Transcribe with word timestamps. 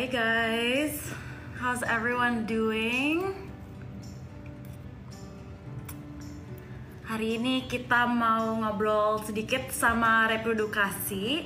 Hi 0.00 0.08
guys, 0.08 0.96
how's 1.60 1.84
everyone 1.84 2.48
doing? 2.48 3.36
Hari 7.04 7.36
ini 7.36 7.68
kita 7.68 8.08
mau 8.08 8.56
ngobrol 8.64 9.20
sedikit 9.20 9.68
sama 9.68 10.24
reprodukasi. 10.24 11.44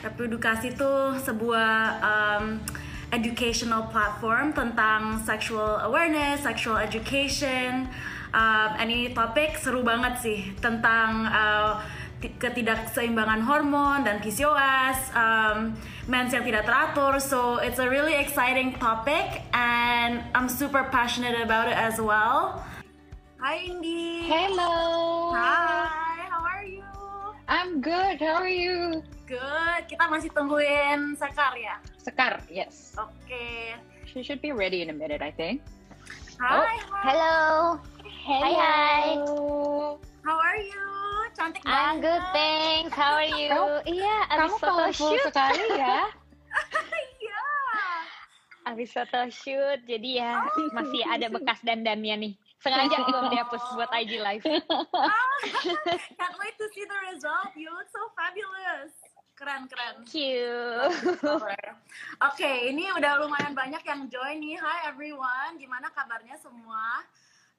Reprodukasi 0.00 0.72
itu 0.72 0.92
sebuah 1.20 2.00
um, 2.00 2.64
educational 3.12 3.92
platform 3.92 4.56
tentang 4.56 5.20
sexual 5.20 5.84
awareness, 5.84 6.40
sexual 6.40 6.80
education. 6.80 7.84
Um, 8.32 8.70
ini 8.80 9.12
topik 9.12 9.60
seru 9.60 9.84
banget 9.84 10.16
sih 10.24 10.40
tentang 10.56 11.28
uh, 11.28 11.76
ketidakseimbangan 12.20 13.40
hormon 13.48 14.04
dan 14.04 14.20
PCOS, 14.20 15.16
um, 15.16 15.72
mens 16.04 16.36
yang 16.36 16.44
tidak 16.44 16.68
teratur. 16.68 17.16
So 17.16 17.56
it's 17.64 17.80
a 17.80 17.88
really 17.88 18.14
exciting 18.20 18.76
topic, 18.76 19.40
and 19.56 20.20
I'm 20.36 20.52
super 20.52 20.84
passionate 20.92 21.40
about 21.40 21.72
it 21.72 21.78
as 21.80 21.96
well. 21.96 22.60
Hi 23.40 23.64
Indi. 23.64 24.28
Hello. 24.28 25.32
Hi, 25.32 26.28
how 26.28 26.44
are 26.44 26.66
you? 26.68 26.84
I'm 27.48 27.80
good. 27.80 28.20
How 28.20 28.44
are 28.44 28.52
you? 28.52 29.00
Good. 29.24 29.88
Kita 29.88 30.04
masih 30.12 30.28
tungguin 30.36 31.16
Sekar 31.16 31.56
ya. 31.56 31.80
Sekar, 31.96 32.44
yes. 32.52 32.92
Oke. 33.00 33.16
Okay. 33.24 33.80
She 34.04 34.20
should 34.20 34.44
be 34.44 34.52
ready 34.52 34.84
in 34.84 34.92
a 34.92 34.96
minute, 34.96 35.24
I 35.24 35.32
think. 35.32 35.64
Hi. 36.36 36.52
Oh, 36.52 36.62
hi. 36.68 36.78
Hello. 37.00 37.36
Hello. 38.26 38.44
Hi, 38.44 38.52
hi. 38.52 39.04
How 40.26 40.36
are 40.36 40.60
you? 40.60 40.99
Cantik 41.32 41.62
I'm 41.62 41.70
banget. 41.98 42.02
good, 42.02 42.22
thanks. 42.32 42.92
How 42.92 43.12
are 43.14 43.26
you? 43.26 43.48
Kamu- 43.48 43.84
Iya, 43.86 44.16
Kamu 44.28 44.38
abis 44.48 44.60
colorful 44.60 44.92
shoot. 45.10 45.24
sekali 45.24 45.66
ya. 45.74 45.98
Iya. 47.20 47.42
Abis 48.66 48.90
foto 48.90 49.20
shoot, 49.30 49.80
jadi 49.84 50.10
ya 50.16 50.32
Oh, 50.42 50.68
masih 50.72 51.02
ada 51.04 51.26
bekas 51.28 51.58
dandannya 51.60 52.14
nih. 52.18 52.32
Sengaja 52.58 52.92
belum 53.06 53.30
dihapus 53.30 53.62
buat 53.72 53.88
IG 53.90 54.20
live. 54.20 54.44
Ah, 54.92 55.32
Can't 56.18 56.36
wait 56.36 56.54
to 56.54 56.66
see 56.70 56.84
the 56.84 56.98
result. 57.08 57.54
You 57.54 57.70
look 57.70 57.88
so 57.88 58.12
fabulous. 58.12 58.92
Keren, 59.32 59.64
keren. 59.64 60.04
Thank 60.04 60.12
you. 60.12 60.52
Oke, 62.20 62.50
ini 62.68 62.92
udah 62.92 63.16
lumayan 63.18 63.56
banyak 63.56 63.80
yang 63.80 64.04
join 64.06 64.36
nih. 64.36 64.60
Hi 64.60 64.84
everyone, 64.86 65.56
gimana 65.56 65.88
kabarnya 65.88 66.36
semua? 66.36 67.00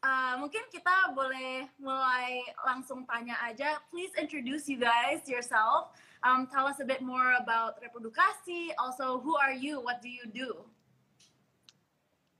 Uh, 0.02 0.34
mungkin 0.42 0.66
kita 0.74 1.14
boleh 1.14 1.70
mulai 1.78 2.42
langsung 2.66 3.06
tanya 3.06 3.38
aja. 3.46 3.78
Please 3.94 4.10
introduce 4.18 4.66
you 4.66 4.82
guys 4.82 5.22
yourself. 5.30 5.94
Um, 6.26 6.50
tell 6.50 6.66
us 6.66 6.82
a 6.82 6.88
bit 6.90 7.06
more 7.06 7.38
about 7.38 7.78
reprodukasi. 7.78 8.74
Also, 8.82 9.22
who 9.22 9.38
are 9.38 9.54
you? 9.54 9.78
What 9.78 10.02
do 10.02 10.10
you 10.10 10.26
do? 10.26 10.66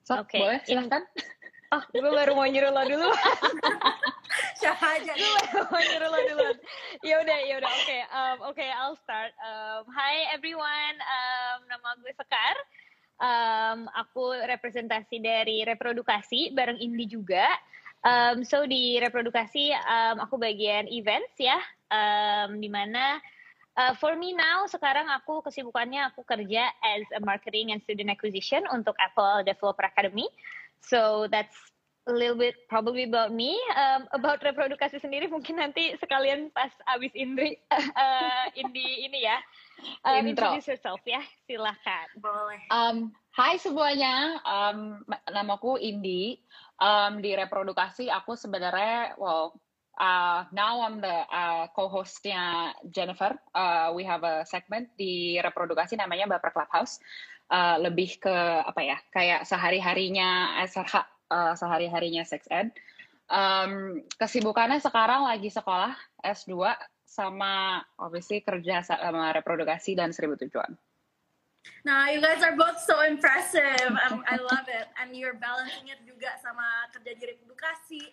So, 0.02 0.26
Oke, 0.26 0.42
boleh 0.42 0.58
silahkan. 0.66 1.06
Oh, 1.72 1.80
gue 1.94 2.12
baru 2.12 2.36
mau 2.36 2.50
nyuruh 2.50 2.74
lo 2.74 2.84
dulu. 2.84 3.10
Siapa 4.60 4.98
aja? 4.98 5.14
nih? 5.16 5.36
mau 5.72 5.80
nyuruh 5.80 6.10
lo 6.12 6.20
dulu. 6.34 6.50
Ya 7.06 7.16
udah, 7.24 7.40
ya 7.48 7.54
udah. 7.64 7.72
Oke, 7.72 8.00
um, 8.12 8.38
oke, 8.52 8.66
I'll 8.66 9.00
start. 9.06 9.32
Um, 9.40 9.88
hi 9.88 10.28
everyone, 10.36 10.98
um, 11.00 11.58
nama 11.70 11.96
gue 12.02 12.12
Sekar. 12.18 12.58
Um, 13.22 13.86
aku 13.94 14.34
representasi 14.34 15.22
dari 15.22 15.62
reprodukasi 15.62 16.58
bareng 16.58 16.82
Indi 16.82 17.06
juga. 17.06 17.46
Um, 18.02 18.42
so 18.42 18.66
di 18.66 18.98
reprodukasi 18.98 19.78
um, 19.78 20.26
aku 20.26 20.42
bagian 20.42 20.90
events 20.90 21.38
ya, 21.38 21.62
um, 21.94 22.58
di 22.58 22.66
mana 22.66 23.22
uh, 23.78 23.94
for 23.94 24.18
me 24.18 24.34
now 24.34 24.66
sekarang 24.66 25.06
aku 25.06 25.46
kesibukannya 25.46 26.10
aku 26.10 26.26
kerja 26.26 26.66
as 26.82 27.06
a 27.14 27.22
marketing 27.22 27.70
and 27.70 27.80
student 27.86 28.10
acquisition 28.10 28.66
untuk 28.74 28.98
Apple 28.98 29.46
Developer 29.46 29.86
Academy. 29.86 30.26
So 30.82 31.30
that's 31.30 31.54
a 32.10 32.14
little 32.14 32.38
bit 32.38 32.58
probably 32.66 33.06
about 33.06 33.30
me. 33.30 33.54
Um, 33.78 34.10
about 34.18 34.42
reprodukasi 34.42 34.98
sendiri 34.98 35.30
mungkin 35.30 35.62
nanti 35.62 35.94
sekalian 36.02 36.50
pas 36.50 36.74
abis 36.90 37.14
Indri 37.14 37.62
uh, 37.70 38.46
Indi 38.62 39.06
ini 39.06 39.30
ya. 39.30 39.38
Um, 40.02 40.26
Intro. 40.26 40.50
introduce 40.50 40.68
yourself 40.74 41.02
ya, 41.06 41.22
silahkan. 41.46 42.08
Boleh. 42.18 42.62
Um, 42.74 43.14
hai 43.38 43.62
semuanya, 43.62 44.42
um, 44.44 45.02
ma- 45.06 45.26
namaku 45.30 45.78
Indi. 45.78 46.42
Um, 46.82 47.22
di 47.22 47.38
reprodukasi 47.38 48.10
aku 48.10 48.34
sebenarnya, 48.34 49.14
well, 49.22 49.54
uh, 50.02 50.50
now 50.50 50.82
I'm 50.82 50.98
the 50.98 51.26
uh, 51.30 51.70
co-hostnya 51.78 52.74
Jennifer. 52.90 53.38
Uh, 53.54 53.94
we 53.94 54.02
have 54.02 54.26
a 54.26 54.42
segment 54.50 54.90
di 54.98 55.38
reprodukasi 55.38 55.94
namanya 56.02 56.26
Baper 56.26 56.50
Clubhouse. 56.50 56.98
Uh, 57.52 57.78
lebih 57.84 58.16
ke 58.18 58.32
apa 58.64 58.80
ya, 58.80 58.98
kayak 59.12 59.44
sehari-harinya 59.44 60.56
SRH, 60.66 61.04
uh, 61.30 61.54
sehari-harinya 61.54 62.24
sex 62.24 62.48
ed. 62.48 62.72
Um, 63.32 64.04
kesibukannya 64.20 64.80
sekarang 64.84 65.24
lagi 65.24 65.48
sekolah 65.52 65.96
S2 66.20 66.52
sama 67.12 67.84
obviously 68.00 68.40
kerja 68.40 68.80
sama 68.88 69.36
reprodukasi 69.36 70.00
dan 70.00 70.16
seribu 70.16 70.40
tujuan. 70.40 70.80
Nah, 71.84 72.10
you 72.10 72.24
guys 72.24 72.40
are 72.40 72.56
both 72.56 72.80
so 72.80 73.04
impressive. 73.04 73.92
Um, 74.08 74.24
I 74.26 74.40
love 74.40 74.66
it. 74.72 74.88
And 74.98 75.12
you're 75.14 75.38
balancing 75.38 75.92
it 75.92 76.00
juga 76.08 76.40
sama 76.40 76.64
kerja 76.96 77.12
di 77.20 77.24
reprodukasi. 77.36 78.04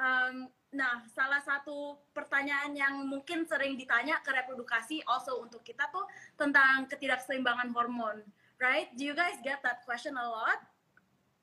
Um, 0.00 0.48
nah, 0.74 1.04
salah 1.14 1.44
satu 1.44 2.00
pertanyaan 2.16 2.74
yang 2.74 3.06
mungkin 3.06 3.46
sering 3.46 3.78
ditanya 3.78 4.18
ke 4.24 4.32
reprodukasi 4.34 5.04
also 5.06 5.44
untuk 5.44 5.62
kita 5.62 5.86
tuh 5.94 6.08
tentang 6.34 6.88
ketidakseimbangan 6.90 7.70
hormon. 7.70 8.24
Right? 8.58 8.90
Do 8.98 9.06
you 9.06 9.14
guys 9.14 9.38
get 9.44 9.62
that 9.62 9.86
question 9.86 10.18
a 10.18 10.26
lot? 10.26 10.58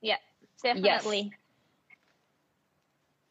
Ya, 0.03 0.19
definitely. 0.59 1.31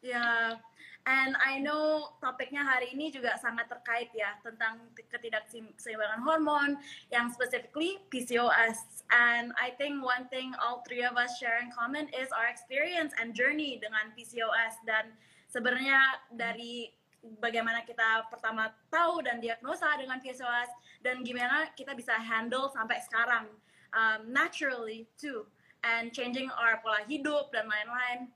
Ya, 0.01 0.57
and 1.05 1.37
I 1.37 1.61
know 1.61 2.17
topiknya 2.17 2.65
hari 2.65 2.93
ini 2.97 3.13
juga 3.13 3.37
sangat 3.37 3.69
terkait 3.69 4.09
ya 4.17 4.37
tentang 4.41 4.81
ketidakseimbangan 4.97 6.25
hormon 6.25 6.81
yang 7.13 7.29
specifically 7.29 8.01
PCOS. 8.09 9.05
And 9.13 9.53
I 9.61 9.77
think 9.77 10.01
one 10.01 10.25
thing 10.33 10.57
all 10.57 10.81
three 10.81 11.05
of 11.05 11.13
us 11.13 11.37
share 11.37 11.61
in 11.61 11.69
common 11.69 12.09
is 12.09 12.33
our 12.33 12.49
experience 12.49 13.13
and 13.21 13.37
journey 13.37 13.77
dengan 13.77 14.09
PCOS 14.17 14.81
dan 14.89 15.13
sebenarnya 15.53 16.25
dari 16.33 16.89
bagaimana 17.37 17.85
kita 17.85 18.25
pertama 18.29 18.73
tahu 18.89 19.21
dan 19.21 19.37
diagnosa 19.37 19.93
dengan 19.97 20.21
PCOS 20.21 20.69
dan 21.05 21.21
gimana 21.21 21.69
kita 21.73 21.93
bisa 21.93 22.17
handle 22.17 22.69
sampai 22.73 23.01
sekarang 23.01 23.45
um, 23.93 24.25
naturally 24.29 25.09
too 25.17 25.45
and 25.85 26.13
changing 26.13 26.49
our 26.57 26.81
pola 26.81 27.01
hidup 27.05 27.53
dan 27.53 27.69
lain-lain 27.69 28.29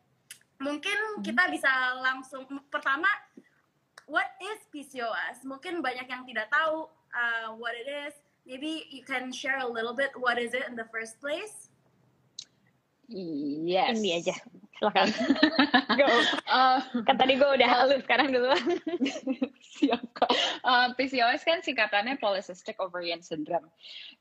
mungkin 0.60 1.24
kita 1.24 1.48
bisa 1.48 1.72
langsung 2.04 2.44
pertama 2.68 3.08
what 4.06 4.28
is 4.44 4.60
PCOS 4.70 5.48
mungkin 5.48 5.80
banyak 5.80 6.06
yang 6.06 6.28
tidak 6.28 6.52
tahu 6.52 6.92
uh, 7.16 7.56
what 7.56 7.74
it 7.74 7.88
is 7.88 8.14
maybe 8.44 8.86
you 8.92 9.02
can 9.02 9.32
share 9.32 9.64
a 9.64 9.68
little 9.68 9.96
bit 9.96 10.12
what 10.20 10.36
is 10.36 10.52
it 10.52 10.68
in 10.68 10.76
the 10.76 10.88
first 10.92 11.18
place 11.24 11.70
Yes. 13.10 13.98
Indi 13.98 14.22
aja, 14.22 14.38
silahkan. 14.78 15.10
Go. 15.98 16.06
Uh, 16.46 16.78
Kan 17.10 17.18
tadi 17.18 17.42
gue 17.42 17.50
udah 17.58 17.70
halus, 17.70 18.06
sekarang 18.06 18.30
duluan. 18.30 18.62
siap 19.74 19.98
kok. 20.14 20.30
Uh, 20.62 20.94
PCOS 20.94 21.42
kan 21.42 21.66
singkatannya 21.66 22.22
Polycystic 22.22 22.78
Ovarian 22.78 23.26
Syndrome. 23.26 23.66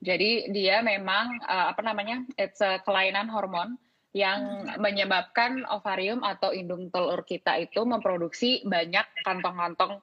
Jadi 0.00 0.48
dia 0.56 0.80
memang 0.80 1.36
uh, 1.44 1.68
apa 1.68 1.84
namanya? 1.84 2.24
It's 2.40 2.64
a 2.64 2.80
kelainan 2.80 3.28
hormon 3.28 3.76
yang 4.16 4.64
menyebabkan 4.80 5.68
ovarium 5.68 6.24
atau 6.24 6.50
indung 6.50 6.88
telur 6.88 7.22
kita 7.28 7.60
itu 7.60 7.84
memproduksi 7.84 8.64
banyak 8.64 9.04
kantong-kantong 9.20 10.00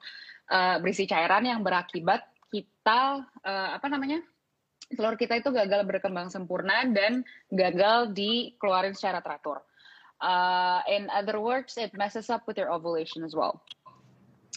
uh, 0.50 0.76
berisi 0.78 1.10
cairan 1.10 1.42
yang 1.42 1.60
berakibat 1.66 2.22
kita 2.50 3.26
uh, 3.42 3.70
apa 3.74 3.86
namanya? 3.90 4.22
telur 4.86 5.18
kita 5.18 5.42
itu 5.42 5.50
gagal 5.50 5.82
berkembang 5.82 6.30
sempurna 6.30 6.86
dan 6.86 7.26
gagal 7.50 8.14
dikeluarin 8.14 8.94
secara 8.94 9.18
teratur. 9.18 9.58
Uh, 10.22 10.78
in 10.86 11.10
other 11.10 11.42
words, 11.42 11.74
it 11.74 11.90
messes 11.92 12.30
up 12.30 12.46
with 12.46 12.54
your 12.54 12.70
ovulation 12.70 13.26
as 13.26 13.34
well. 13.34 13.60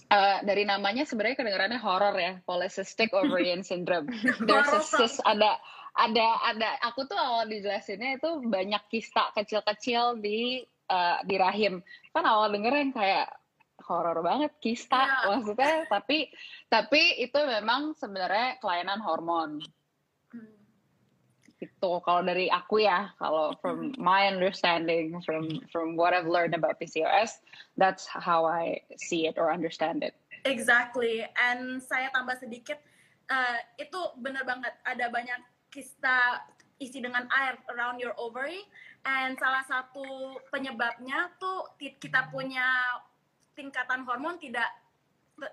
Uh, 0.09 0.41
dari 0.41 0.65
namanya 0.65 1.05
sebenarnya 1.05 1.37
kedengarannya 1.37 1.81
horor 1.81 2.13
ya, 2.17 2.37
polycystic 2.45 3.09
ovarian 3.17 3.65
syndrome. 3.65 4.09
There's 4.47 4.69
a 4.69 4.81
cyst, 4.85 5.17
ada 5.25 5.57
ada 5.95 6.27
ada. 6.45 6.69
Aku 6.91 7.05
tuh 7.05 7.17
awal 7.17 7.49
dijelasinnya 7.49 8.21
itu 8.21 8.29
banyak 8.45 8.83
kista 8.91 9.31
kecil-kecil 9.33 10.21
di 10.21 10.61
uh, 10.87 11.21
di 11.25 11.35
rahim. 11.37 11.81
Kan 12.13 12.25
awal 12.25 12.53
dengerin 12.53 12.93
kayak 12.93 13.29
horor 13.85 14.21
banget 14.21 14.53
kista 14.61 15.01
Iya. 15.01 15.17
maksudnya, 15.33 15.75
tapi 15.89 16.29
tapi 16.69 17.01
itu 17.25 17.39
memang 17.41 17.97
sebenarnya 17.97 18.61
kelainan 18.61 19.01
hormon 19.01 19.63
Hmm. 20.29 20.45
gitu 21.57 21.97
kalau 22.05 22.21
dari 22.21 22.53
aku 22.53 22.85
ya 22.85 23.09
kalau 23.17 23.57
from 23.65 23.97
my 23.97 24.29
understanding 24.29 25.17
from 25.25 25.49
from 25.73 25.97
what 25.97 26.13
I've 26.13 26.29
learned 26.29 26.53
about 26.53 26.77
PCOS 26.77 27.41
that's 27.81 28.05
how 28.05 28.45
I 28.45 28.85
see 29.01 29.25
it 29.25 29.41
or 29.41 29.49
understand 29.49 30.05
it 30.05 30.13
Exactly. 30.47 31.25
And 31.35 31.83
saya 31.83 32.07
tambah 32.15 32.39
sedikit, 32.39 32.79
uh, 33.27 33.59
itu 33.75 33.99
benar 34.23 34.47
banget 34.47 34.71
ada 34.87 35.11
banyak 35.11 35.39
kista 35.69 36.43
isi 36.79 37.03
dengan 37.03 37.27
air 37.29 37.59
around 37.75 37.99
your 37.99 38.15
ovary 38.15 38.63
and 39.03 39.35
salah 39.37 39.63
satu 39.67 40.39
penyebabnya 40.47 41.31
tuh 41.37 41.75
kita 41.77 42.31
punya 42.31 42.99
tingkatan 43.53 44.07
hormon 44.07 44.39
tidak 44.39 44.67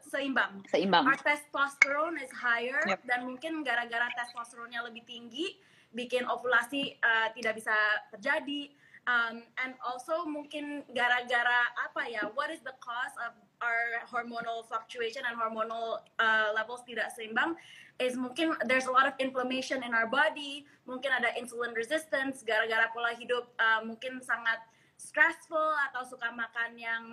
seimbang. 0.07 0.63
Seimbang. 0.71 1.07
Our 1.07 1.19
testosterone 1.19 2.19
is 2.19 2.31
higher 2.35 2.83
Yep. 2.87 3.07
dan 3.07 3.21
mungkin 3.27 3.63
gara-gara 3.63 4.11
testosteronnya 4.19 4.83
lebih 4.87 5.07
tinggi 5.07 5.59
bikin 5.95 6.27
ovulasi 6.27 6.99
uh, 7.03 7.31
tidak 7.35 7.59
bisa 7.63 7.75
terjadi. 8.15 8.75
Um, 9.07 9.47
and 9.63 9.79
also 9.87 10.27
mungkin 10.27 10.83
gara-gara 10.91 11.71
apa 11.79 12.11
ya? 12.11 12.27
What 12.35 12.51
is 12.51 12.59
the 12.67 12.75
cause 12.83 13.15
of 13.23 13.39
our 13.63 14.03
hormonal 14.11 14.67
fluctuation 14.67 15.23
and 15.23 15.39
hormonal 15.39 16.03
uh, 16.19 16.51
levels 16.51 16.83
tidak 16.83 17.15
seimbang? 17.15 17.55
Is 17.97 18.13
mungkin 18.13 18.53
there's 18.69 18.85
a 18.85 18.93
lot 18.93 19.09
of 19.09 19.17
inflammation 19.17 19.81
in 19.81 19.97
our 19.97 20.05
body. 20.05 20.69
Mungkin 20.85 21.09
ada 21.09 21.33
insulin 21.41 21.73
resistance 21.73 22.45
gara-gara 22.45 22.93
pola 22.93 23.17
hidup 23.17 23.49
uh, 23.57 23.81
mungkin 23.89 24.21
sangat 24.21 24.61
stressful 25.01 25.73
atau 25.93 26.05
suka 26.05 26.29
makan 26.33 26.77
yang 26.77 27.05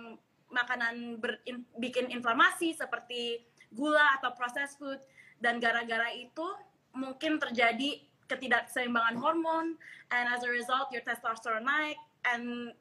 makanan 0.52 1.18
ber, 1.18 1.40
in, 1.48 1.64
bikin 1.80 2.08
inflamasi 2.12 2.76
seperti 2.76 3.44
gula 3.72 4.20
atau 4.20 4.32
processed 4.36 4.78
food 4.78 5.00
dan 5.42 5.58
gara-gara 5.58 6.12
itu 6.14 6.46
mungkin 6.94 7.42
terjadi 7.42 8.00
ketidakseimbangan 8.30 9.18
hormon 9.20 9.76
and 10.14 10.24
as 10.30 10.40
a 10.46 10.50
result 10.50 10.88
your 10.94 11.04
testosterone 11.04 11.66
naik 11.66 11.98
and 12.24 12.72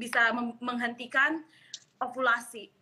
bisa 0.00 0.34
menghentikan 0.58 1.46
ovulasi 2.02 2.72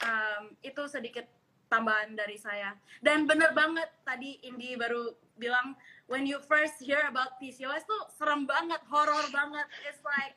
um, 0.00 0.56
itu 0.64 0.82
sedikit 0.88 1.28
tambahan 1.66 2.14
dari 2.14 2.38
saya. 2.38 2.74
Dan 3.02 3.26
bener 3.26 3.52
banget 3.52 3.90
tadi 4.06 4.38
Indi 4.46 4.78
baru 4.78 5.12
bilang 5.36 5.76
when 6.08 6.24
you 6.24 6.40
first 6.46 6.80
hear 6.80 7.04
about 7.10 7.36
PCOS 7.42 7.84
tuh 7.84 8.02
serem 8.16 8.46
banget 8.46 8.80
horror 8.88 9.26
banget. 9.30 9.66
It's 9.86 10.00
like 10.02 10.36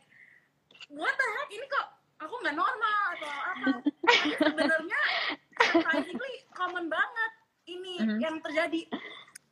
what 0.91 1.13
the 1.13 1.27
heck? 1.39 1.49
Ini 1.53 1.65
kok 1.69 1.87
aku 2.19 2.35
nggak 2.43 2.57
normal 2.57 3.01
atau 3.15 3.31
apa? 3.31 3.67
Sebenarnya 4.49 5.01
surprisingly 5.69 6.33
common 6.57 6.89
banget 6.89 7.31
ini 7.69 7.95
mm 8.01 8.05
-hmm. 8.05 8.19
yang 8.19 8.35
terjadi. 8.43 8.89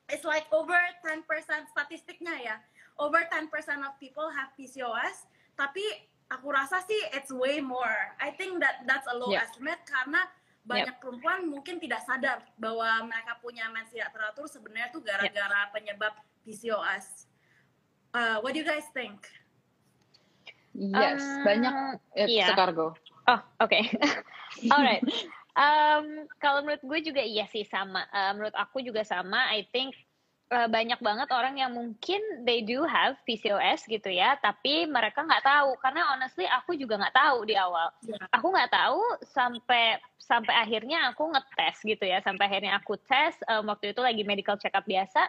It's 0.08 0.24
like 0.24 0.48
over 0.56 0.80
10% 1.04 1.28
statistiknya 1.72 2.36
ya. 2.40 2.56
Over 2.98 3.28
10% 3.30 3.52
of 3.86 3.94
people 4.02 4.28
have 4.34 4.50
PCOS 4.58 5.30
tapi 5.58 5.84
aku 6.30 6.52
rasa 6.52 6.84
sih 6.86 7.02
it's 7.16 7.32
way 7.32 7.60
more. 7.64 8.16
I 8.20 8.34
think 8.36 8.60
that 8.60 8.84
that's 8.90 9.08
a 9.08 9.16
low 9.16 9.32
yeah. 9.32 9.44
estimate 9.46 9.80
karena 9.88 10.26
banyak 10.68 11.00
yep. 11.00 11.02
perempuan 11.02 11.48
mungkin 11.48 11.80
tidak 11.80 12.04
sadar 12.04 12.44
bahwa 12.60 13.08
mereka 13.08 13.40
punya 13.40 13.72
mens 13.72 13.88
tidak 13.88 14.12
teratur 14.12 14.52
sebenarnya 14.52 14.92
tuh 14.92 15.00
gara-gara 15.00 15.62
yep. 15.64 15.72
penyebab 15.72 16.14
PCOS. 16.44 17.32
Uh, 18.12 18.44
what 18.44 18.52
do 18.52 18.60
you 18.60 18.68
guys 18.68 18.88
think? 18.92 19.24
Yes, 20.78 21.24
um, 21.24 21.48
banyak 21.48 21.74
it's 22.14 22.30
iya. 22.30 22.54
cargo. 22.54 22.94
Oh, 23.26 23.40
oke. 23.64 23.72
Okay. 23.72 23.84
Alright. 24.76 25.04
Um, 25.58 26.30
kalau 26.38 26.62
menurut 26.62 26.84
gue 26.86 27.00
juga 27.02 27.24
iya 27.24 27.50
sih 27.50 27.66
sama. 27.66 28.06
Uh, 28.14 28.32
menurut 28.38 28.56
aku 28.56 28.84
juga 28.86 29.02
sama. 29.02 29.50
I 29.50 29.66
think 29.74 29.98
uh, 30.52 30.68
banyak 30.68 31.00
banget 31.00 31.30
orang 31.32 31.56
yang 31.60 31.72
mungkin 31.76 32.20
they 32.48 32.64
do 32.64 32.84
have 32.84 33.16
PCOS 33.28 33.88
gitu 33.88 34.10
ya, 34.12 34.36
tapi 34.40 34.88
mereka 34.88 35.24
nggak 35.24 35.44
tahu. 35.44 35.76
Karena 35.80 36.14
honestly 36.14 36.48
aku 36.48 36.76
juga 36.76 37.00
nggak 37.00 37.16
tahu 37.16 37.38
di 37.48 37.56
awal. 37.56 37.92
Yeah. 38.04 38.26
Aku 38.36 38.52
nggak 38.52 38.72
tahu 38.72 39.02
sampai 39.28 40.00
sampai 40.18 40.54
akhirnya 40.56 41.12
aku 41.12 41.32
ngetes 41.32 41.78
gitu 41.84 42.04
ya. 42.04 42.20
Sampai 42.24 42.52
akhirnya 42.52 42.80
aku 42.80 43.00
tes 43.00 43.36
um, 43.48 43.68
waktu 43.72 43.96
itu 43.96 44.02
lagi 44.04 44.24
medical 44.28 44.60
check 44.60 44.76
up 44.76 44.88
biasa. 44.88 45.28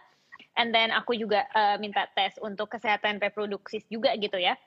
And 0.59 0.75
then 0.75 0.91
aku 0.91 1.15
juga 1.15 1.47
uh, 1.55 1.79
minta 1.79 2.07
tes 2.15 2.35
untuk 2.43 2.71
kesehatan 2.71 3.23
reproduksi 3.23 3.83
juga 3.91 4.15
gitu 4.19 4.39
ya 4.39 4.59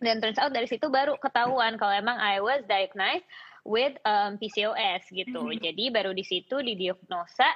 dan 0.00 0.20
turns 0.20 0.40
out 0.40 0.52
dari 0.52 0.68
situ 0.68 0.88
baru 0.88 1.16
ketahuan 1.20 1.76
kalau 1.76 1.92
emang 1.92 2.16
I 2.16 2.40
was 2.40 2.64
diagnosed 2.64 3.24
with 3.68 3.92
um, 4.08 4.40
PCOS 4.40 5.04
gitu. 5.12 5.40
Mm 5.44 5.52
-hmm. 5.52 5.60
Jadi 5.60 5.84
baru 5.92 6.12
di 6.16 6.24
situ 6.24 6.56
didiagnosa 6.64 7.48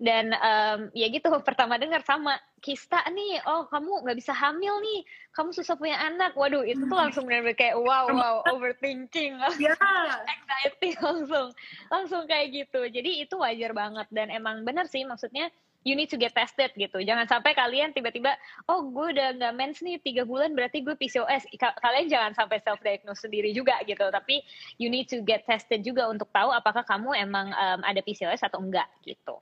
dan 0.00 0.32
um, 0.40 0.88
ya 0.96 1.12
gitu 1.12 1.28
pertama 1.44 1.76
dengar 1.76 2.00
sama 2.08 2.40
kista 2.64 3.04
nih 3.12 3.44
oh 3.44 3.68
kamu 3.68 4.00
nggak 4.00 4.16
bisa 4.16 4.32
hamil 4.32 4.80
nih 4.80 5.04
kamu 5.36 5.52
susah 5.52 5.76
punya 5.76 6.00
anak 6.00 6.32
waduh 6.32 6.64
itu 6.64 6.88
tuh 6.88 6.96
langsung 6.96 7.28
benar-benar 7.28 7.54
kayak 7.54 7.76
wow 7.76 8.08
wow 8.08 8.40
overthinking 8.48 9.36
yeah. 9.60 9.76
anxiety 10.24 10.96
langsung 11.04 11.52
langsung 11.92 12.24
kayak 12.24 12.48
gitu 12.64 12.80
jadi 12.88 13.28
itu 13.28 13.36
wajar 13.36 13.76
banget 13.76 14.08
dan 14.08 14.32
emang 14.32 14.64
benar 14.64 14.88
sih 14.88 15.04
maksudnya 15.04 15.52
you 15.84 15.96
need 15.96 16.12
to 16.12 16.20
get 16.20 16.36
tested 16.36 16.68
gitu. 16.76 17.00
Jangan 17.00 17.24
sampai 17.24 17.56
kalian 17.56 17.96
tiba-tiba, 17.96 18.36
oh 18.68 18.92
gue 18.92 19.16
udah 19.16 19.32
nggak 19.40 19.54
mens 19.56 19.80
nih 19.80 19.96
tiga 20.04 20.28
bulan 20.28 20.52
berarti 20.52 20.84
gue 20.84 20.92
PCOS. 20.92 21.48
Kalian 21.56 22.06
jangan 22.12 22.32
sampai 22.36 22.60
self 22.60 22.84
diagnose 22.84 23.24
sendiri 23.24 23.56
juga 23.56 23.80
gitu. 23.88 24.04
Tapi 24.12 24.44
you 24.76 24.92
need 24.92 25.08
to 25.08 25.24
get 25.24 25.48
tested 25.48 25.80
juga 25.80 26.04
untuk 26.12 26.28
tahu 26.36 26.52
apakah 26.52 26.84
kamu 26.84 27.16
emang 27.16 27.48
um, 27.56 27.80
ada 27.80 28.04
PCOS 28.04 28.44
atau 28.44 28.60
enggak 28.60 28.88
gitu. 29.08 29.40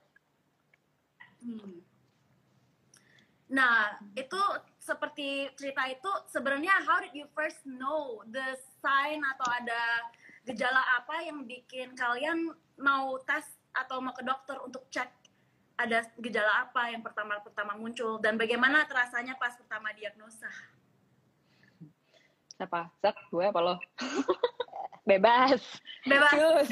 Hmm. 1.39 1.81
Nah 3.49 3.97
itu 4.13 4.41
seperti 4.77 5.49
cerita 5.57 5.85
itu 5.89 6.11
sebenarnya 6.29 6.81
how 6.85 7.01
did 7.01 7.13
you 7.13 7.25
first 7.33 7.61
know 7.65 8.21
the 8.29 8.57
sign 8.81 9.21
atau 9.37 9.47
ada 9.49 9.81
gejala 10.45 10.81
apa 10.97 11.25
yang 11.25 11.45
bikin 11.45 11.93
kalian 11.93 12.53
mau 12.81 13.19
tes 13.21 13.45
atau 13.75 14.01
mau 14.01 14.15
ke 14.15 14.25
dokter 14.25 14.57
untuk 14.65 14.89
cek 14.89 15.09
ada 15.79 16.03
gejala 16.19 16.67
apa 16.67 16.91
yang 16.91 16.99
pertama-pertama 16.99 17.79
muncul 17.79 18.19
dan 18.19 18.35
bagaimana 18.35 18.83
terasanya 18.83 19.39
pas 19.39 19.55
pertama 19.55 19.95
diagnosa? 19.95 20.51
Siapa? 22.59 22.91
Zak, 22.99 23.15
gue 23.31 23.45
apa 23.47 23.59
lo? 23.63 23.75
Bebas. 25.09 25.63
Bebas. 26.05 26.67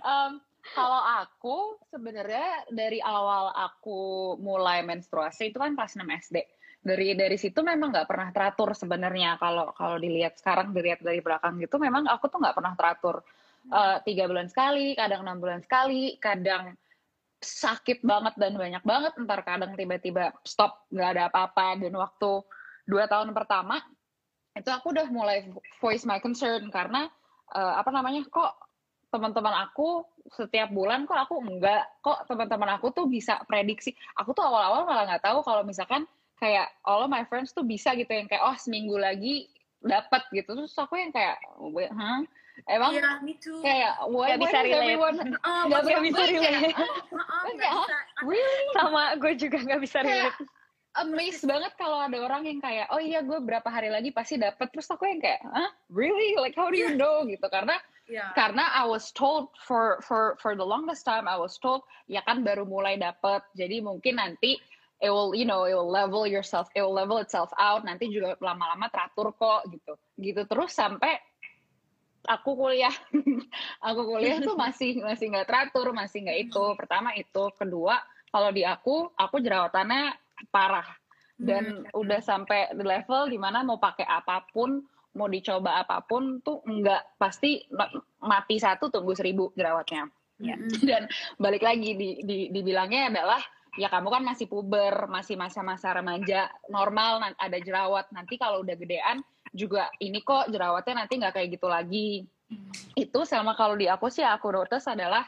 um, 0.00 0.40
kalau 0.74 1.00
aku 1.00 1.78
sebenarnya 1.88 2.66
dari 2.68 2.98
awal 2.98 3.54
aku 3.54 4.34
mulai 4.42 4.82
menstruasi 4.82 5.54
itu 5.54 5.58
kan 5.62 5.78
kelas 5.78 5.94
6 5.94 6.02
SD. 6.02 6.36
Dari 6.84 7.16
dari 7.16 7.38
situ 7.40 7.64
memang 7.64 7.94
nggak 7.94 8.10
pernah 8.10 8.28
teratur 8.34 8.76
sebenarnya. 8.76 9.40
Kalau 9.40 9.72
kalau 9.72 9.96
dilihat 9.96 10.36
sekarang 10.36 10.74
dilihat 10.74 11.00
dari 11.00 11.22
belakang 11.24 11.56
gitu 11.62 11.80
memang 11.80 12.04
aku 12.10 12.28
tuh 12.28 12.42
nggak 12.42 12.56
pernah 12.58 12.74
teratur. 12.76 13.24
Eh, 13.64 13.96
tiga 14.04 14.28
uh, 14.28 14.28
bulan 14.28 14.52
sekali, 14.52 14.92
kadang 14.92 15.24
enam 15.24 15.40
bulan 15.40 15.64
sekali, 15.64 16.20
kadang 16.20 16.76
sakit 17.40 18.04
banget 18.04 18.36
dan 18.36 18.60
banyak 18.60 18.84
banget, 18.84 19.12
ntar 19.24 19.40
kadang 19.40 19.72
tiba-tiba 19.72 20.36
stop 20.44 20.84
nggak 20.92 21.08
ada 21.16 21.22
apa-apa. 21.32 21.80
Dan 21.80 21.96
waktu 21.96 22.44
dua 22.84 23.08
tahun 23.08 23.32
pertama 23.32 23.80
itu 24.52 24.68
aku 24.68 24.92
udah 24.92 25.08
mulai 25.08 25.48
voice 25.80 26.04
my 26.04 26.20
concern 26.20 26.68
karena 26.68 27.08
uh, 27.56 27.80
apa 27.80 27.88
namanya 27.88 28.28
kok 28.28 28.52
teman-teman 29.14 29.54
aku 29.70 30.02
setiap 30.34 30.74
bulan 30.74 31.06
kok 31.06 31.14
aku 31.14 31.38
enggak 31.38 31.86
kok 32.02 32.26
teman-teman 32.26 32.74
aku 32.74 32.90
tuh 32.90 33.06
bisa 33.06 33.38
prediksi 33.46 33.94
aku 34.18 34.34
tuh 34.34 34.42
awal-awal 34.42 34.82
malah 34.82 35.06
nggak 35.06 35.22
tahu 35.22 35.38
kalau 35.46 35.62
misalkan 35.62 36.02
kayak 36.42 36.66
all 36.82 37.06
of 37.06 37.12
my 37.12 37.22
friends 37.30 37.54
tuh 37.54 37.62
bisa 37.62 37.94
gitu 37.94 38.10
yang 38.10 38.26
kayak 38.26 38.42
oh 38.42 38.58
seminggu 38.58 38.98
lagi 38.98 39.46
dapat 39.78 40.26
gitu 40.34 40.58
terus 40.58 40.74
aku 40.74 40.98
yang 40.98 41.14
kayak 41.14 41.38
huh? 41.46 42.22
Emang 42.70 42.94
yeah, 42.94 43.18
me 43.18 43.34
too. 43.34 43.58
kayak 43.66 43.98
why, 44.06 44.30
gak 44.30 44.46
bisa 44.46 44.58
relate. 44.62 44.78
everyone 44.78 45.16
oh, 45.42 45.62
gak 45.66 45.82
bisa 45.90 45.98
bisa 46.06 46.22
relate? 46.22 46.70
Kayak, 47.58 47.82
really? 48.22 48.66
Sama 48.78 49.02
gue 49.18 49.32
juga 49.34 49.58
gak 49.58 49.82
bisa 49.82 49.98
relate. 50.06 50.38
amazed 51.02 51.42
banget 51.42 51.74
kalau 51.74 51.98
ada 51.98 52.14
orang 52.22 52.46
yang 52.46 52.62
kayak 52.62 52.86
oh 52.94 53.02
iya 53.02 53.18
gue 53.26 53.38
berapa 53.42 53.66
hari 53.66 53.90
lagi 53.90 54.14
pasti 54.14 54.38
dapat 54.38 54.70
terus 54.70 54.86
aku 54.86 55.02
yang 55.02 55.18
kayak 55.18 55.42
huh 55.42 55.70
really 55.90 56.38
like 56.38 56.54
how 56.54 56.70
do 56.70 56.78
you 56.78 56.94
know 56.94 57.26
gitu 57.26 57.42
karena 57.50 57.74
yeah. 58.08 58.30
karena 58.36 58.64
I 58.74 58.84
was 58.88 59.10
told 59.12 59.52
for 59.60 60.00
for 60.04 60.36
for 60.40 60.56
the 60.56 60.66
longest 60.66 61.04
time 61.04 61.28
I 61.28 61.36
was 61.36 61.56
told 61.60 61.86
ya 62.08 62.20
kan 62.24 62.44
baru 62.44 62.68
mulai 62.68 63.00
dapat 63.00 63.44
jadi 63.56 63.80
mungkin 63.80 64.20
nanti 64.20 64.60
it 65.04 65.10
will 65.12 65.36
you 65.36 65.44
know 65.44 65.68
it 65.68 65.76
will 65.76 65.90
level 65.90 66.24
yourself 66.24 66.70
it 66.72 66.80
will 66.80 66.94
level 66.94 67.20
itself 67.20 67.52
out 67.60 67.84
nanti 67.84 68.08
juga 68.08 68.38
lama-lama 68.40 68.88
teratur 68.88 69.34
kok 69.36 69.68
gitu. 69.68 69.94
Gitu 70.16 70.42
terus 70.48 70.72
sampai 70.72 71.20
aku 72.24 72.56
kuliah. 72.56 72.92
Aku 73.88 74.08
kuliah 74.08 74.40
tuh 74.40 74.56
masih 74.56 75.04
masih 75.04 75.28
nggak 75.28 75.44
teratur 75.44 75.92
masih 75.92 76.24
nggak 76.24 76.48
itu. 76.48 76.64
Pertama 76.76 77.12
itu. 77.12 77.52
Kedua 77.56 78.00
kalau 78.32 78.50
di 78.50 78.64
aku 78.64 79.12
aku 79.12 79.36
jerawatannya 79.44 80.16
parah. 80.48 80.88
Dan 81.34 81.84
hmm. 81.84 81.98
udah 81.98 82.20
sampai 82.22 82.72
di 82.72 82.84
level 82.86 83.28
di 83.28 83.36
mana 83.36 83.66
mau 83.66 83.76
pakai 83.76 84.06
apa 84.06 84.46
pun 84.54 84.80
mau 85.14 85.30
dicoba 85.30 85.82
apa 85.82 86.02
pun 86.04 86.42
tuh 86.42 86.60
nggak 86.66 87.18
pasti 87.18 87.62
mati 88.22 88.58
satu 88.58 88.90
tunggu 88.90 89.14
seribu 89.14 89.54
jerawatnya 89.54 90.10
ya. 90.42 90.58
dan 90.88 91.06
balik 91.38 91.62
lagi 91.62 91.94
di, 91.94 92.20
di 92.22 92.38
dibilangnya 92.50 93.14
adalah 93.14 93.40
ya 93.74 93.90
kamu 93.90 94.08
kan 94.10 94.22
masih 94.22 94.46
puber 94.46 95.10
masih 95.10 95.34
masa-masa 95.34 95.94
remaja 95.94 96.50
normal 96.70 97.22
ada 97.38 97.58
jerawat 97.58 98.06
nanti 98.14 98.38
kalau 98.38 98.62
udah 98.62 98.74
gedean 98.78 99.22
juga 99.54 99.86
ini 100.02 100.18
kok 100.20 100.50
jerawatnya 100.50 101.06
nanti 101.06 101.22
nggak 101.22 101.34
kayak 101.38 101.48
gitu 101.54 101.70
lagi. 101.70 102.26
Hmm. 102.50 102.74
Itu 102.98 103.22
sama 103.22 103.54
kalau 103.54 103.78
di 103.78 103.86
aku 103.86 104.10
sih 104.10 104.26
aku 104.26 104.50
notice 104.50 104.90
adalah 104.90 105.22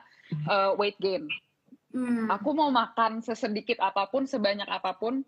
uh, 0.50 0.74
weight 0.74 0.98
gain. 0.98 1.30
Hmm. 1.94 2.26
Aku 2.28 2.52
mau 2.52 2.68
makan 2.68 3.22
sesedikit 3.22 3.78
apa 3.80 4.10
pun, 4.10 4.26
sebanyak 4.26 4.66
apa 4.66 4.98
pun, 4.98 5.22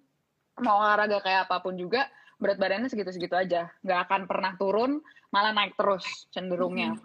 mau 0.61 0.83
olahraga 0.83 1.23
kayak 1.23 1.49
apa 1.49 1.63
pun 1.63 1.79
juga, 1.79 2.11
berat 2.39 2.59
badannya 2.59 2.89
segitu-segitu 2.89 3.35
aja. 3.35 3.71
Nggak 3.83 4.01
akan 4.09 4.23
pernah 4.31 4.53
turun, 4.57 5.03
malah 5.35 5.53
naik 5.53 5.75
terus 5.75 6.31
cenderungnya. 6.35 6.95
Hmm. 6.95 7.03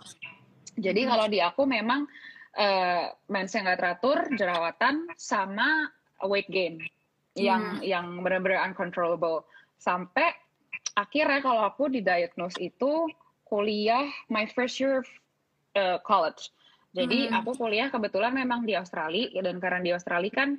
Jadi 0.79 1.01
hmm. 1.05 1.09
kalau 1.09 1.25
di 1.29 1.39
aku 1.41 1.63
memang 1.65 2.05
uh, 2.57 3.05
mensnya 3.29 3.69
nggak 3.69 3.79
teratur, 3.81 4.17
jerawatan, 4.37 5.09
sama 5.17 5.89
weight 6.25 6.49
gain 6.49 6.79
yang 7.33 7.81
hmm. 7.81 7.85
yang 7.85 8.05
benar-benar 8.21 8.65
uncontrollable. 8.69 9.45
Sampai 9.81 10.31
akhirnya 10.93 11.41
kalau 11.41 11.65
aku 11.65 11.89
didiagnose 11.89 12.57
itu 12.61 13.09
kuliah 13.49 14.05
my 14.29 14.45
first 14.49 14.77
year 14.81 15.01
of 15.01 15.07
uh, 15.77 15.97
college 16.05 16.53
jadi 16.93 17.27
hmm. 17.27 17.41
aku 17.41 17.57
kuliah 17.57 17.89
kebetulan 17.89 18.33
memang 18.37 18.69
di 18.69 18.77
Australia 18.77 19.41
dan 19.41 19.57
karena 19.57 19.81
di 19.81 19.91
Australia 19.91 20.29
kan 20.29 20.49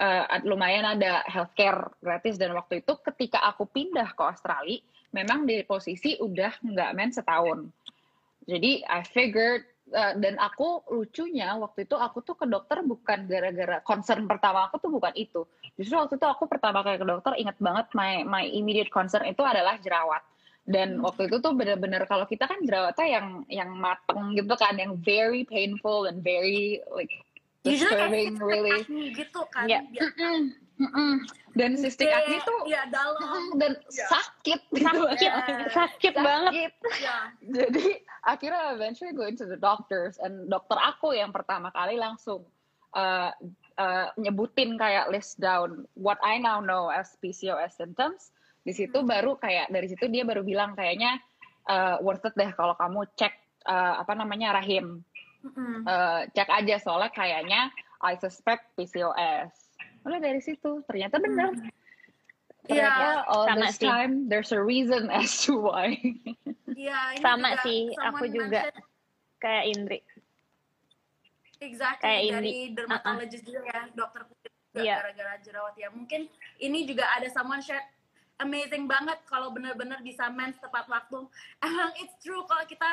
uh, 0.00 0.24
lumayan 0.44 0.84
ada 0.84 1.24
healthcare 1.26 1.92
gratis 2.00 2.36
dan 2.36 2.52
waktu 2.56 2.84
itu 2.84 2.92
ketika 3.12 3.42
aku 3.44 3.68
pindah 3.68 4.12
ke 4.12 4.22
Australia 4.22 4.80
memang 5.12 5.48
di 5.48 5.64
posisi 5.64 6.16
udah 6.20 6.52
nggak 6.60 6.90
main 6.92 7.12
setahun. 7.12 7.68
Jadi 8.46 8.84
I 8.86 9.02
figured 9.02 9.66
uh, 9.90 10.14
dan 10.20 10.38
aku 10.38 10.86
lucunya 10.92 11.56
waktu 11.58 11.88
itu 11.88 11.96
aku 11.98 12.22
tuh 12.22 12.38
ke 12.38 12.46
dokter 12.46 12.84
bukan 12.84 13.26
gara-gara 13.26 13.82
concern 13.82 14.28
pertama 14.28 14.68
aku 14.70 14.78
tuh 14.78 14.92
bukan 14.92 15.14
itu. 15.16 15.42
Justru 15.74 15.98
waktu 15.98 16.20
itu 16.20 16.26
aku 16.28 16.46
pertama 16.46 16.84
kali 16.84 17.00
ke 17.00 17.06
dokter 17.08 17.32
ingat 17.40 17.58
banget 17.58 17.90
my 17.96 18.22
my 18.22 18.44
immediate 18.46 18.92
concern 18.92 19.26
itu 19.26 19.42
adalah 19.42 19.80
jerawat 19.82 20.22
dan 20.66 20.98
hmm. 20.98 21.06
waktu 21.06 21.30
itu 21.30 21.38
tuh 21.38 21.54
bener-bener 21.54 22.02
kalau 22.10 22.26
kita 22.26 22.50
kan 22.50 22.58
jerawatnya 22.66 23.06
yang 23.06 23.26
yang 23.46 23.70
mateng 23.78 24.34
gitu 24.34 24.54
kan 24.58 24.74
yang 24.74 24.98
very 24.98 25.46
painful 25.46 26.10
and 26.10 26.26
very 26.26 26.82
like 26.90 27.14
disturbing 27.66 28.38
really 28.38 28.80
gitu 29.12 29.42
kan 29.50 29.66
yeah. 29.66 29.82
dan 31.56 31.72
cystic 31.80 32.12
acne 32.12 32.36
tuh 32.44 32.68
ya, 32.68 32.84
dalam 32.92 33.56
dan 33.56 33.80
yeah. 33.88 34.08
sakit 34.12 34.60
gitu. 34.76 34.84
sakit 34.84 35.30
yeah. 35.34 35.68
sakit 35.72 36.14
banget 36.14 36.72
yeah. 37.00 37.32
jadi 37.42 38.04
akhirnya 38.28 38.76
eventually 38.76 39.16
go 39.16 39.24
into 39.24 39.48
the 39.48 39.56
doctors 39.56 40.20
and 40.20 40.52
dokter 40.52 40.76
aku 40.76 41.16
yang 41.16 41.32
pertama 41.32 41.72
kali 41.72 41.96
langsung 41.96 42.44
uh, 42.92 43.32
uh, 43.80 44.06
nyebutin 44.20 44.76
kayak 44.76 45.08
list 45.08 45.40
down 45.40 45.88
what 45.96 46.20
I 46.20 46.36
now 46.36 46.60
know 46.60 46.92
as 46.92 47.16
PCOS 47.24 47.80
symptoms 47.80 48.32
di 48.66 48.76
situ 48.76 49.00
hmm. 49.00 49.08
baru 49.08 49.38
kayak 49.40 49.72
dari 49.72 49.86
situ 49.88 50.10
dia 50.12 50.28
baru 50.28 50.44
bilang 50.44 50.76
kayaknya 50.76 51.16
uh, 51.70 52.02
worth 52.04 52.26
it 52.26 52.34
deh 52.34 52.50
kalau 52.52 52.74
kamu 52.74 53.06
cek 53.14 53.32
uh, 53.64 54.02
apa 54.02 54.12
namanya 54.12 54.58
rahim 54.58 55.06
hmm. 55.52 55.80
uh, 55.86 56.22
cek 56.32 56.48
aja 56.50 56.76
soalnya 56.80 57.10
kayaknya 57.12 57.70
I 58.02 58.18
suspect 58.18 58.72
PCOS 58.74 59.52
mulai 60.06 60.20
dari 60.22 60.40
situ 60.42 60.82
ternyata 60.86 61.18
benar 61.18 61.54
hmm. 61.54 61.70
ternyata 62.66 63.08
yeah, 63.22 63.30
all 63.30 63.46
this 63.46 63.78
sih. 63.78 63.86
time 63.86 64.26
there's 64.30 64.50
a 64.54 64.60
reason 64.60 65.10
as 65.18 65.44
to 65.46 65.58
why 65.58 65.98
yeah, 66.74 67.14
sama 67.22 67.58
juga, 67.58 67.62
sih 67.66 67.80
aku 67.98 68.24
juga 68.30 68.60
mention, 68.70 68.82
kayak 69.42 69.64
Indri 69.74 70.00
exactly 71.62 72.04
kayak 72.06 72.22
dari 72.38 72.54
dermatologist 72.74 73.44
uh 73.44 73.48
-uh. 73.48 73.54
juga 73.54 73.60
ya 73.70 73.82
dokter 73.94 74.22
kulit 74.28 74.52
yeah. 74.76 74.98
gara-gara 75.00 75.34
jerawat 75.40 75.74
ya 75.74 75.88
mungkin 75.90 76.28
ini 76.60 76.84
juga 76.84 77.08
ada 77.16 77.26
someone 77.32 77.64
share 77.64 77.96
amazing 78.40 78.84
banget 78.84 79.16
kalau 79.24 79.52
bener-bener 79.52 79.96
bisa 80.04 80.28
mens 80.28 80.56
tepat 80.60 80.84
waktu. 80.88 81.24
Emang 81.64 81.90
it's 82.00 82.16
true 82.20 82.44
kalau 82.44 82.64
kita 82.68 82.88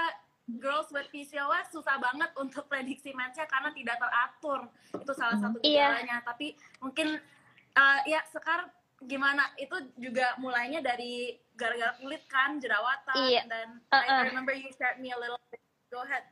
girls 0.60 0.92
with 0.92 1.08
PCOS 1.16 1.72
susah 1.72 1.96
banget 2.04 2.32
untuk 2.36 2.68
prediksi 2.68 3.16
mensnya 3.16 3.48
karena 3.48 3.72
tidak 3.72 3.96
teratur. 4.00 4.68
Itu 4.92 5.14
salah 5.16 5.40
satu 5.40 5.58
iya. 5.64 5.96
gejalanya. 5.96 6.18
Yeah. 6.20 6.28
Tapi 6.28 6.48
mungkin 6.84 7.08
uh, 7.80 8.00
ya 8.04 8.20
sekarang 8.32 8.68
gimana 9.04 9.52
itu 9.60 9.76
juga 10.00 10.36
mulainya 10.40 10.80
dari 10.80 11.36
gara-gara 11.60 11.96
kulit 12.00 12.24
kan 12.32 12.60
jerawatan 12.60 13.16
iya. 13.28 13.44
dan 13.48 13.84
uh 13.92 14.00
-uh. 14.00 14.20
I 14.24 14.32
remember 14.32 14.56
you 14.56 14.72
shared 14.76 15.00
me 15.00 15.12
a 15.12 15.20
little 15.20 15.40
bit. 15.52 15.60
Go 15.92 16.04
ahead. 16.04 16.26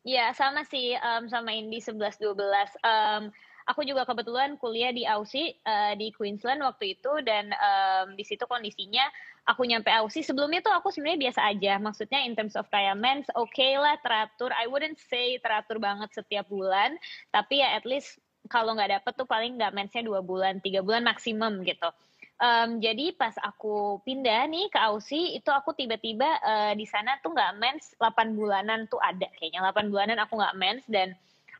Iya, 0.00 0.32
sama 0.32 0.64
sih 0.64 0.96
um, 0.96 1.28
sama 1.28 1.52
Indi 1.52 1.76
11 1.76 2.24
12. 2.24 2.32
Um, 2.80 3.28
aku 3.70 3.86
juga 3.86 4.02
kebetulan 4.02 4.58
kuliah 4.58 4.90
di 4.90 5.06
Aussie 5.06 5.54
uh, 5.62 5.94
di 5.94 6.10
Queensland 6.10 6.58
waktu 6.66 6.98
itu 6.98 7.22
dan 7.22 7.54
um, 7.54 8.18
di 8.18 8.26
situ 8.26 8.42
kondisinya 8.50 9.06
aku 9.46 9.62
nyampe 9.62 9.86
Aussie. 9.94 10.26
Sebelumnya 10.26 10.58
tuh 10.58 10.74
aku 10.74 10.90
sebenarnya 10.90 11.30
biasa 11.30 11.40
aja 11.46 11.72
maksudnya 11.78 12.20
in 12.26 12.34
terms 12.34 12.58
of 12.58 12.66
kayak 12.74 12.98
mens 12.98 13.30
oke 13.38 13.46
okay 13.54 13.78
lah 13.78 13.94
teratur. 14.02 14.50
I 14.50 14.66
wouldn't 14.66 14.98
say 14.98 15.38
teratur 15.38 15.78
banget 15.78 16.10
setiap 16.10 16.50
bulan 16.50 16.98
tapi 17.30 17.62
ya 17.62 17.78
at 17.78 17.86
least 17.86 18.18
kalau 18.50 18.74
nggak 18.74 18.98
dapet 18.98 19.12
tuh 19.14 19.28
paling 19.30 19.54
nggak 19.54 19.70
mensnya 19.70 20.02
dua 20.02 20.18
bulan 20.18 20.58
tiga 20.58 20.82
bulan 20.82 21.06
maksimum 21.06 21.62
gitu. 21.62 21.86
Um, 22.40 22.80
jadi 22.80 23.12
pas 23.20 23.36
aku 23.36 24.00
pindah 24.00 24.48
nih 24.48 24.72
ke 24.72 24.80
Aussie 24.80 25.36
itu 25.36 25.52
aku 25.52 25.76
tiba-tiba 25.76 26.24
uh, 26.40 26.72
di 26.72 26.88
sana 26.88 27.20
tuh 27.20 27.36
nggak 27.36 27.52
mens 27.60 27.92
8 28.00 28.32
bulanan 28.32 28.88
tuh 28.88 28.96
ada 28.96 29.28
kayaknya. 29.36 29.60
8 29.60 29.92
bulanan 29.92 30.16
aku 30.24 30.40
nggak 30.40 30.56
mens 30.56 30.80
dan 30.88 31.12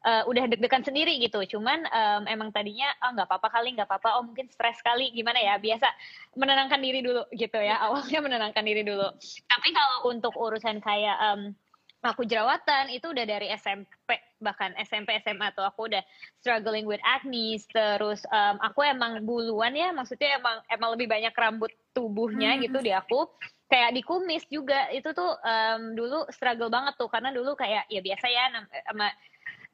uh, 0.04 0.22
udah 0.28 0.44
deg-degan 0.48 0.84
sendiri 0.84 1.16
gitu. 1.20 1.40
Cuman 1.56 1.84
um, 1.88 2.22
emang 2.28 2.50
tadinya 2.52 2.88
oh 3.04 3.12
nggak 3.16 3.28
apa-apa 3.28 3.48
kali, 3.52 3.76
nggak 3.76 3.88
apa-apa. 3.88 4.20
Oh 4.20 4.24
mungkin 4.24 4.48
stres 4.52 4.80
kali, 4.80 5.12
gimana 5.12 5.40
ya? 5.40 5.56
Biasa 5.60 5.88
menenangkan 6.36 6.80
diri 6.80 7.00
dulu 7.04 7.22
gitu 7.34 7.58
ya. 7.58 7.76
Iya. 7.76 7.76
Awalnya 7.86 8.20
menenangkan 8.24 8.64
diri 8.64 8.82
dulu. 8.82 9.08
Tapi 9.46 9.68
kalau 9.72 9.98
untuk 10.10 10.34
urusan 10.36 10.80
kayak 10.80 11.16
um, 11.20 11.52
aku 12.00 12.24
jerawatan 12.24 12.88
itu 12.88 13.12
udah 13.12 13.24
dari 13.28 13.52
SMP 13.52 14.16
bahkan 14.40 14.72
SMP 14.80 15.20
SMA 15.20 15.52
tuh 15.52 15.68
aku 15.68 15.92
udah 15.92 16.00
struggling 16.40 16.88
with 16.88 17.00
acne 17.04 17.60
terus 17.68 18.24
um, 18.32 18.56
aku 18.64 18.80
emang 18.88 19.20
buluan 19.28 19.76
ya 19.76 19.92
maksudnya 19.92 20.40
emang 20.40 20.64
emang 20.72 20.96
lebih 20.96 21.12
banyak 21.12 21.34
rambut 21.36 21.68
tubuhnya 21.92 22.56
hmm. 22.56 22.60
gitu 22.64 22.78
di 22.80 22.92
aku 22.96 23.28
kayak 23.68 23.92
di 23.92 24.02
kumis 24.02 24.48
juga 24.48 24.88
itu 24.90 25.12
tuh 25.12 25.36
um, 25.44 25.92
dulu 25.92 26.24
struggle 26.32 26.72
banget 26.72 26.96
tuh 26.96 27.12
karena 27.12 27.30
dulu 27.30 27.52
kayak 27.52 27.84
ya 27.92 28.00
biasa 28.00 28.26
ya 28.32 28.44
sama 28.88 29.12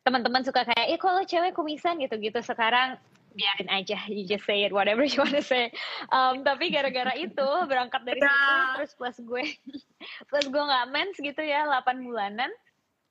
teman-teman 0.07 0.47
suka 0.47 0.63
kayak, 0.63 0.87
eh 0.87 1.01
kalau 1.03 1.27
cewek 1.27 1.51
kumisan? 1.59 1.99
Gitu-gitu. 1.99 2.39
Sekarang 2.39 2.95
biarin 3.37 3.69
aja, 3.69 4.01
you 4.09 4.25
just 4.25 4.49
say 4.49 4.65
it 4.65 4.73
whatever 4.73 5.05
you 5.05 5.21
wanna 5.21 5.45
say. 5.45 5.69
Um, 6.09 6.41
tapi 6.41 6.73
gara-gara 6.73 7.13
itu 7.19 7.49
berangkat 7.69 8.03
dari 8.09 8.25
situ 8.25 8.55
terus 8.81 8.93
plus 8.97 9.17
gue 9.21 9.45
plus 10.33 10.47
gue 10.49 10.63
nggak 10.65 10.89
mens 10.89 11.17
gitu 11.21 11.43
ya 11.45 11.69
8 11.69 12.01
bulanan 12.01 12.49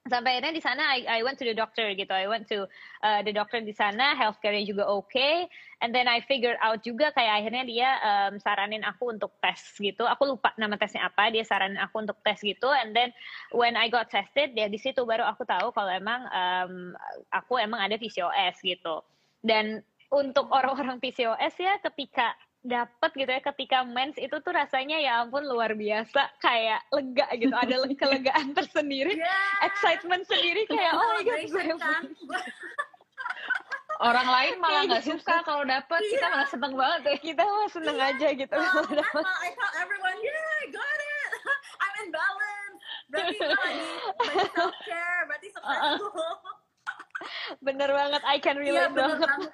sampai 0.05 0.37
akhirnya 0.37 0.53
di 0.53 0.61
sana 0.61 0.83
I, 0.93 0.99
I 1.09 1.19
went 1.25 1.41
to 1.41 1.45
the 1.45 1.57
doctor 1.57 1.89
gitu. 1.97 2.13
I 2.13 2.29
went 2.29 2.45
to 2.53 2.69
uh, 3.01 3.21
the 3.25 3.33
doctor 3.33 3.57
di 3.57 3.73
sana 3.73 4.13
healthcare-nya 4.13 4.61
juga 4.61 4.85
oke 4.85 5.09
okay. 5.09 5.49
and 5.81 5.89
then 5.89 6.05
I 6.05 6.21
figured 6.21 6.61
out 6.61 6.85
juga 6.85 7.09
kayak 7.17 7.41
akhirnya 7.41 7.63
dia 7.65 7.89
um, 8.05 8.37
saranin 8.37 8.85
aku 8.85 9.17
untuk 9.17 9.33
tes 9.41 9.57
gitu. 9.81 10.05
Aku 10.05 10.37
lupa 10.37 10.53
nama 10.61 10.77
tesnya 10.77 11.09
apa 11.09 11.33
dia 11.33 11.41
saranin 11.41 11.81
aku 11.81 12.05
untuk 12.05 12.21
tes 12.21 12.37
gitu. 12.37 12.69
And 12.69 12.93
then 12.93 13.09
when 13.49 13.73
I 13.73 13.89
got 13.89 14.13
tested 14.13 14.53
ya 14.53 14.69
di 14.69 14.77
situ 14.77 15.01
baru 15.09 15.25
aku 15.25 15.41
tahu 15.41 15.73
kalau 15.73 15.89
emang 15.89 16.21
um, 16.29 16.73
aku 17.33 17.57
emang 17.57 17.81
ada 17.81 17.97
PCOS 17.97 18.61
gitu. 18.61 19.01
Dan 19.41 19.81
untuk 20.13 20.53
orang-orang 20.53 21.01
PCOS 21.01 21.53
ya 21.57 21.81
ketika 21.81 22.37
dapat 22.65 23.13
gitu 23.13 23.29
ya 23.29 23.41
ketika 23.53 23.85
mens 23.85 24.17
itu 24.17 24.33
tuh 24.41 24.49
rasanya 24.49 24.97
ya 24.97 25.21
ampun 25.21 25.45
luar 25.45 25.77
biasa 25.77 26.33
kayak 26.41 26.81
lega 26.89 27.27
gitu 27.37 27.53
ada 27.53 27.75
kelegaan 27.93 28.47
tersendiri 28.57 29.13
yeah. 29.21 29.65
excitement 29.69 30.25
sendiri 30.25 30.65
kayak 30.65 30.97
oh 30.97 31.05
my 31.13 31.21
god 31.21 31.41
gue 31.45 31.63
kan? 31.77 32.03
orang 34.01 34.27
lain 34.27 34.53
malah 34.57 34.81
nggak 34.89 35.03
gitu. 35.05 35.21
suka 35.21 35.45
kalau 35.45 35.61
dapet 35.61 36.01
yeah. 36.01 36.11
kita 36.17 36.25
malah 36.33 36.49
seneng 36.49 36.73
banget 36.73 37.01
ya 37.05 37.17
kita 37.21 37.41
malah 37.45 37.69
seneng 37.69 37.97
yeah. 38.01 38.09
aja 38.09 38.27
gitu 38.33 38.55
oh, 38.57 38.85
I 39.45 39.49
tell 39.53 39.73
everyone 39.77 40.17
yeah 40.25 40.59
got 40.73 40.99
it 40.99 41.29
I'm 41.85 41.95
in 42.01 42.09
balance 42.09 42.79
berarti 43.13 43.37
lagi 43.45 43.83
self 44.57 44.75
care 44.81 45.21
berarti 45.29 45.47
successful 45.53 46.33
bener 47.61 47.89
banget 47.93 48.21
I 48.25 48.37
can 48.41 48.57
relate 48.57 48.89
yeah, 48.89 48.97
banget 48.97 49.53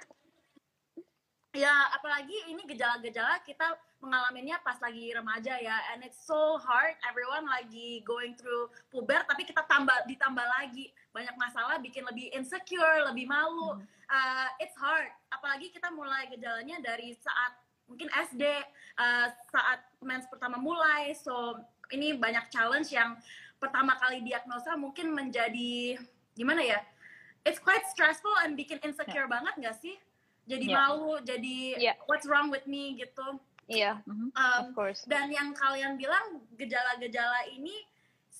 ya 1.52 1.92
apalagi 1.92 2.36
ini 2.48 2.64
gejala-gejala 2.64 3.44
kita 3.44 3.76
mengalaminya 4.00 4.58
pas 4.64 4.80
lagi 4.80 5.12
remaja 5.12 5.60
ya 5.60 5.78
and 5.94 6.02
it's 6.02 6.20
so 6.24 6.58
hard. 6.58 6.96
Everyone 7.06 7.46
lagi 7.46 8.02
going 8.08 8.34
through 8.40 8.72
puber 8.88 9.22
tapi 9.28 9.44
kita 9.44 9.64
tambah 9.68 10.08
ditambah 10.08 10.48
lagi. 10.60 10.90
Banyak 11.12 11.36
masalah 11.36 11.78
bikin 11.84 12.08
lebih 12.08 12.32
insecure 12.32 13.04
lebih 13.12 13.28
malu. 13.28 13.78
Hmm. 13.78 13.84
uh, 14.10 14.50
it's 14.64 14.76
hard. 14.80 15.12
Apalagi 15.30 15.70
kita 15.76 15.92
mulai 15.92 16.32
gejalanya 16.32 16.80
dari 16.80 17.14
saat 17.20 17.60
mungkin 17.92 18.08
SD 18.32 18.44
uh, 18.98 19.28
saat 19.52 19.84
mens 20.02 20.26
pertama 20.32 20.56
mulai. 20.56 21.12
So 21.14 21.60
ini 21.92 22.16
banyak 22.16 22.48
challenge 22.48 22.96
yang 22.96 23.20
pertama 23.62 23.94
kali 24.02 24.26
diagnosa 24.26 24.74
mungkin 24.74 25.14
menjadi 25.14 26.02
gimana 26.34 26.66
ya 26.66 26.80
it's 27.46 27.62
quite 27.62 27.86
stressful 27.86 28.34
and 28.42 28.58
bikin 28.58 28.82
insecure 28.82 29.30
yeah. 29.30 29.34
banget 29.38 29.54
gak 29.62 29.78
sih 29.78 29.96
jadi 30.52 30.66
yeah. 30.68 30.78
malu 30.92 31.14
jadi 31.24 31.58
yeah. 31.80 31.96
what's 32.12 32.28
wrong 32.28 32.52
with 32.52 32.68
me 32.68 33.00
gitu 33.00 33.40
iya 33.72 34.04
yeah. 34.04 34.36
um, 34.36 34.68
of 34.68 34.68
course 34.76 35.08
dan 35.08 35.32
yang 35.32 35.56
kalian 35.56 35.96
bilang 35.96 36.44
gejala-gejala 36.60 37.48
ini 37.56 37.88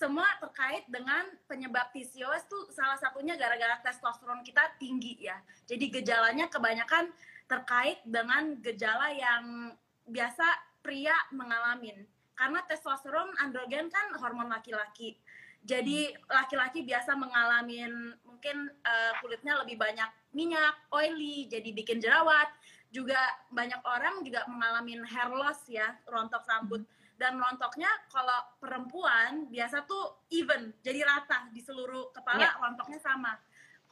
semua 0.02 0.26
terkait 0.42 0.90
dengan 0.90 1.30
penyebab 1.46 1.94
PCOS 1.94 2.50
tuh 2.50 2.74
salah 2.74 2.98
satunya 2.98 3.38
gara-gara 3.38 3.78
testosteron 3.86 4.42
kita 4.42 4.74
tinggi 4.82 5.30
ya. 5.30 5.38
Jadi 5.70 5.94
gejalanya 5.94 6.50
kebanyakan 6.50 7.14
terkait 7.46 8.02
dengan 8.02 8.58
gejala 8.66 9.14
yang 9.14 9.78
biasa 10.10 10.42
pria 10.82 11.14
mengalami. 11.30 11.94
Karena 12.34 12.66
testosteron 12.66 13.30
androgen 13.46 13.94
kan 13.94 14.18
hormon 14.18 14.50
laki-laki. 14.50 15.22
Jadi 15.62 16.10
laki-laki 16.26 16.82
biasa 16.82 17.14
mengalami 17.14 17.86
mungkin 18.26 18.74
uh, 18.82 19.14
kulitnya 19.22 19.62
lebih 19.62 19.78
banyak 19.78 20.10
minyak, 20.32 20.76
oily, 20.92 21.48
jadi 21.48 21.70
bikin 21.72 22.00
jerawat. 22.00 22.48
Juga 22.92 23.20
banyak 23.52 23.80
orang 23.88 24.20
juga 24.24 24.44
mengalami 24.52 25.00
hair 25.08 25.32
loss 25.32 25.64
ya, 25.72 25.96
rontok 26.08 26.44
rambut 26.44 26.84
dan 27.22 27.38
rontoknya 27.38 27.92
kalau 28.10 28.42
perempuan 28.58 29.46
biasa 29.54 29.86
tuh 29.86 30.26
even 30.34 30.74
jadi 30.82 31.06
rata 31.06 31.54
di 31.54 31.62
seluruh 31.62 32.10
kepala 32.10 32.50
yeah. 32.50 32.58
rontoknya 32.58 32.98
sama 32.98 33.38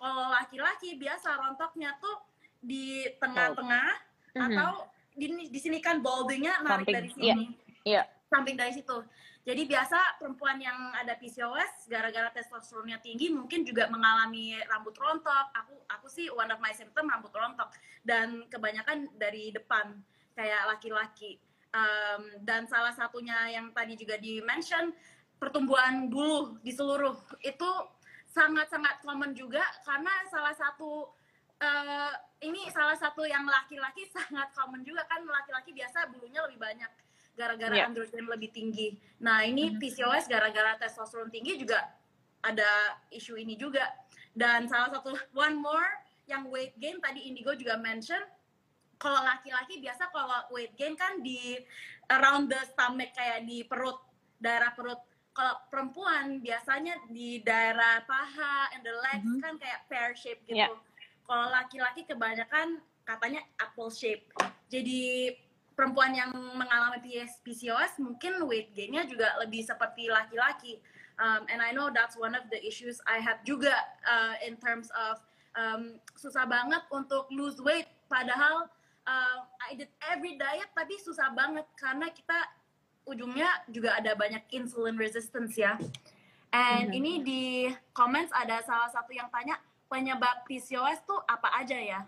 kalau 0.01 0.33
laki-laki 0.33 0.97
biasa 0.97 1.37
rontoknya 1.37 1.93
tuh 2.01 2.25
di 2.57 3.05
tengah-tengah 3.21 3.89
oh. 4.33 4.45
atau 4.49 4.69
di, 5.13 5.45
di 5.45 5.59
sini 5.61 5.77
kan 5.77 6.01
baldingnya 6.01 6.65
narik 6.65 6.89
samping. 6.89 6.95
dari 6.97 7.09
sini 7.13 7.45
yeah. 7.85 8.01
Yeah. 8.01 8.05
samping 8.33 8.57
dari 8.57 8.73
situ 8.73 8.97
jadi 9.47 9.63
biasa 9.63 10.19
perempuan 10.19 10.59
yang 10.59 10.91
ada 10.91 11.15
PCOS 11.15 11.87
gara-gara 11.87 12.27
testosteronnya 12.35 12.99
tinggi 12.99 13.31
mungkin 13.31 13.63
juga 13.63 13.87
mengalami 13.87 14.59
rambut 14.67 14.91
rontok. 14.99 15.47
Aku 15.63 15.75
aku 15.87 16.07
sih 16.11 16.27
one 16.27 16.51
of 16.51 16.59
my 16.59 16.75
symptom 16.75 17.07
rambut 17.07 17.31
rontok. 17.31 17.71
Dan 18.03 18.43
kebanyakan 18.51 19.07
dari 19.15 19.55
depan 19.55 19.95
kayak 20.35 20.75
laki-laki. 20.75 21.39
Um, 21.71 22.43
dan 22.43 22.67
salah 22.67 22.91
satunya 22.91 23.53
yang 23.53 23.71
tadi 23.71 23.95
juga 23.95 24.19
di 24.19 24.43
mention 24.43 24.91
pertumbuhan 25.39 26.11
bulu 26.11 26.59
di 26.59 26.75
seluruh. 26.75 27.15
Itu 27.39 27.69
sangat-sangat 28.29 29.01
common 29.07 29.31
juga 29.31 29.63
karena 29.87 30.13
salah 30.29 30.53
satu 30.53 31.15
uh, 31.63 32.13
ini 32.43 32.67
salah 32.75 32.99
satu 32.99 33.23
yang 33.23 33.47
laki-laki 33.47 34.03
sangat 34.11 34.51
common 34.51 34.83
juga 34.83 35.07
kan. 35.07 35.23
Laki-laki 35.23 35.71
biasa 35.71 36.11
bulunya 36.11 36.43
lebih 36.43 36.59
banyak 36.59 36.91
gara-gara 37.39 37.71
yeah. 37.71 37.87
androgen 37.87 38.27
lebih 38.27 38.51
tinggi. 38.51 38.99
Nah 39.23 39.47
ini 39.47 39.71
mm-hmm. 39.71 39.79
PCOS 39.79 40.27
gara-gara 40.27 40.75
testosteron 40.75 41.31
tinggi 41.31 41.55
juga 41.55 41.87
ada 42.43 42.99
isu 43.15 43.39
ini 43.39 43.55
juga. 43.55 43.87
Dan 44.35 44.67
salah 44.67 44.91
satu 44.91 45.15
one 45.31 45.55
more 45.55 45.87
yang 46.27 46.43
weight 46.51 46.75
gain 46.75 46.99
tadi 46.99 47.31
Indigo 47.31 47.55
juga 47.55 47.79
mention 47.79 48.19
kalau 48.99 49.23
laki-laki 49.23 49.79
biasa 49.79 50.11
kalau 50.11 50.43
weight 50.51 50.75
gain 50.75 50.99
kan 50.99 51.23
di 51.23 51.55
around 52.11 52.51
the 52.51 52.59
stomach 52.75 53.15
kayak 53.15 53.47
di 53.47 53.63
perut 53.63 53.97
daerah 54.37 54.75
perut 54.75 54.99
kalau 55.31 55.55
perempuan 55.71 56.43
biasanya 56.43 56.99
di 57.07 57.39
daerah 57.39 58.03
paha 58.03 58.75
and 58.75 58.83
the 58.83 58.91
legs 58.91 59.23
mm 59.23 59.39
-hmm. 59.39 59.41
kan 59.41 59.53
kayak 59.55 59.79
pear 59.87 60.11
shape 60.13 60.43
gitu 60.43 60.59
yeah. 60.67 60.69
kalau 61.23 61.47
laki-laki 61.47 62.03
kebanyakan 62.03 62.83
katanya 63.07 63.41
apple 63.57 63.89
shape 63.89 64.27
jadi 64.67 65.33
perempuan 65.79 66.11
yang 66.11 66.35
mengalami 66.35 67.23
PCOS 67.47 68.03
mungkin 68.03 68.43
weight 68.43 68.75
gainnya 68.75 69.07
juga 69.07 69.31
lebih 69.39 69.63
seperti 69.63 70.11
laki-laki 70.11 70.83
um, 71.23 71.47
and 71.47 71.63
I 71.63 71.71
know 71.71 71.87
that's 71.87 72.19
one 72.19 72.35
of 72.35 72.51
the 72.51 72.59
issues 72.59 72.99
I 73.07 73.23
have 73.23 73.39
juga 73.47 73.71
uh, 74.03 74.35
in 74.43 74.59
terms 74.59 74.91
of 74.91 75.23
um, 75.55 76.03
susah 76.19 76.43
banget 76.43 76.83
untuk 76.91 77.31
lose 77.31 77.63
weight 77.63 77.87
padahal 78.11 78.67
uh, 79.07 79.39
I 79.63 79.79
did 79.79 79.87
every 80.11 80.35
diet 80.35 80.67
tapi 80.75 80.99
susah 80.99 81.31
banget 81.31 81.63
karena 81.79 82.11
kita 82.11 82.37
ujungnya 83.09 83.49
juga 83.73 83.97
ada 83.97 84.13
banyak 84.13 84.45
insulin 84.53 84.93
resistance 84.99 85.57
ya. 85.57 85.73
And 86.53 86.93
hmm. 86.93 86.97
ini 86.97 87.13
di 87.25 87.43
comments 87.93 88.33
ada 88.33 88.61
salah 88.65 88.89
satu 88.93 89.13
yang 89.13 89.29
tanya 89.33 89.57
penyebab 89.89 90.45
PCOS 90.45 91.01
tuh 91.05 91.17
apa 91.25 91.49
aja 91.57 91.77
ya? 91.77 92.05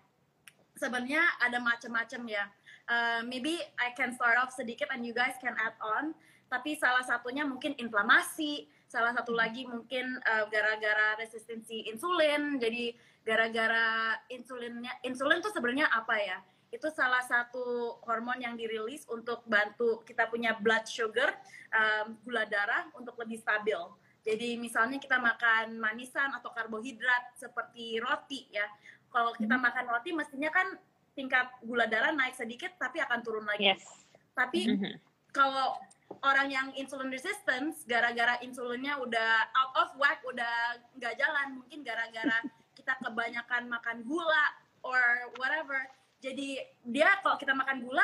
Sebenarnya 0.77 1.21
ada 1.41 1.57
macam-macam 1.61 2.21
ya. 2.29 2.45
Uh, 2.91 3.24
maybe 3.24 3.55
I 3.79 3.96
can 3.96 4.11
start 4.11 4.35
off 4.35 4.51
sedikit 4.51 4.92
and 4.92 5.07
you 5.07 5.15
guys 5.15 5.39
can 5.39 5.55
add 5.55 5.79
on. 5.79 6.11
Tapi 6.51 6.75
salah 6.75 7.07
satunya 7.07 7.48
mungkin 7.48 7.72
inflamasi, 7.79 8.68
salah 8.92 9.15
satu 9.15 9.31
lagi 9.31 9.63
mungkin 9.63 10.20
uh, 10.27 10.51
gara-gara 10.51 11.15
resistensi 11.15 11.87
insulin. 11.87 12.59
Jadi 12.59 12.92
gara-gara 13.24 14.20
insulinnya, 14.27 14.92
insulin 15.07 15.39
tuh 15.39 15.55
sebenarnya 15.55 15.87
apa 15.87 16.20
ya? 16.20 16.44
itu 16.72 16.87
salah 16.96 17.20
satu 17.27 18.00
hormon 18.07 18.39
yang 18.39 18.55
dirilis 18.55 19.03
untuk 19.11 19.44
bantu 19.44 20.00
kita 20.07 20.31
punya 20.31 20.55
blood 20.55 20.87
sugar 20.87 21.35
um, 21.75 22.15
gula 22.24 22.48
darah 22.48 22.87
untuk 22.96 23.20
lebih 23.20 23.44
stabil. 23.44 23.75
Jadi 24.24 24.55
misalnya 24.55 24.96
kita 24.96 25.20
makan 25.20 25.75
manisan 25.81 26.31
atau 26.31 26.55
karbohidrat 26.55 27.35
seperti 27.35 28.00
roti 28.00 28.48
ya. 28.55 28.63
Kalau 29.11 29.35
kita 29.35 29.59
hmm. 29.59 29.63
makan 29.68 29.85
roti 29.92 30.15
mestinya 30.15 30.48
kan 30.48 30.79
tingkat 31.13 31.47
gula 31.63 31.85
darah 31.87 32.15
naik 32.15 32.35
sedikit 32.35 32.71
tapi 32.79 33.03
akan 33.03 33.19
turun 33.21 33.45
lagi. 33.47 33.75
Yes. 33.75 33.83
Tapi 34.31 34.59
mm-hmm. 34.71 34.95
kalau 35.35 35.75
orang 36.24 36.47
yang 36.51 36.67
insulin 36.75 37.07
resistance 37.07 37.87
gara-gara 37.87 38.35
insulinnya 38.43 39.00
udah 39.00 39.47
out 39.55 39.74
of 39.79 39.89
whack 39.95 40.19
udah 40.27 40.79
nggak 41.00 41.15
jalan 41.15 41.63
mungkin 41.63 41.79
gara-gara 41.87 42.37
kita 42.77 43.00
kebanyakan 43.00 43.71
makan 43.71 44.03
gula 44.03 44.45
or 44.83 45.31
whatever 45.39 45.87
jadi 46.19 46.67
dia 46.83 47.09
kalau 47.24 47.39
kita 47.39 47.55
makan 47.55 47.87
gula 47.87 48.03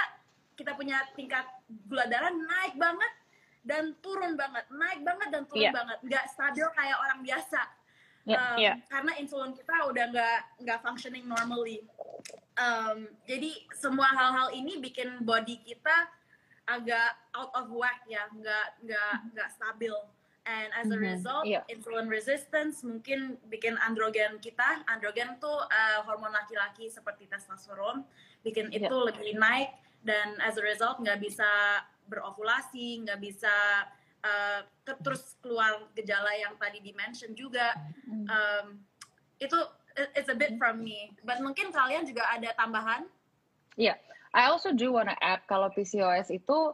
kita 0.56 0.74
punya 0.74 1.04
tingkat 1.13 1.46
gula 1.86 2.08
darah 2.08 2.32
naik 2.32 2.80
banget 2.80 3.13
dan 3.67 3.91
turun 4.00 4.39
banget 4.39 4.63
naik 4.72 5.04
banget 5.04 5.28
dan 5.30 5.43
turun 5.46 5.67
yeah. 5.67 5.76
banget 5.76 5.98
nggak 6.08 6.26
stabil 6.32 6.67
kayak 6.74 6.98
orang 6.98 7.20
biasa 7.22 7.62
yeah, 8.24 8.39
um, 8.39 8.58
yeah. 8.58 8.76
karena 8.88 9.12
insulin 9.20 9.52
kita 9.52 9.76
udah 9.91 10.06
nggak 10.10 10.39
nggak 10.63 10.80
functioning 10.80 11.26
normally 11.28 11.84
um, 12.58 13.08
jadi 13.30 13.54
semua 13.78 14.10
hal-hal 14.12 14.52
ini 14.54 14.82
bikin 14.82 15.22
body 15.24 15.62
kita 15.63 16.10
agak 16.67 17.15
out 17.32 17.54
of 17.56 17.72
whack 17.72 18.04
ya 18.12 18.28
nggak 18.36 18.67
nggak 18.84 19.13
nggak 19.32 19.50
stabil 19.56 19.96
and 20.48 20.72
as 20.76 20.88
a 20.88 20.96
mm-hmm. 20.96 21.08
result 21.15 21.43
yeah. 21.48 21.63
insulin 21.72 22.12
resistance 22.12 22.84
mungkin 22.84 23.39
bikin 23.48 23.80
androgen 23.84 24.36
kita 24.43 24.84
androgen 24.91 25.39
tuh 25.39 25.63
uh, 25.63 26.00
hormon 26.04 26.32
laki-laki 26.32 26.91
seperti 26.91 27.28
testosteron 27.32 28.04
bikin 28.43 28.67
yeah. 28.72 28.88
itu 28.88 28.96
lebih 29.00 29.39
naik 29.39 29.72
dan 30.04 30.36
as 30.43 30.60
a 30.60 30.63
result 30.63 31.00
nggak 31.00 31.24
bisa 31.24 31.48
berovulasi 32.12 33.04
nggak 33.04 33.20
bisa 33.20 33.88
uh, 34.24 34.60
terus 35.04 35.36
keluar 35.39 35.88
gejala 35.96 36.32
yang 36.36 36.56
tadi 36.60 36.84
dimention 36.84 37.32
juga 37.36 37.76
um, 38.08 38.80
itu 39.38 39.60
it's 40.16 40.30
a 40.30 40.38
bit 40.38 40.56
from 40.62 40.82
me 40.82 41.12
but 41.26 41.42
mungkin 41.42 41.74
kalian 41.74 42.06
juga 42.06 42.26
ada 42.30 42.54
tambahan 42.56 43.06
Iya, 43.78 43.94
yeah. 43.94 43.98
I 44.34 44.50
also 44.50 44.74
do 44.74 44.90
wanna 44.90 45.14
add 45.22 45.46
kalau 45.46 45.70
PCOS 45.70 46.34
itu 46.34 46.74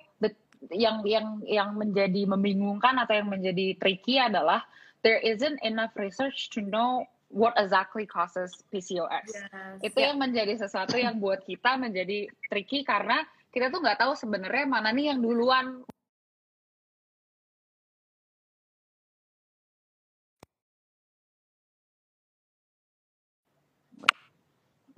yang 0.71 1.03
yang 1.03 1.43
yang 1.43 1.75
menjadi 1.75 2.23
membingungkan 2.23 2.95
atau 2.95 3.19
yang 3.19 3.27
menjadi 3.27 3.75
tricky 3.75 4.15
adalah 4.15 4.63
there 5.03 5.19
isn't 5.19 5.59
enough 5.67 5.91
research 5.99 6.47
to 6.55 6.63
know 6.63 7.03
what 7.27 7.51
exactly 7.59 8.07
causes 8.07 8.55
PCOS. 8.71 9.27
Yes. 9.27 9.83
Itu 9.83 9.99
yeah. 9.99 10.13
yang 10.13 10.17
menjadi 10.23 10.53
sesuatu 10.55 10.95
yang 10.95 11.19
buat 11.19 11.43
kita 11.43 11.75
menjadi 11.75 12.29
tricky 12.47 12.87
karena 12.87 13.25
kita 13.51 13.69
tuh 13.69 13.83
nggak 13.83 13.99
tahu 13.99 14.13
sebenarnya 14.15 14.65
mana 14.65 14.95
nih 14.95 15.11
yang 15.13 15.19
duluan 15.19 15.83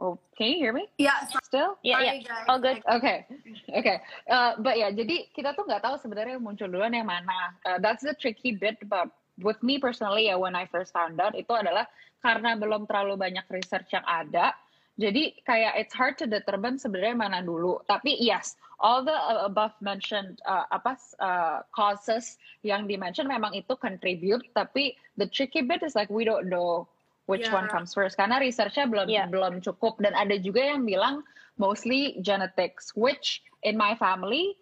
Oh, 0.06 0.22
can 0.38 0.54
you 0.54 0.62
hear 0.62 0.70
me? 0.70 0.86
Yeah. 1.02 1.18
Still? 1.42 1.82
Yeah, 1.82 1.98
yeah. 2.06 2.22
Guys. 2.22 2.46
All 2.46 2.62
good. 2.62 2.78
Okay, 2.86 3.26
okay. 3.74 3.98
Uh, 4.30 4.54
but 4.62 4.78
ya, 4.78 4.86
yeah, 4.86 4.92
jadi 4.94 5.34
kita 5.34 5.58
tuh 5.58 5.66
nggak 5.66 5.82
tahu 5.82 5.98
sebenarnya 5.98 6.38
muncul 6.38 6.70
duluan 6.70 6.94
yang 6.94 7.10
mana. 7.10 7.58
Uh, 7.66 7.82
that's 7.82 8.06
the 8.06 8.14
tricky 8.14 8.54
bit 8.54 8.78
about 8.86 9.10
with 9.42 9.58
me 9.66 9.82
personally 9.82 10.30
ya 10.30 10.38
when 10.38 10.54
I 10.54 10.70
first 10.70 10.94
found 10.94 11.18
out 11.18 11.34
itu 11.34 11.50
adalah 11.50 11.90
karena 12.22 12.54
belum 12.54 12.86
terlalu 12.86 13.18
banyak 13.18 13.50
research 13.50 13.98
yang 13.98 14.06
ada. 14.06 14.54
Jadi 14.96 15.42
kayak 15.42 15.74
it's 15.82 15.98
hard 15.98 16.22
to 16.22 16.30
determine 16.30 16.78
sebenarnya 16.78 17.18
mana 17.18 17.42
dulu. 17.42 17.82
Tapi 17.90 18.14
yes, 18.22 18.62
all 18.78 19.02
the 19.02 19.18
above 19.42 19.74
mentioned 19.82 20.38
uh, 20.46 20.70
apa 20.70 21.02
uh, 21.18 21.66
causes 21.74 22.38
yang 22.62 22.86
dimention 22.86 23.26
memang 23.26 23.58
itu 23.58 23.74
contribute. 23.74 24.46
Tapi 24.54 24.94
the 25.18 25.26
tricky 25.26 25.66
bit 25.66 25.82
is 25.82 25.98
like 25.98 26.14
we 26.14 26.22
don't 26.22 26.46
know 26.46 26.86
which 27.26 27.46
yeah. 27.50 27.56
one 27.56 27.68
comes 27.70 27.94
first 27.94 28.18
karena 28.18 28.38
researchnya 28.38 28.86
belum 28.90 29.08
yeah. 29.10 29.28
belum 29.30 29.62
cukup 29.62 29.98
dan 30.02 30.14
ada 30.14 30.38
juga 30.38 30.62
yang 30.62 30.86
bilang 30.86 31.26
mostly 31.58 32.18
genetics 32.22 32.94
which 32.94 33.42
in 33.66 33.74
my 33.78 33.98
family 33.98 34.54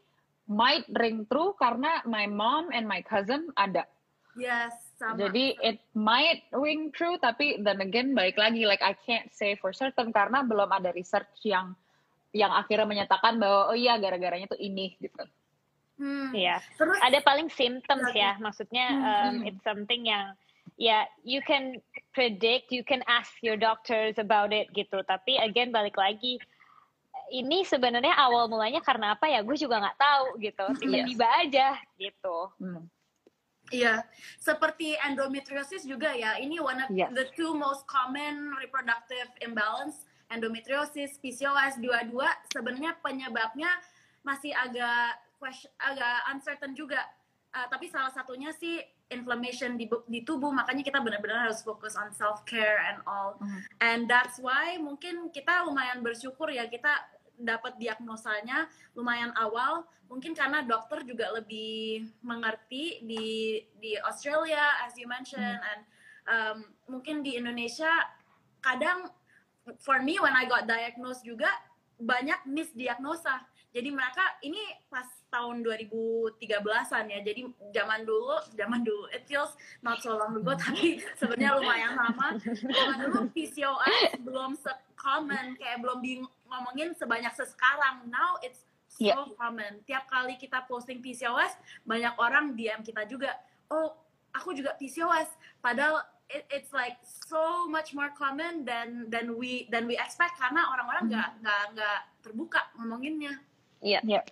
might 0.48 0.84
ring 1.00 1.24
true 1.28 1.56
karena 1.60 2.04
my 2.04 2.28
mom 2.28 2.72
and 2.72 2.84
my 2.88 3.00
cousin 3.04 3.48
ada 3.56 3.88
yes 4.36 4.74
sama. 5.00 5.20
jadi 5.28 5.56
it 5.64 5.80
might 5.96 6.44
ring 6.56 6.92
true 6.92 7.16
tapi 7.20 7.60
then 7.64 7.80
again 7.84 8.16
baik 8.16 8.36
lagi 8.40 8.68
like 8.68 8.84
I 8.84 8.96
can't 9.08 9.32
say 9.32 9.56
for 9.60 9.72
certain 9.72 10.12
karena 10.12 10.44
belum 10.44 10.72
ada 10.72 10.92
research 10.96 11.44
yang 11.48 11.76
yang 12.34 12.50
akhirnya 12.50 12.90
menyatakan 12.90 13.38
bahwa 13.38 13.72
oh 13.72 13.78
iya 13.78 14.00
gara-garanya 14.02 14.50
tuh 14.50 14.60
ini 14.60 14.96
gitu 15.00 15.24
Hmm. 15.94 16.34
Iya. 16.34 16.58
Terus 16.74 16.98
ada 17.00 17.20
paling 17.22 17.54
symptoms 17.54 18.10
ya, 18.18 18.34
maksudnya 18.42 18.88
um, 18.92 19.34
hmm. 19.40 19.50
it's 19.50 19.62
something 19.62 20.10
yang 20.10 20.34
ya 20.78 20.90
yeah, 20.90 21.04
you 21.22 21.40
can 21.46 21.78
predict, 22.14 22.74
you 22.74 22.86
can 22.86 23.02
ask 23.06 23.32
your 23.42 23.58
doctors 23.58 24.18
about 24.18 24.54
it 24.54 24.70
gitu. 24.74 25.02
Tapi 25.06 25.38
again 25.42 25.70
balik 25.74 25.98
lagi 25.98 26.42
ini 27.34 27.66
sebenarnya 27.66 28.14
awal 28.20 28.46
mulanya 28.46 28.84
karena 28.84 29.18
apa 29.18 29.26
ya? 29.26 29.42
Gue 29.42 29.58
juga 29.58 29.82
nggak 29.82 29.98
tahu 29.98 30.26
gitu. 30.42 30.66
Tiba-tiba 30.82 31.26
yes. 31.26 31.40
aja 31.48 31.68
gitu. 31.98 32.38
Hmm. 32.62 32.86
Iya, 33.74 34.06
seperti 34.38 34.94
endometriosis 35.02 35.88
juga 35.88 36.14
ya. 36.14 36.38
Ini 36.38 36.62
one 36.62 36.84
of 36.84 36.90
yes. 36.94 37.10
the 37.16 37.26
two 37.34 37.58
most 37.58 37.90
common 37.90 38.54
reproductive 38.62 39.32
imbalance, 39.42 40.06
endometriosis, 40.30 41.18
PCOS, 41.18 41.82
dua-dua 41.82 42.30
sebenarnya 42.54 42.94
penyebabnya 43.02 43.72
masih 44.22 44.54
agak 44.54 45.18
question, 45.42 45.72
agak 45.82 46.18
uncertain 46.36 46.78
juga. 46.78 47.02
Uh, 47.54 47.66
tapi 47.70 47.90
salah 47.90 48.14
satunya 48.14 48.54
sih 48.54 48.82
inflammation 49.14 49.78
di, 49.78 49.86
di 50.10 50.26
tubuh, 50.26 50.50
makanya 50.50 50.82
kita 50.82 51.00
benar-benar 51.00 51.48
harus 51.48 51.62
fokus 51.62 51.94
on 51.94 52.10
self 52.12 52.42
care 52.50 52.82
and 52.90 53.00
all. 53.06 53.38
Mm. 53.38 53.60
And 53.80 54.00
that's 54.10 54.42
why 54.42 54.82
mungkin 54.82 55.30
kita 55.30 55.70
lumayan 55.70 56.02
bersyukur 56.02 56.50
ya 56.50 56.66
kita 56.66 56.92
dapat 57.38 57.78
diagnosanya 57.82 58.70
lumayan 58.94 59.34
awal 59.38 59.86
mungkin 60.06 60.38
karena 60.38 60.62
dokter 60.62 61.02
juga 61.02 61.34
lebih 61.34 62.06
mengerti 62.22 63.02
di 63.02 63.58
di 63.82 63.98
Australia 64.06 64.62
as 64.86 64.94
you 64.94 65.10
mentioned 65.10 65.42
hmm. 65.58 65.70
and 65.74 65.82
um, 66.30 66.58
mungkin 66.86 67.26
di 67.26 67.34
Indonesia 67.34 67.90
kadang 68.62 69.10
for 69.82 69.98
me 70.06 70.22
when 70.22 70.38
I 70.38 70.46
got 70.46 70.70
diagnosed 70.70 71.26
juga 71.26 71.50
banyak 71.98 72.46
misdiagnosa 72.46 73.42
jadi 73.74 73.90
mereka 73.90 74.38
ini 74.46 74.62
pas 74.86 75.10
tahun 75.34 75.66
2013-an 75.66 77.10
ya. 77.10 77.20
Jadi 77.26 77.42
zaman 77.74 78.06
dulu 78.06 78.38
zaman 78.54 78.86
dulu 78.86 79.10
it 79.10 79.26
feels 79.26 79.58
not 79.82 79.98
so 79.98 80.14
long 80.14 80.38
ago 80.38 80.54
tapi 80.54 81.02
sebenarnya 81.18 81.58
lumayan 81.58 81.98
lama. 81.98 82.38
Zaman 82.46 82.98
dulu 83.10 83.20
PCOS 83.34 84.22
belum 84.22 84.54
se 84.54 84.70
common 84.94 85.58
kayak 85.58 85.82
belum 85.82 86.06
di 86.06 86.22
ngomongin 86.46 86.94
sebanyak 86.94 87.34
sekarang. 87.34 88.06
Now 88.14 88.38
it's 88.46 88.62
so 88.94 89.10
yeah. 89.10 89.26
common. 89.42 89.82
Tiap 89.90 90.06
kali 90.06 90.38
kita 90.38 90.70
posting 90.70 91.02
PCOS 91.02 91.58
banyak 91.82 92.14
orang 92.22 92.54
DM 92.54 92.86
kita 92.86 93.10
juga 93.10 93.34
oh 93.74 93.98
aku 94.38 94.54
juga 94.54 94.78
PCOS 94.78 95.34
padahal 95.66 96.06
it, 96.30 96.46
it's 96.54 96.70
like 96.70 97.02
so 97.02 97.66
much 97.66 97.98
more 97.98 98.14
common 98.14 98.62
than 98.70 99.10
than 99.10 99.34
we 99.34 99.66
than 99.74 99.90
we 99.90 99.98
expect 99.98 100.38
karena 100.38 100.62
orang-orang 100.70 101.10
nggak 101.10 101.30
-orang 101.34 101.42
nggak 101.42 101.64
nggak 101.74 102.00
terbuka 102.22 102.62
ngomonginnya 102.78 103.34
iya 103.84 104.00
yeah. 104.02 104.24
yeah. 104.24 104.26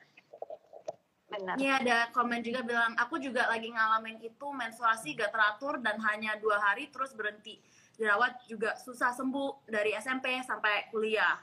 Benar. 1.31 1.55
Ini 1.55 1.67
ada 1.71 1.97
komen 2.11 2.43
juga 2.43 2.59
bilang, 2.59 2.91
aku 2.99 3.15
juga 3.15 3.47
lagi 3.47 3.71
ngalamin 3.71 4.19
itu 4.19 4.47
menstruasi 4.51 5.15
gak 5.15 5.31
teratur 5.31 5.79
dan 5.79 5.95
hanya 6.11 6.35
dua 6.43 6.59
hari 6.59 6.91
terus 6.91 7.15
berhenti. 7.15 7.55
Jerawat 7.95 8.43
juga 8.51 8.75
susah 8.75 9.15
sembuh 9.15 9.63
dari 9.63 9.95
SMP 9.95 10.43
sampai 10.43 10.91
kuliah. 10.91 11.39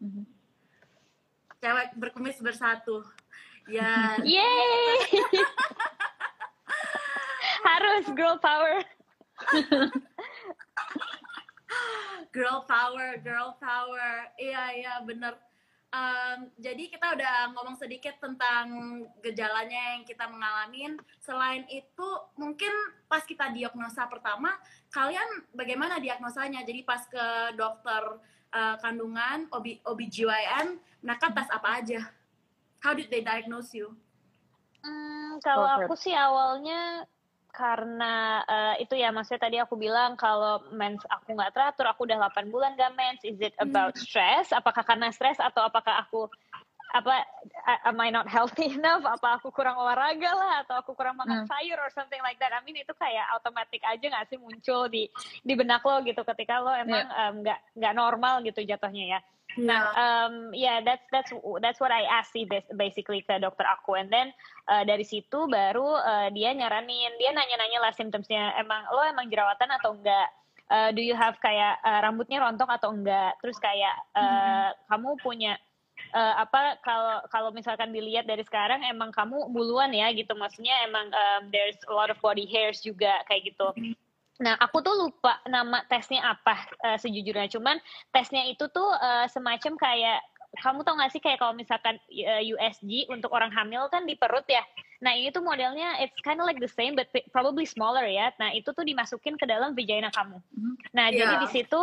Mm-hmm. 0.00 0.24
Cewek 1.60 1.88
berkumis 2.00 2.40
bersatu. 2.40 3.04
Ya. 3.68 4.16
Yeay. 4.24 5.20
Harus 7.68 8.08
girl 8.16 8.40
power. 8.40 8.80
girl 12.36 12.64
power, 12.64 13.20
girl 13.20 13.52
power. 13.60 14.32
Iya, 14.40 14.62
iya, 14.80 14.92
bener. 15.04 15.36
Um, 15.94 16.50
jadi 16.58 16.90
kita 16.90 17.14
udah 17.14 17.54
ngomong 17.54 17.78
sedikit 17.78 18.18
tentang 18.18 18.66
gejalanya 19.22 19.94
yang 19.94 20.02
kita 20.02 20.26
mengalami. 20.26 20.98
Selain 21.22 21.62
itu, 21.70 22.08
mungkin 22.34 22.74
pas 23.06 23.22
kita 23.22 23.54
diagnosa 23.54 24.10
pertama, 24.10 24.58
kalian 24.90 25.46
bagaimana 25.54 26.02
diagnosanya? 26.02 26.66
Jadi 26.66 26.82
pas 26.82 27.06
ke 27.06 27.54
dokter 27.54 28.18
uh, 28.54 28.76
kandungan 28.78 29.50
OB, 29.50 29.82
OBGYN 29.82 30.78
mereka 31.02 31.34
tes 31.34 31.50
apa 31.50 31.68
aja 31.82 32.00
how 32.80 32.94
did 32.94 33.10
they 33.10 33.20
diagnose 33.20 33.74
you 33.74 33.92
hmm, 34.86 35.42
kalau 35.42 35.66
aku 35.82 35.98
sih 35.98 36.14
awalnya 36.14 37.04
karena 37.54 38.42
uh, 38.42 38.74
itu 38.82 38.98
ya 38.98 39.14
maksudnya 39.14 39.46
tadi 39.46 39.56
aku 39.62 39.78
bilang 39.78 40.18
kalau 40.18 40.58
mens 40.74 41.00
aku 41.06 41.38
nggak 41.38 41.54
teratur 41.54 41.86
aku 41.86 42.02
udah 42.10 42.18
8 42.26 42.50
bulan 42.50 42.74
gak 42.74 42.90
mens 42.98 43.22
is 43.22 43.38
it 43.38 43.54
about 43.62 43.94
hmm. 43.94 44.02
stress 44.02 44.50
apakah 44.50 44.82
karena 44.82 45.14
stress 45.14 45.38
atau 45.38 45.62
apakah 45.62 46.02
aku 46.02 46.26
apa 46.94 47.26
am 47.86 47.98
I 47.98 48.10
not 48.10 48.26
healthy 48.30 48.70
enough 48.78 49.06
apa 49.06 49.38
aku 49.38 49.54
kurang 49.54 49.78
olahraga 49.78 50.30
lah 50.30 50.66
atau 50.66 50.78
aku 50.82 50.98
kurang 50.98 51.14
makan 51.14 51.46
hmm. 51.46 51.50
sayur 51.50 51.78
or 51.78 51.90
something 51.94 52.22
like 52.26 52.38
that 52.42 52.50
I 52.50 52.62
mean 52.66 52.78
itu 52.78 52.94
kayak 52.94 53.30
otomatis 53.38 53.82
aja 53.86 54.02
nggak 54.02 54.26
sih 54.30 54.38
muncul 54.38 54.90
di 54.90 55.06
di 55.42 55.54
benak 55.54 55.82
lo 55.86 56.02
gitu 56.02 56.26
ketika 56.26 56.58
lo 56.58 56.74
emang 56.74 57.06
nggak 57.42 57.58
yeah. 57.62 57.70
um, 57.70 57.78
nggak 57.78 57.94
normal 57.94 58.42
gitu 58.42 58.62
jatuhnya 58.66 59.18
ya. 59.18 59.20
Nah, 59.60 59.84
um, 59.94 60.34
yeah, 60.50 60.82
that's 60.82 61.06
that's 61.14 61.30
that's 61.62 61.78
what 61.78 61.94
I 61.94 62.02
asked 62.10 62.34
sih 62.34 62.46
basically 62.74 63.22
ke 63.22 63.38
dokter 63.38 63.62
aku, 63.62 63.94
and 63.94 64.10
then 64.10 64.34
uh, 64.66 64.82
dari 64.82 65.06
situ 65.06 65.46
baru 65.46 65.86
uh, 65.86 66.28
dia 66.34 66.50
nyaranin, 66.50 67.14
dia 67.22 67.30
nanya-nanya 67.30 67.78
lah 67.78 67.92
symptomsnya, 67.94 68.58
emang 68.58 68.82
lo 68.90 69.02
emang 69.06 69.30
jerawatan 69.30 69.70
atau 69.78 69.94
enggak? 69.94 70.28
Uh, 70.72 70.90
do 70.90 71.04
you 71.04 71.14
have 71.14 71.38
kayak 71.38 71.78
uh, 71.86 72.02
rambutnya 72.02 72.42
rontok 72.42 72.66
atau 72.66 72.90
enggak? 72.90 73.38
Terus 73.44 73.58
kayak 73.62 73.94
uh, 74.16 74.22
mm-hmm. 74.24 74.70
kamu 74.90 75.10
punya 75.22 75.52
uh, 76.16 76.34
apa 76.42 76.80
kalau 76.82 77.22
kalau 77.30 77.50
misalkan 77.54 77.94
dilihat 77.94 78.26
dari 78.26 78.42
sekarang 78.42 78.82
emang 78.82 79.14
kamu 79.14 79.54
buluan 79.54 79.94
ya 79.94 80.10
gitu. 80.10 80.34
Maksudnya 80.34 80.74
emang 80.82 81.06
um, 81.14 81.42
there's 81.54 81.78
a 81.86 81.94
lot 81.94 82.10
of 82.10 82.18
body 82.18 82.48
hairs 82.48 82.82
juga 82.82 83.22
kayak 83.30 83.54
gitu 83.54 83.70
Nah, 84.42 84.58
aku 84.58 84.82
tuh 84.82 84.94
lupa 84.98 85.38
nama 85.46 85.84
tesnya 85.86 86.34
apa 86.34 86.58
uh, 86.82 86.98
sejujurnya. 86.98 87.46
Cuman 87.52 87.78
tesnya 88.10 88.42
itu 88.50 88.66
tuh 88.72 88.90
uh, 88.90 89.30
semacam 89.30 89.78
kayak 89.78 90.20
kamu 90.54 90.86
tau 90.86 90.94
gak 90.94 91.10
sih 91.10 91.18
kayak 91.18 91.42
kalau 91.42 91.54
misalkan 91.54 91.98
uh, 91.98 92.42
USG 92.42 93.10
untuk 93.10 93.34
orang 93.34 93.50
hamil 93.50 93.86
kan 93.90 94.06
di 94.06 94.18
perut 94.18 94.46
ya. 94.46 94.62
Nah, 95.02 95.12
ini 95.14 95.30
tuh 95.34 95.44
modelnya 95.44 96.00
it's 96.00 96.16
kind 96.22 96.40
of 96.40 96.46
like 96.46 96.58
the 96.62 96.70
same 96.70 96.96
but 96.96 97.10
probably 97.34 97.66
smaller 97.66 98.06
ya. 98.06 98.30
Nah, 98.38 98.54
itu 98.54 98.70
tuh 98.72 98.86
dimasukin 98.86 99.36
ke 99.38 99.44
dalam 99.46 99.74
vagina 99.74 100.08
kamu. 100.10 100.38
Mm-hmm. 100.38 100.74
Nah, 100.94 101.06
yeah. 101.10 101.18
jadi 101.18 101.34
di 101.44 101.48
situ 101.50 101.80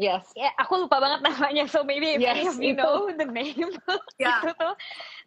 Yes. 0.00 0.24
Ya, 0.32 0.48
aku 0.56 0.80
lupa 0.80 0.96
banget 1.04 1.20
namanya. 1.20 1.68
So 1.68 1.84
maybe 1.84 2.16
if, 2.16 2.20
yes, 2.24 2.56
you 2.56 2.72
know 2.72 3.12
the 3.12 3.28
name 3.28 3.76
yeah. 4.16 4.40
itu 4.40 4.50
tuh. 4.56 4.74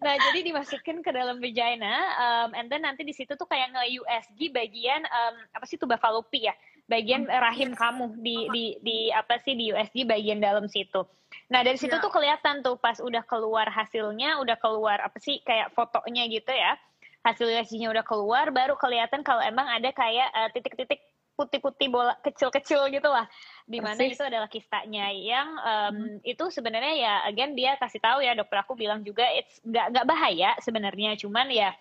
Nah, 0.01 0.17
jadi 0.17 0.41
dimasukin 0.41 1.05
ke 1.05 1.13
dalam 1.13 1.37
vagina, 1.37 1.93
um, 2.17 2.57
and 2.57 2.65
then 2.73 2.81
nanti 2.81 3.05
di 3.05 3.13
situ 3.13 3.37
tuh 3.37 3.45
kayak 3.45 3.77
nge-USG 3.77 4.49
bagian 4.49 5.05
um, 5.05 5.35
apa 5.53 5.65
sih 5.69 5.77
tuba 5.77 6.01
fallopi 6.01 6.49
ya, 6.49 6.55
bagian 6.89 7.29
hmm. 7.29 7.37
rahim 7.37 7.69
kamu 7.77 8.17
di 8.25 8.37
di 8.49 8.65
di 8.81 8.97
apa 9.13 9.37
sih 9.45 9.53
di 9.53 9.69
USG 9.69 10.09
bagian 10.09 10.41
dalam 10.41 10.65
situ. 10.65 11.05
Nah 11.53 11.61
dari 11.61 11.77
situ 11.77 11.93
yeah. 11.93 12.01
tuh 12.01 12.09
kelihatan 12.09 12.65
tuh 12.65 12.81
pas 12.81 12.97
udah 12.97 13.21
keluar 13.29 13.69
hasilnya, 13.69 14.41
udah 14.41 14.57
keluar 14.57 14.97
apa 14.97 15.21
sih 15.21 15.45
kayak 15.45 15.77
fotonya 15.77 16.25
gitu 16.25 16.49
ya, 16.49 16.73
hasil 17.21 17.53
USG-nya 17.53 17.93
udah 17.93 18.05
keluar, 18.05 18.49
baru 18.49 18.73
kelihatan 18.81 19.21
kalau 19.21 19.45
emang 19.45 19.69
ada 19.69 19.93
kayak 19.93 20.29
uh, 20.33 20.49
titik-titik 20.49 21.05
putih-putih 21.35 21.91
bola 21.91 22.15
kecil-kecil 22.23 22.87
gitu 22.89 23.09
lah. 23.11 23.27
Di 23.67 23.83
mana 23.83 23.99
itu 23.99 24.23
adalah 24.23 24.47
kistanya 24.47 25.11
yang 25.11 25.47
um, 25.59 25.95
hmm. 25.95 26.17
itu 26.23 26.47
sebenarnya 26.47 26.93
ya 26.95 27.13
again 27.27 27.53
dia 27.53 27.75
kasih 27.75 27.99
tahu 27.99 28.23
ya 28.23 28.33
dokter 28.33 28.63
aku 28.63 28.73
bilang 28.73 29.03
juga 29.03 29.27
it's 29.35 29.59
nggak 29.67 29.91
nggak 29.91 30.05
bahaya 30.07 30.55
sebenarnya. 30.63 31.19
Cuman 31.19 31.51
ya 31.51 31.75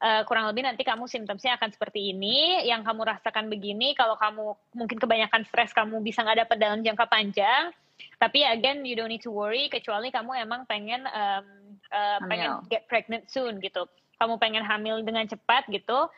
uh, 0.00 0.24
kurang 0.24 0.48
lebih 0.48 0.64
nanti 0.64 0.82
kamu 0.82 1.04
simptomnya 1.04 1.60
akan 1.60 1.70
seperti 1.70 2.16
ini. 2.16 2.64
Yang 2.64 2.82
kamu 2.88 3.00
rasakan 3.04 3.46
begini 3.52 3.92
kalau 3.92 4.16
kamu 4.16 4.56
mungkin 4.72 4.98
kebanyakan 4.98 5.44
stres 5.46 5.76
kamu 5.76 6.00
bisa 6.00 6.24
nggak 6.24 6.48
dapat 6.48 6.56
dalam 6.56 6.80
jangka 6.80 7.06
panjang. 7.06 7.70
Tapi 8.18 8.42
ya 8.42 8.56
again 8.56 8.82
you 8.82 8.96
don't 8.96 9.12
need 9.12 9.22
to 9.22 9.30
worry 9.30 9.70
kecuali 9.70 10.10
kamu 10.10 10.42
emang 10.42 10.66
pengen 10.66 11.04
um, 11.06 11.46
uh, 11.92 12.18
pengen 12.26 12.64
get 12.72 12.88
pregnant 12.88 13.28
soon 13.28 13.60
gitu. 13.60 13.84
Kamu 14.16 14.40
pengen 14.40 14.64
hamil 14.64 15.04
dengan 15.04 15.28
cepat 15.28 15.68
gitu 15.68 16.08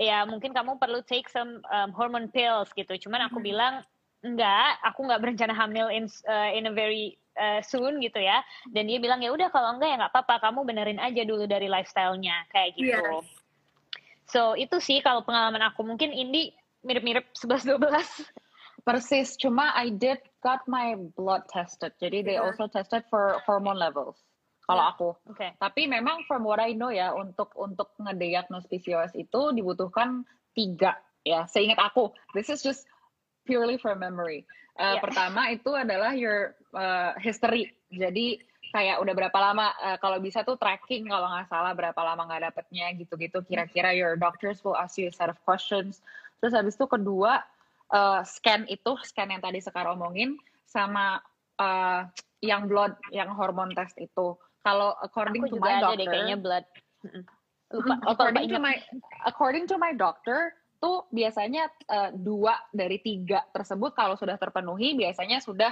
ya 0.00 0.24
mungkin 0.24 0.56
kamu 0.56 0.80
perlu 0.80 1.04
take 1.04 1.28
some 1.28 1.60
um, 1.68 1.92
hormone 1.92 2.28
pills 2.32 2.72
gitu. 2.72 2.96
Cuman 3.08 3.28
aku 3.28 3.40
hmm. 3.40 3.46
bilang 3.46 3.74
enggak, 4.22 4.78
aku 4.86 5.04
nggak 5.04 5.20
berencana 5.20 5.52
hamil 5.52 5.90
in 5.90 6.06
uh, 6.30 6.50
in 6.54 6.70
a 6.70 6.72
very 6.72 7.18
uh, 7.36 7.60
soon 7.60 8.00
gitu 8.00 8.22
ya. 8.22 8.40
Dan 8.70 8.88
dia 8.88 9.02
bilang 9.02 9.20
ya 9.20 9.34
udah 9.34 9.52
kalau 9.52 9.76
enggak 9.76 9.92
ya 9.92 9.96
nggak 10.06 10.12
apa-apa, 10.14 10.34
kamu 10.48 10.60
benerin 10.64 11.00
aja 11.02 11.22
dulu 11.26 11.44
dari 11.44 11.66
lifestyle-nya 11.68 12.48
kayak 12.54 12.78
gitu. 12.78 12.96
Yes. 12.96 13.26
So 14.30 14.56
itu 14.56 14.80
sih 14.80 15.04
kalau 15.04 15.26
pengalaman 15.26 15.60
aku 15.60 15.84
mungkin 15.84 16.14
ini 16.14 16.56
mirip-mirip 16.86 17.28
11 17.36 17.76
12. 17.76 18.32
Persis, 18.82 19.38
cuma 19.38 19.70
I 19.78 19.94
did 19.94 20.18
got 20.42 20.66
my 20.66 20.98
blood 21.14 21.46
tested. 21.46 21.94
Jadi 22.02 22.26
they 22.26 22.34
yeah. 22.34 22.42
also 22.42 22.66
tested 22.66 23.06
for 23.06 23.38
hormone 23.46 23.78
levels 23.78 24.18
kalau 24.62 24.84
yeah. 24.86 24.92
aku. 24.94 25.08
Okay. 25.34 25.50
Tapi 25.58 25.90
memang 25.90 26.22
from 26.30 26.46
what 26.46 26.62
I 26.62 26.72
know 26.74 26.94
ya 26.94 27.10
untuk 27.12 27.50
untuk 27.58 27.92
ngediagnos 27.98 28.66
PCOS 28.70 29.18
itu 29.18 29.50
dibutuhkan 29.50 30.22
tiga 30.54 30.96
ya. 31.26 31.46
Seingat 31.50 31.82
aku, 31.82 32.14
this 32.32 32.46
is 32.46 32.62
just 32.62 32.86
purely 33.42 33.76
from 33.78 33.98
memory. 33.98 34.46
Uh, 34.78 34.96
yeah. 34.96 35.02
Pertama 35.02 35.50
itu 35.50 35.70
adalah 35.74 36.14
your 36.14 36.54
uh, 36.72 37.12
history. 37.18 37.74
Jadi 37.90 38.40
kayak 38.72 39.04
udah 39.04 39.14
berapa 39.14 39.38
lama 39.38 39.68
uh, 39.84 40.00
kalau 40.00 40.16
bisa 40.22 40.40
tuh 40.46 40.56
tracking 40.56 41.10
kalau 41.10 41.28
nggak 41.28 41.50
salah 41.52 41.76
berapa 41.76 42.00
lama 42.00 42.24
nggak 42.24 42.42
dapetnya 42.48 42.88
gitu-gitu 42.96 43.44
kira-kira 43.44 43.92
your 43.92 44.16
doctors 44.16 44.64
will 44.64 44.78
ask 44.78 44.96
you 44.96 45.12
a 45.12 45.12
set 45.12 45.28
of 45.28 45.36
questions 45.44 46.00
terus 46.40 46.56
habis 46.56 46.72
itu 46.80 46.88
kedua 46.88 47.44
uh, 47.92 48.24
scan 48.24 48.64
itu 48.72 48.96
scan 49.04 49.28
yang 49.28 49.44
tadi 49.44 49.60
sekarang 49.60 50.00
omongin 50.00 50.40
sama 50.64 51.20
uh, 51.60 52.08
yang 52.40 52.64
blood 52.64 52.96
yang 53.12 53.28
hormon 53.36 53.76
test 53.76 53.94
itu 54.00 54.40
kalau 54.62 54.94
according 55.02 55.42
Aku 55.44 55.50
to 55.50 55.54
juga 55.58 55.68
my 55.68 55.74
ada 55.78 55.82
doctor 55.82 55.98
deh 55.98 56.06
kayaknya 56.06 56.36
blood 56.38 56.64
lupa, 57.72 57.94
according 58.06 58.46
to 58.48 58.58
my 58.58 58.74
according 59.26 59.64
to 59.66 59.76
my 59.80 59.92
doctor 59.94 60.54
tuh 60.82 61.06
biasanya 61.14 61.70
uh, 61.90 62.10
dua 62.10 62.58
dari 62.74 62.98
tiga 62.98 63.46
tersebut 63.54 63.94
kalau 63.94 64.18
sudah 64.18 64.34
terpenuhi 64.34 64.98
biasanya 64.98 65.38
sudah 65.38 65.70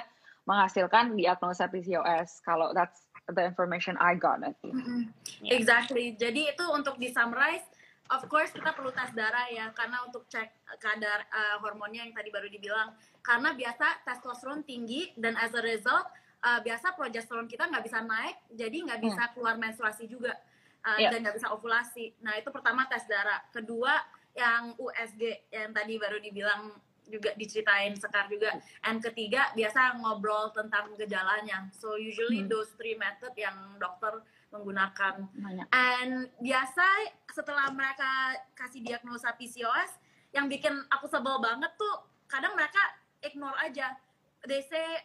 menghasilkan 0.48 1.18
diagnosa 1.18 1.68
PCOS. 1.68 2.40
Kalau 2.46 2.72
that's 2.72 3.06
the 3.30 3.42
information 3.42 3.98
I 4.00 4.16
got. 4.16 4.40
Mm 4.40 4.54
-hmm. 4.62 5.00
yeah. 5.42 5.58
Exactly. 5.58 6.14
Jadi 6.16 6.50
itu 6.50 6.64
untuk 6.70 6.96
di 6.96 7.10
summarize, 7.10 7.66
of 8.10 8.24
course 8.30 8.54
kita 8.54 8.72
perlu 8.72 8.94
tes 8.94 9.10
darah 9.12 9.46
ya, 9.50 9.70
karena 9.74 10.02
untuk 10.06 10.30
cek 10.30 10.48
kadar 10.78 11.26
uh, 11.30 11.56
hormonnya 11.62 12.06
yang 12.06 12.14
tadi 12.14 12.30
baru 12.32 12.48
dibilang. 12.50 12.94
Karena 13.20 13.52
biasa 13.52 14.06
testosteron 14.06 14.64
tinggi 14.64 15.12
dan 15.18 15.36
as 15.36 15.52
a 15.52 15.62
result 15.62 16.08
uh, 16.44 16.60
biasa 16.64 16.96
progesteron 16.96 17.46
kita 17.46 17.68
nggak 17.68 17.84
bisa 17.84 18.00
naik, 18.04 18.36
jadi 18.52 18.76
nggak 18.88 19.00
bisa 19.00 19.22
hmm. 19.28 19.32
keluar 19.36 19.54
menstruasi 19.60 20.04
juga 20.08 20.36
uh, 20.84 20.98
yeah. 20.98 21.12
dan 21.12 21.24
nggak 21.24 21.36
bisa 21.36 21.48
ovulasi. 21.52 22.16
Nah 22.24 22.36
itu 22.36 22.48
pertama 22.48 22.88
tes 22.88 23.04
darah. 23.06 23.40
Kedua 23.52 23.94
yang 24.34 24.72
USG 24.78 25.50
yang 25.50 25.74
tadi 25.74 25.98
baru 25.98 26.22
dibilang 26.22 26.72
juga 27.10 27.34
diceritain 27.34 27.92
Sekar 27.98 28.30
juga. 28.30 28.54
And 28.86 29.02
ketiga 29.02 29.50
biasa 29.58 29.98
ngobrol 29.98 30.54
tentang 30.54 30.94
gejalanya. 30.94 31.68
So 31.74 31.98
usually 31.98 32.46
hmm. 32.46 32.50
those 32.50 32.70
three 32.78 32.94
method 32.94 33.34
yang 33.34 33.76
dokter 33.82 34.22
menggunakan. 34.54 35.26
Banyak. 35.34 35.66
And 35.74 36.30
biasa 36.38 36.86
setelah 37.30 37.70
mereka 37.74 38.38
kasih 38.54 38.82
diagnosa 38.82 39.34
PCOS, 39.34 39.98
yang 40.30 40.46
bikin 40.46 40.74
aku 40.90 41.10
sebel 41.10 41.42
banget 41.42 41.74
tuh 41.74 42.06
kadang 42.30 42.54
mereka 42.54 42.78
ignore 43.26 43.58
aja. 43.58 43.98
They 44.46 44.62
say 44.64 45.02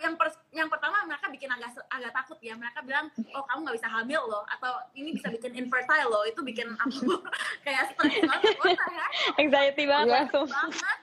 yang 0.00 0.14
per, 0.16 0.28
yang 0.52 0.68
pertama 0.68 1.04
mereka 1.04 1.26
bikin 1.28 1.50
agak 1.52 1.72
agak 1.92 2.12
takut 2.12 2.38
ya. 2.40 2.56
Mereka 2.56 2.84
bilang 2.84 3.12
oh 3.32 3.44
kamu 3.48 3.58
nggak 3.66 3.76
bisa 3.80 3.88
hamil 3.92 4.22
loh 4.28 4.44
atau 4.56 4.72
ini 4.96 5.16
bisa 5.16 5.28
bikin 5.32 5.52
infertile 5.56 6.08
loh. 6.08 6.24
Itu 6.24 6.40
bikin 6.44 6.72
aku 6.76 7.20
kayak 7.64 7.92
stres 7.92 8.16
banget. 8.24 8.52
Ya 8.64 9.06
anxiety 9.40 9.84
banget 9.84 10.28
langsung. 10.32 10.48
banget. 10.48 10.98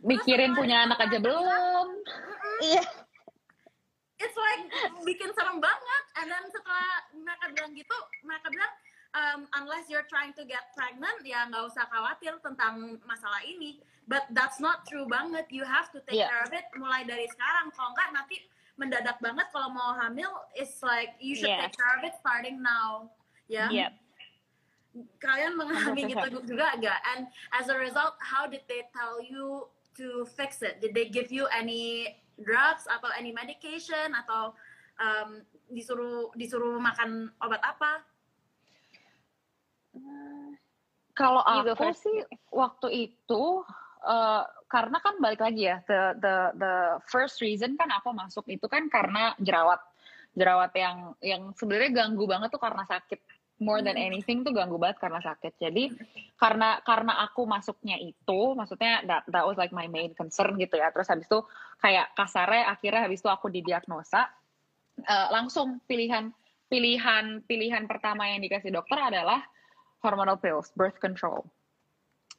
mikirin 0.00 0.56
punya 0.56 0.88
anak 0.88 0.98
aja 1.00 1.18
belum. 1.20 1.86
Iya. 2.64 2.84
It's 4.20 4.36
like 4.36 4.64
bikin 5.04 5.32
serem 5.36 5.60
banget. 5.60 6.04
And 6.20 6.28
then 6.28 6.44
setelah 6.52 6.88
mereka 7.12 7.44
bilang 7.56 7.72
gitu 7.76 7.96
mereka 8.24 8.48
bilang 8.52 8.72
um, 9.14 9.46
unless 9.58 9.90
you're 9.90 10.06
trying 10.06 10.32
to 10.34 10.44
get 10.46 10.70
pregnant 10.76 11.18
ya 11.26 11.46
nggak 11.50 11.66
usah 11.66 11.86
khawatir 11.90 12.38
tentang 12.42 12.98
masalah 13.06 13.42
ini 13.42 13.82
but 14.06 14.26
that's 14.34 14.62
not 14.62 14.86
true 14.86 15.06
banget 15.06 15.46
you 15.50 15.66
have 15.66 15.90
to 15.90 15.98
take 16.06 16.18
yeah. 16.18 16.30
care 16.30 16.42
of 16.46 16.52
it 16.54 16.66
mulai 16.78 17.02
dari 17.02 17.26
sekarang 17.30 17.70
kalau 17.74 17.90
nggak 17.94 18.10
nanti 18.14 18.36
mendadak 18.78 19.18
banget 19.20 19.46
kalau 19.52 19.68
mau 19.70 19.92
hamil 19.98 20.30
it's 20.56 20.80
like 20.80 21.14
you 21.18 21.34
should 21.34 21.50
yeah. 21.50 21.66
take 21.66 21.74
care 21.74 21.94
of 21.98 22.02
it 22.06 22.14
starting 22.22 22.62
now 22.62 23.10
ya 23.50 23.66
yeah? 23.68 23.68
yeah. 23.70 23.90
kalian 25.22 25.54
mengalami 25.54 26.10
gitu 26.10 26.42
juga 26.42 26.74
agak 26.74 26.98
and 27.14 27.30
as 27.54 27.70
a 27.70 27.76
result 27.76 28.18
how 28.18 28.46
did 28.46 28.62
they 28.66 28.82
tell 28.90 29.22
you 29.22 29.66
to 29.94 30.26
fix 30.34 30.62
it 30.62 30.78
did 30.82 30.94
they 30.94 31.06
give 31.06 31.30
you 31.30 31.46
any 31.54 32.14
drugs 32.40 32.88
atau 32.88 33.10
any 33.14 33.30
medication 33.30 34.16
atau 34.16 34.56
um, 34.98 35.44
disuruh 35.70 36.32
disuruh 36.34 36.80
makan 36.80 37.30
obat 37.38 37.62
apa 37.62 38.02
kalau 41.20 41.44
aku 41.44 41.92
sih 41.92 42.24
waktu 42.48 43.12
itu 43.12 43.60
uh, 44.08 44.42
karena 44.70 44.98
kan 45.04 45.20
balik 45.20 45.44
lagi 45.44 45.68
ya 45.68 45.84
the 45.84 46.16
the 46.16 46.36
the 46.56 46.74
first 47.04 47.44
reason 47.44 47.76
kan 47.76 47.92
aku 47.92 48.16
masuk 48.16 48.48
itu 48.48 48.64
kan 48.64 48.88
karena 48.88 49.36
jerawat. 49.36 49.80
Jerawat 50.32 50.72
yang 50.78 50.96
yang 51.20 51.42
sebenarnya 51.58 51.90
ganggu 51.92 52.24
banget 52.24 52.48
tuh 52.54 52.62
karena 52.62 52.86
sakit. 52.88 53.20
More 53.60 53.84
than 53.84 54.00
hmm. 54.00 54.08
anything 54.08 54.40
tuh 54.40 54.56
ganggu 54.56 54.80
banget 54.80 55.04
karena 55.04 55.20
sakit. 55.20 55.60
Jadi 55.60 55.92
karena 56.40 56.80
karena 56.80 57.20
aku 57.28 57.44
masuknya 57.44 58.00
itu 58.00 58.56
maksudnya 58.56 59.04
that, 59.04 59.28
that 59.28 59.44
was 59.44 59.60
like 59.60 59.74
my 59.74 59.84
main 59.84 60.16
concern 60.16 60.56
gitu 60.56 60.80
ya. 60.80 60.88
Terus 60.94 61.12
habis 61.12 61.28
itu 61.28 61.44
kayak 61.84 62.16
kasarnya 62.16 62.72
akhirnya 62.72 63.04
habis 63.04 63.20
itu 63.20 63.28
aku 63.28 63.52
didiagnosa 63.52 64.32
uh, 65.04 65.28
langsung 65.32 65.80
pilihan 65.84 66.32
pilihan 66.70 67.42
pilihan 67.44 67.84
pertama 67.90 68.30
yang 68.30 68.40
dikasih 68.40 68.70
dokter 68.70 68.96
adalah 68.96 69.42
hormonal 70.00 70.40
pills 70.40 70.72
birth 70.76 70.96
control 70.98 71.44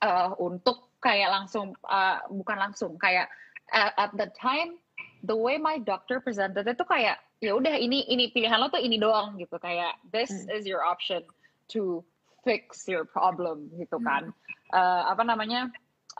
uh, 0.01 0.33
untuk 0.41 0.91
kayak 1.01 1.29
langsung 1.33 1.73
uh, 1.89 2.21
bukan 2.29 2.57
langsung 2.57 2.97
kayak 2.97 3.29
at, 3.73 3.93
at 3.97 4.11
the 4.17 4.29
time 4.37 4.77
the 5.25 5.35
way 5.35 5.57
my 5.57 5.77
doctor 5.81 6.21
presented 6.21 6.65
itu 6.65 6.85
kayak 6.85 7.21
ya 7.41 7.57
udah 7.57 7.73
ini 7.77 8.05
ini 8.09 8.29
pilihan 8.29 8.61
lo 8.61 8.69
tuh 8.69 8.81
ini 8.81 9.01
doang 9.01 9.37
gitu 9.41 9.57
kayak 9.57 9.97
this 10.13 10.29
hmm. 10.29 10.53
is 10.53 10.65
your 10.65 10.85
option 10.85 11.25
to 11.65 12.05
fix 12.45 12.85
your 12.85 13.05
problem 13.05 13.69
gitu 13.77 13.97
hmm. 13.97 14.05
kan 14.05 14.23
hmm. 14.29 14.73
uh, 14.73 15.09
apa 15.09 15.25
namanya 15.25 15.69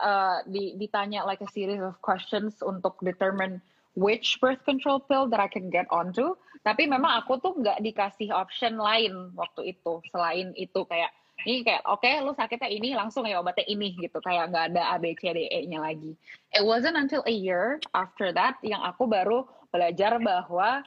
uh, 0.02 0.42
di, 0.50 0.74
ditanya 0.78 1.22
like 1.22 1.42
a 1.42 1.50
series 1.50 1.82
of 1.82 1.94
questions 2.02 2.58
untuk 2.62 2.98
determine 3.02 3.62
which 3.94 4.40
birth 4.42 4.62
control 4.66 4.98
pill 4.98 5.30
that 5.30 5.38
I 5.38 5.46
can 5.46 5.70
get 5.70 5.86
onto 5.94 6.34
tapi 6.62 6.86
memang 6.86 7.22
aku 7.22 7.38
tuh 7.42 7.58
nggak 7.58 7.82
dikasih 7.82 8.30
option 8.34 8.78
lain 8.78 9.34
waktu 9.34 9.78
itu 9.78 10.02
selain 10.10 10.54
itu 10.58 10.86
kayak 10.86 11.10
ini 11.46 11.66
kayak 11.66 11.82
oke 11.86 12.02
okay, 12.02 12.20
lu 12.22 12.32
sakitnya 12.34 12.70
ini 12.70 12.94
langsung 12.94 13.26
ya 13.26 13.38
obatnya 13.38 13.66
ini 13.66 13.94
gitu 13.98 14.18
kayak 14.22 14.50
nggak 14.50 14.64
ada 14.74 14.82
A 14.94 14.96
B 14.98 15.14
C 15.18 15.32
D 15.32 15.48
E 15.48 15.66
nya 15.66 15.82
lagi 15.82 16.14
it 16.54 16.64
wasn't 16.64 16.94
until 16.94 17.22
a 17.26 17.34
year 17.34 17.82
after 17.94 18.30
that 18.30 18.58
yang 18.62 18.80
aku 18.82 19.06
baru 19.06 19.46
belajar 19.72 20.20
bahwa 20.20 20.84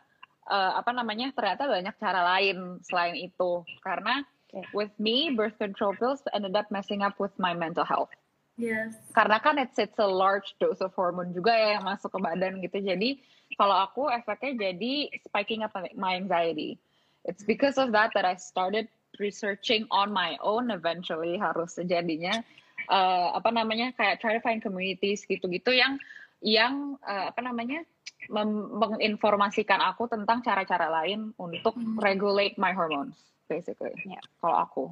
uh, 0.47 0.71
apa 0.77 0.91
namanya 0.93 1.33
ternyata 1.33 1.65
banyak 1.67 1.95
cara 1.97 2.21
lain 2.37 2.79
selain 2.85 3.17
itu 3.17 3.65
karena 3.81 4.23
with 4.71 4.93
me 5.01 5.33
birth 5.35 5.57
control 5.59 5.91
pills 5.97 6.23
ended 6.31 6.55
up 6.55 6.69
messing 6.71 7.03
up 7.03 7.17
with 7.19 7.33
my 7.35 7.51
mental 7.51 7.83
health 7.83 8.11
Yes. 8.55 8.95
Karena 9.11 9.35
kan 9.43 9.59
it's 9.59 9.75
it's 9.75 9.99
a 9.99 10.07
large 10.07 10.55
dose 10.63 10.79
of 10.79 10.95
hormone 10.95 11.35
juga 11.35 11.51
ya 11.51 11.75
yang 11.75 11.83
masuk 11.83 12.07
ke 12.15 12.19
badan 12.23 12.63
gitu. 12.63 12.79
Jadi 12.79 13.19
kalau 13.59 13.75
aku 13.83 14.07
efeknya 14.07 14.71
jadi 14.71 15.11
spiking 15.27 15.67
up 15.67 15.75
my 15.99 16.15
anxiety. 16.15 16.79
It's 17.27 17.43
because 17.43 17.75
of 17.75 17.91
that 17.91 18.15
that 18.15 18.23
I 18.23 18.39
started 18.39 18.87
researching 19.17 19.87
on 19.91 20.11
my 20.11 20.39
own 20.41 20.71
eventually 20.71 21.35
harus 21.39 21.75
sejadinya 21.77 22.43
uh, 22.89 23.35
apa 23.35 23.49
namanya 23.49 23.91
kayak 23.95 24.21
try 24.21 24.33
to 24.35 24.41
find 24.43 24.61
communities 24.61 25.25
gitu-gitu 25.25 25.73
yang 25.73 25.97
yang 26.43 26.99
uh, 27.01 27.31
apa 27.33 27.41
namanya 27.41 27.81
menginformasikan 28.29 29.81
aku 29.81 30.09
tentang 30.09 30.41
cara-cara 30.41 30.89
lain 30.89 31.33
untuk 31.37 31.77
hmm. 31.77 32.01
regulate 32.01 32.57
my 32.57 32.73
hormones 32.73 33.17
basically. 33.45 33.93
Yeah. 34.05 34.21
Kalau 34.41 34.57
aku. 34.57 34.83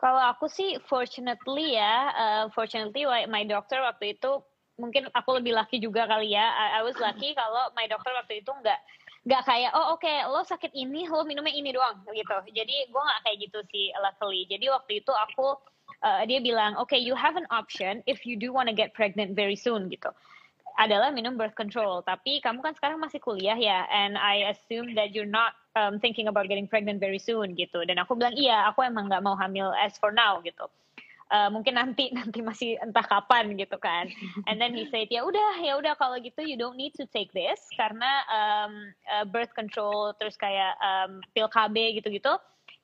Kalau 0.00 0.22
aku 0.32 0.48
sih 0.48 0.80
fortunately 0.88 1.76
ya, 1.76 1.94
uh, 2.14 2.44
fortunately 2.56 3.04
my 3.28 3.44
doctor 3.44 3.84
waktu 3.84 4.16
itu 4.16 4.40
mungkin 4.80 5.12
aku 5.12 5.36
lebih 5.36 5.52
lucky 5.52 5.76
juga 5.76 6.08
kali 6.08 6.32
ya. 6.32 6.46
I, 6.56 6.80
I 6.80 6.82
was 6.86 6.96
lucky 6.96 7.36
kalau 7.36 7.68
my 7.76 7.84
doctor 7.84 8.08
waktu 8.16 8.40
itu 8.40 8.48
nggak 8.48 8.80
nggak 9.20 9.42
kayak 9.44 9.70
oh 9.76 9.92
oke 9.96 10.00
okay, 10.00 10.24
lo 10.24 10.40
sakit 10.40 10.72
ini 10.72 11.04
lo 11.04 11.28
minumnya 11.28 11.52
ini 11.52 11.76
doang 11.76 12.00
gitu. 12.08 12.36
Jadi 12.56 12.88
gue 12.88 13.02
nggak 13.02 13.20
kayak 13.24 13.38
gitu 13.44 13.58
sih 13.68 13.92
luckily. 14.00 14.48
Jadi 14.48 14.66
waktu 14.72 14.92
itu 15.04 15.12
aku 15.12 15.60
uh, 16.00 16.22
dia 16.24 16.40
bilang 16.40 16.76
oke 16.80 16.88
okay, 16.88 17.00
you 17.00 17.12
have 17.12 17.36
an 17.36 17.44
option 17.52 18.00
if 18.08 18.24
you 18.24 18.34
do 18.40 18.48
wanna 18.48 18.72
get 18.72 18.96
pregnant 18.96 19.36
very 19.36 19.56
soon 19.56 19.92
gitu. 19.92 20.08
Adalah 20.80 21.12
minum 21.12 21.36
birth 21.36 21.52
control. 21.52 22.00
Tapi 22.00 22.40
kamu 22.40 22.64
kan 22.64 22.72
sekarang 22.72 22.96
masih 22.96 23.20
kuliah 23.20 23.60
ya 23.60 23.84
and 23.92 24.16
I 24.16 24.48
assume 24.56 24.96
that 24.96 25.12
you're 25.12 25.28
not 25.28 25.52
um, 25.76 26.00
thinking 26.00 26.32
about 26.32 26.48
getting 26.48 26.64
pregnant 26.64 26.96
very 26.96 27.20
soon 27.20 27.52
gitu. 27.52 27.84
Dan 27.84 28.00
aku 28.00 28.16
bilang 28.16 28.32
iya 28.40 28.64
aku 28.72 28.88
emang 28.88 29.12
nggak 29.12 29.20
mau 29.20 29.36
hamil 29.36 29.76
as 29.76 30.00
for 30.00 30.16
now 30.16 30.40
gitu 30.40 30.64
uh, 31.30 31.48
mungkin 31.48 31.78
nanti 31.78 32.10
nanti 32.18 32.42
masih 32.42 32.76
entah 32.82 33.06
kapan 33.06 33.54
gitu 33.56 33.78
kan 33.78 34.10
and 34.50 34.60
then 34.60 34.74
he 34.74 34.84
said 34.90 35.08
ya 35.08 35.24
udah 35.24 35.62
ya 35.62 35.78
udah 35.78 35.94
kalau 35.96 36.18
gitu 36.18 36.42
you 36.42 36.58
don't 36.58 36.76
need 36.76 36.92
to 36.92 37.06
take 37.10 37.30
this 37.32 37.58
karena 37.78 38.10
um, 38.28 38.72
uh, 39.08 39.24
birth 39.24 39.54
control 39.54 40.12
terus 40.18 40.36
kayak 40.36 40.76
um, 40.82 41.22
pil 41.32 41.48
KB 41.48 42.02
gitu-gitu 42.02 42.34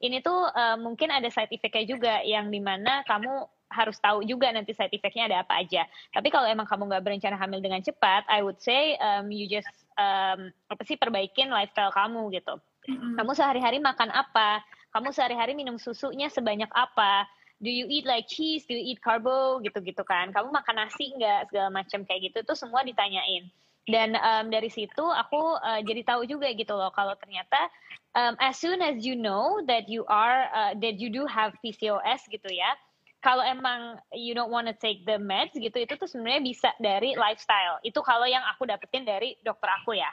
ini 0.00 0.20
tuh 0.20 0.48
uh, 0.52 0.76
mungkin 0.76 1.08
ada 1.08 1.28
side 1.32 1.52
effectnya 1.52 1.84
juga 1.88 2.14
yang 2.20 2.52
di 2.52 2.60
mana 2.60 3.00
kamu 3.08 3.48
harus 3.66 3.98
tahu 3.98 4.22
juga 4.22 4.52
nanti 4.54 4.70
side 4.70 4.94
effectnya 4.94 5.26
ada 5.26 5.42
apa 5.42 5.58
aja. 5.58 5.88
Tapi 6.14 6.28
kalau 6.30 6.46
emang 6.46 6.68
kamu 6.68 6.86
nggak 6.86 7.02
berencana 7.02 7.34
hamil 7.34 7.58
dengan 7.58 7.82
cepat, 7.82 8.22
I 8.30 8.44
would 8.44 8.62
say 8.62 8.94
um, 9.02 9.32
you 9.32 9.50
just 9.50 9.70
um, 9.98 10.54
apa 10.70 10.82
sih 10.86 10.94
perbaikin 10.94 11.50
lifestyle 11.50 11.90
kamu 11.90 12.30
gitu. 12.36 12.60
Kamu 12.86 13.34
sehari-hari 13.34 13.82
makan 13.82 14.14
apa? 14.14 14.62
Kamu 14.94 15.10
sehari-hari 15.10 15.58
minum 15.58 15.76
susunya 15.76 16.30
sebanyak 16.30 16.70
apa? 16.70 17.26
Do 17.60 17.70
you 17.72 17.86
eat 17.88 18.04
like 18.04 18.28
cheese, 18.28 18.64
do 18.68 18.74
you 18.76 18.94
eat 18.94 19.00
carbo? 19.00 19.60
Gitu-gitu 19.60 20.04
kan. 20.04 20.32
Kamu 20.32 20.52
makan 20.52 20.76
nasi 20.76 21.12
nggak? 21.16 21.52
Segala 21.52 21.68
macam 21.72 22.04
kayak 22.04 22.32
gitu. 22.32 22.36
Itu 22.44 22.54
semua 22.54 22.84
ditanyain. 22.84 23.48
dan 23.86 24.18
um, 24.18 24.50
dari 24.50 24.66
situ 24.66 24.98
aku 24.98 25.38
uh, 25.62 25.78
jadi 25.86 26.02
tahu 26.02 26.26
juga 26.26 26.50
gitu 26.50 26.74
loh 26.74 26.90
kalau 26.90 27.14
ternyata 27.22 27.70
um, 28.18 28.34
as 28.42 28.58
soon 28.58 28.82
as 28.82 29.06
you 29.06 29.14
know 29.14 29.62
that 29.70 29.86
you 29.86 30.02
are 30.10 30.50
uh, 30.50 30.74
that 30.82 30.98
you 30.98 31.06
do 31.06 31.22
have 31.22 31.54
PCOS 31.62 32.26
gitu 32.26 32.50
ya 32.50 32.74
kalau 33.22 33.46
emang 33.46 34.02
you 34.10 34.34
don't 34.34 34.50
want 34.50 34.66
to 34.66 34.74
take 34.74 35.06
the 35.06 35.18
meds 35.22 35.54
gitu 35.54 35.74
itu 35.78 35.94
tuh 35.94 36.06
sebenarnya 36.06 36.42
bisa 36.46 36.70
dari 36.78 37.18
lifestyle. 37.18 37.82
Itu 37.82 37.98
kalau 37.98 38.22
yang 38.22 38.44
aku 38.54 38.70
dapetin 38.70 39.02
dari 39.02 39.34
dokter 39.42 39.66
aku 39.82 39.98
ya. 39.98 40.06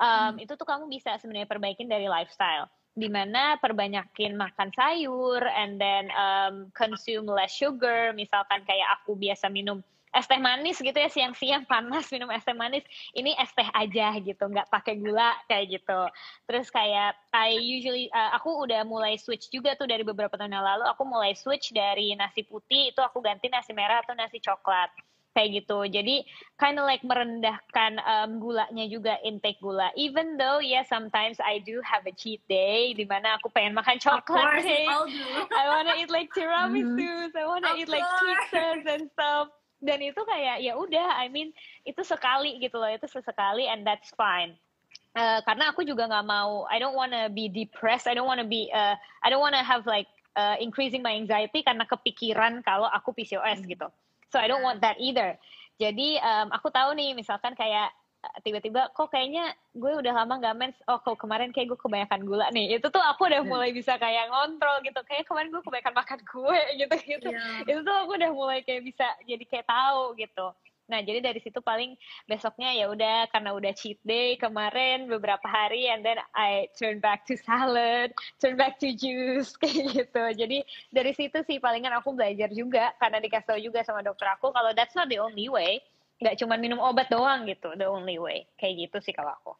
Um, 0.00 0.40
hmm. 0.40 0.48
itu 0.48 0.56
tuh 0.56 0.64
kamu 0.64 0.88
bisa 0.88 1.12
sebenarnya 1.20 1.44
perbaikin 1.44 1.92
dari 1.92 2.08
lifestyle 2.08 2.66
di 2.94 3.10
mana 3.10 3.58
perbanyakin 3.58 4.38
makan 4.38 4.70
sayur 4.70 5.42
and 5.42 5.82
then 5.82 6.06
um, 6.14 6.70
consume 6.70 7.26
less 7.26 7.50
sugar. 7.50 8.14
Misalkan 8.14 8.62
kayak 8.62 9.02
aku 9.02 9.18
biasa 9.18 9.50
minum 9.50 9.82
es 10.14 10.30
teh 10.30 10.38
manis 10.38 10.78
gitu 10.78 10.94
ya 10.94 11.10
siang-siang 11.10 11.66
panas 11.66 12.06
minum 12.14 12.30
es 12.30 12.46
teh 12.46 12.54
manis 12.54 12.86
ini 13.18 13.34
es 13.34 13.50
teh 13.50 13.66
aja 13.74 14.14
gitu 14.22 14.46
nggak 14.46 14.70
pakai 14.70 14.94
gula 15.02 15.34
kayak 15.50 15.82
gitu. 15.82 16.00
Terus 16.46 16.70
kayak 16.70 17.18
I 17.34 17.58
usually 17.58 18.06
uh, 18.14 18.30
aku 18.38 18.62
udah 18.62 18.86
mulai 18.86 19.18
switch 19.18 19.50
juga 19.50 19.74
tuh 19.74 19.90
dari 19.90 20.06
beberapa 20.06 20.38
tahun 20.38 20.54
yang 20.54 20.62
lalu 20.62 20.86
aku 20.86 21.02
mulai 21.02 21.34
switch 21.34 21.74
dari 21.74 22.14
nasi 22.14 22.46
putih 22.46 22.94
itu 22.94 23.00
aku 23.02 23.18
ganti 23.18 23.50
nasi 23.50 23.74
merah 23.74 24.06
atau 24.06 24.14
nasi 24.14 24.38
coklat 24.38 24.94
kayak 25.34 25.66
gitu. 25.66 25.84
Jadi 25.90 26.22
kind 26.56 26.78
of 26.78 26.86
like 26.86 27.02
merendahkan 27.02 27.98
um, 28.06 28.38
gulanya 28.38 28.86
juga 28.86 29.18
intake 29.26 29.58
gula. 29.58 29.90
Even 29.98 30.38
though 30.38 30.62
yeah 30.62 30.86
sometimes 30.86 31.42
I 31.42 31.60
do 31.60 31.82
have 31.82 32.06
a 32.06 32.14
cheat 32.14 32.40
day 32.46 32.94
di 32.94 33.04
mana 33.04 33.36
aku 33.36 33.50
pengen 33.50 33.74
makan 33.74 33.98
coklat 33.98 34.62
cake 34.62 34.88
I 35.60 35.64
wanna 35.68 35.98
eat 35.98 36.08
like 36.14 36.30
tiramisu 36.30 37.34
mm. 37.34 37.34
I 37.34 37.44
wanna 37.44 37.74
of 37.74 37.78
eat 37.82 37.90
like 37.90 38.06
pizzas 38.06 38.86
and 38.86 39.10
stuff. 39.12 39.50
Dan 39.84 40.00
itu 40.00 40.22
kayak 40.24 40.64
ya 40.64 40.78
udah 40.78 41.18
I 41.18 41.28
mean 41.28 41.50
itu 41.84 42.00
sekali 42.06 42.56
gitu 42.62 42.78
loh 42.78 42.88
itu 42.88 43.04
sesekali 43.10 43.66
and 43.66 43.82
that's 43.82 44.14
fine. 44.14 44.54
Uh, 45.14 45.38
karena 45.46 45.70
aku 45.70 45.86
juga 45.86 46.10
nggak 46.10 46.26
mau 46.26 46.66
I 46.66 46.82
don't 46.82 46.98
wanna 46.98 47.30
be 47.30 47.46
depressed 47.46 48.10
I 48.10 48.18
don't 48.18 48.26
wanna 48.26 48.46
be 48.46 48.66
uh, 48.74 48.98
I 49.22 49.30
don't 49.30 49.42
wanna 49.42 49.62
have 49.62 49.86
like 49.86 50.10
uh, 50.34 50.58
increasing 50.58 51.02
my 51.02 51.14
anxiety 51.14 51.62
karena 51.62 51.86
kepikiran 51.86 52.66
kalau 52.66 52.90
aku 52.90 53.14
PCOS 53.14 53.62
hmm. 53.62 53.70
gitu 53.70 53.86
so 54.34 54.42
I 54.42 54.50
don't 54.50 54.66
want 54.66 54.82
that 54.82 54.98
either. 54.98 55.38
Jadi 55.78 56.18
um, 56.18 56.50
aku 56.50 56.74
tahu 56.74 56.98
nih 56.98 57.14
misalkan 57.14 57.54
kayak 57.54 57.94
tiba-tiba 58.40 58.88
kok 58.96 59.12
kayaknya 59.12 59.52
gue 59.76 60.00
udah 60.00 60.24
lama 60.24 60.40
gak 60.40 60.56
mens 60.56 60.78
oh 60.88 60.96
kok 60.96 61.20
kemarin 61.20 61.52
kayak 61.54 61.70
gue 61.70 61.78
kebanyakan 61.78 62.26
gula 62.26 62.50
nih. 62.50 62.82
Itu 62.82 62.90
tuh 62.90 62.98
aku 62.98 63.30
udah 63.30 63.46
hmm. 63.46 63.50
mulai 63.54 63.70
bisa 63.70 63.94
kayak 63.94 64.34
ngontrol 64.34 64.82
gitu. 64.82 64.98
Kayak 65.06 65.30
kemarin 65.30 65.54
gue 65.54 65.62
kebanyakan 65.62 65.94
makan 65.94 66.20
kue 66.26 66.62
gitu 66.74 66.96
gitu 67.06 67.28
yeah. 67.30 67.62
itu 67.62 67.80
tuh 67.86 67.94
aku 67.94 68.18
udah 68.18 68.32
mulai 68.34 68.58
kayak 68.66 68.82
bisa 68.82 69.06
jadi 69.22 69.44
kayak 69.46 69.70
tahu 69.70 70.18
gitu 70.18 70.46
nah 70.84 71.00
jadi 71.00 71.24
dari 71.24 71.40
situ 71.40 71.64
paling 71.64 71.96
besoknya 72.28 72.76
ya 72.76 72.92
udah 72.92 73.28
karena 73.32 73.56
udah 73.56 73.72
cheat 73.72 73.96
day 74.04 74.36
kemarin 74.36 75.08
beberapa 75.08 75.44
hari 75.48 75.88
and 75.88 76.04
then 76.04 76.20
I 76.36 76.68
turn 76.76 77.00
back 77.00 77.24
to 77.32 77.40
salad 77.40 78.12
turn 78.36 78.60
back 78.60 78.76
to 78.84 78.92
juice 78.92 79.56
kayak 79.60 79.96
gitu 79.96 80.24
jadi 80.44 80.58
dari 80.92 81.12
situ 81.16 81.40
sih 81.48 81.56
palingan 81.56 81.96
aku 81.96 82.12
belajar 82.12 82.52
juga 82.52 82.92
karena 83.00 83.18
dikasih 83.24 83.48
tahu 83.48 83.60
juga 83.64 83.80
sama 83.80 84.04
dokter 84.04 84.28
aku 84.28 84.52
kalau 84.52 84.76
that's 84.76 84.92
not 84.92 85.08
the 85.08 85.16
only 85.16 85.48
way 85.48 85.80
nggak 86.20 86.36
cuma 86.38 86.60
minum 86.60 86.78
obat 86.78 87.08
doang 87.08 87.48
gitu 87.48 87.72
the 87.80 87.88
only 87.88 88.20
way 88.20 88.44
kayak 88.60 88.88
gitu 88.88 89.00
sih 89.00 89.16
kalau 89.16 89.32
aku 89.34 89.54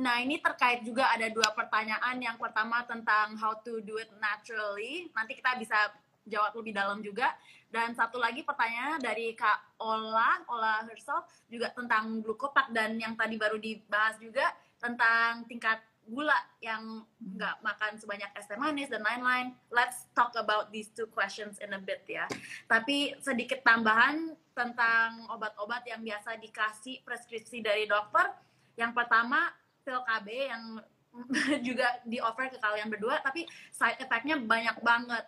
Nah, 0.00 0.16
ini 0.24 0.40
terkait 0.40 0.80
juga 0.80 1.12
ada 1.12 1.28
dua 1.28 1.52
pertanyaan. 1.52 2.16
Yang 2.16 2.40
pertama 2.40 2.80
tentang 2.88 3.36
how 3.36 3.52
to 3.60 3.84
do 3.84 4.00
it 4.00 4.08
naturally. 4.16 5.12
Nanti 5.12 5.36
kita 5.36 5.60
bisa 5.60 5.76
jawab 6.24 6.56
lebih 6.56 6.72
dalam 6.72 7.04
juga. 7.04 7.36
Dan 7.70 7.94
satu 7.94 8.18
lagi 8.18 8.42
pertanyaan 8.42 8.98
dari 8.98 9.30
Kak 9.38 9.78
Ola, 9.78 10.42
Ola 10.50 10.82
herself, 10.90 11.30
juga 11.46 11.70
tentang 11.70 12.18
glukopak. 12.18 12.74
Dan 12.74 12.98
yang 12.98 13.14
tadi 13.14 13.38
baru 13.38 13.56
dibahas 13.56 14.18
juga 14.18 14.50
tentang 14.82 15.46
tingkat 15.46 15.78
gula 16.10 16.34
yang 16.58 17.06
nggak 17.22 17.62
makan 17.62 17.94
sebanyak 17.94 18.26
es 18.34 18.50
teh 18.50 18.58
manis 18.58 18.90
dan 18.90 19.06
lain-lain. 19.06 19.54
Let's 19.70 20.10
talk 20.18 20.34
about 20.34 20.74
these 20.74 20.90
two 20.90 21.06
questions 21.06 21.62
in 21.62 21.70
a 21.70 21.80
bit 21.80 22.02
ya. 22.10 22.26
Tapi 22.66 23.14
sedikit 23.22 23.62
tambahan 23.62 24.34
tentang 24.50 25.30
obat-obat 25.30 25.86
yang 25.86 26.02
biasa 26.02 26.34
dikasih 26.42 27.06
preskripsi 27.06 27.62
dari 27.62 27.86
dokter. 27.86 28.34
Yang 28.74 28.92
pertama 28.98 29.54
pil 29.86 30.02
KB 30.02 30.26
yang 30.50 30.64
juga 31.66 32.02
di 32.06 32.18
offer 32.18 32.50
ke 32.50 32.58
kalian 32.58 32.90
berdua, 32.90 33.22
tapi 33.22 33.46
side 33.70 34.02
effectnya 34.02 34.38
banyak 34.38 34.78
banget. 34.82 35.24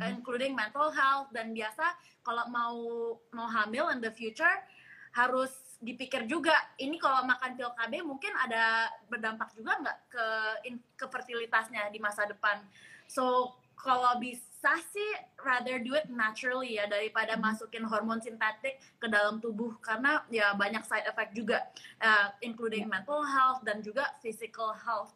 Including 0.00 0.56
mental 0.56 0.88
health 0.88 1.28
dan 1.36 1.52
biasa 1.52 1.84
kalau 2.24 2.48
mau 2.48 2.78
mau 3.36 3.48
hamil 3.50 3.92
in 3.92 4.00
the 4.00 4.08
future 4.08 4.56
harus 5.12 5.52
dipikir 5.82 6.24
juga 6.24 6.54
ini 6.80 6.96
kalau 6.96 7.26
makan 7.26 7.58
pil 7.58 7.68
KB 7.74 8.00
mungkin 8.06 8.32
ada 8.38 8.88
berdampak 9.10 9.52
juga 9.52 9.76
nggak 9.82 9.98
ke 10.08 10.26
in, 10.70 10.74
ke 10.96 11.04
fertilitasnya 11.10 11.90
di 11.92 11.98
masa 12.00 12.24
depan. 12.24 12.62
So 13.10 13.52
kalau 13.76 14.16
bisa 14.22 14.78
sih 14.94 15.10
rather 15.42 15.82
do 15.82 15.98
it 15.98 16.06
naturally 16.06 16.78
ya 16.78 16.86
daripada 16.86 17.34
hmm. 17.34 17.42
masukin 17.42 17.82
hormon 17.82 18.22
sintetik 18.22 18.78
ke 19.02 19.06
dalam 19.10 19.42
tubuh 19.42 19.74
karena 19.82 20.22
ya 20.30 20.54
banyak 20.54 20.86
side 20.86 21.04
effect 21.10 21.34
juga 21.34 21.66
uh, 21.98 22.30
including 22.40 22.86
yeah. 22.86 22.92
mental 22.94 23.26
health 23.26 23.60
dan 23.66 23.82
juga 23.82 24.06
physical 24.22 24.70
health. 24.72 25.12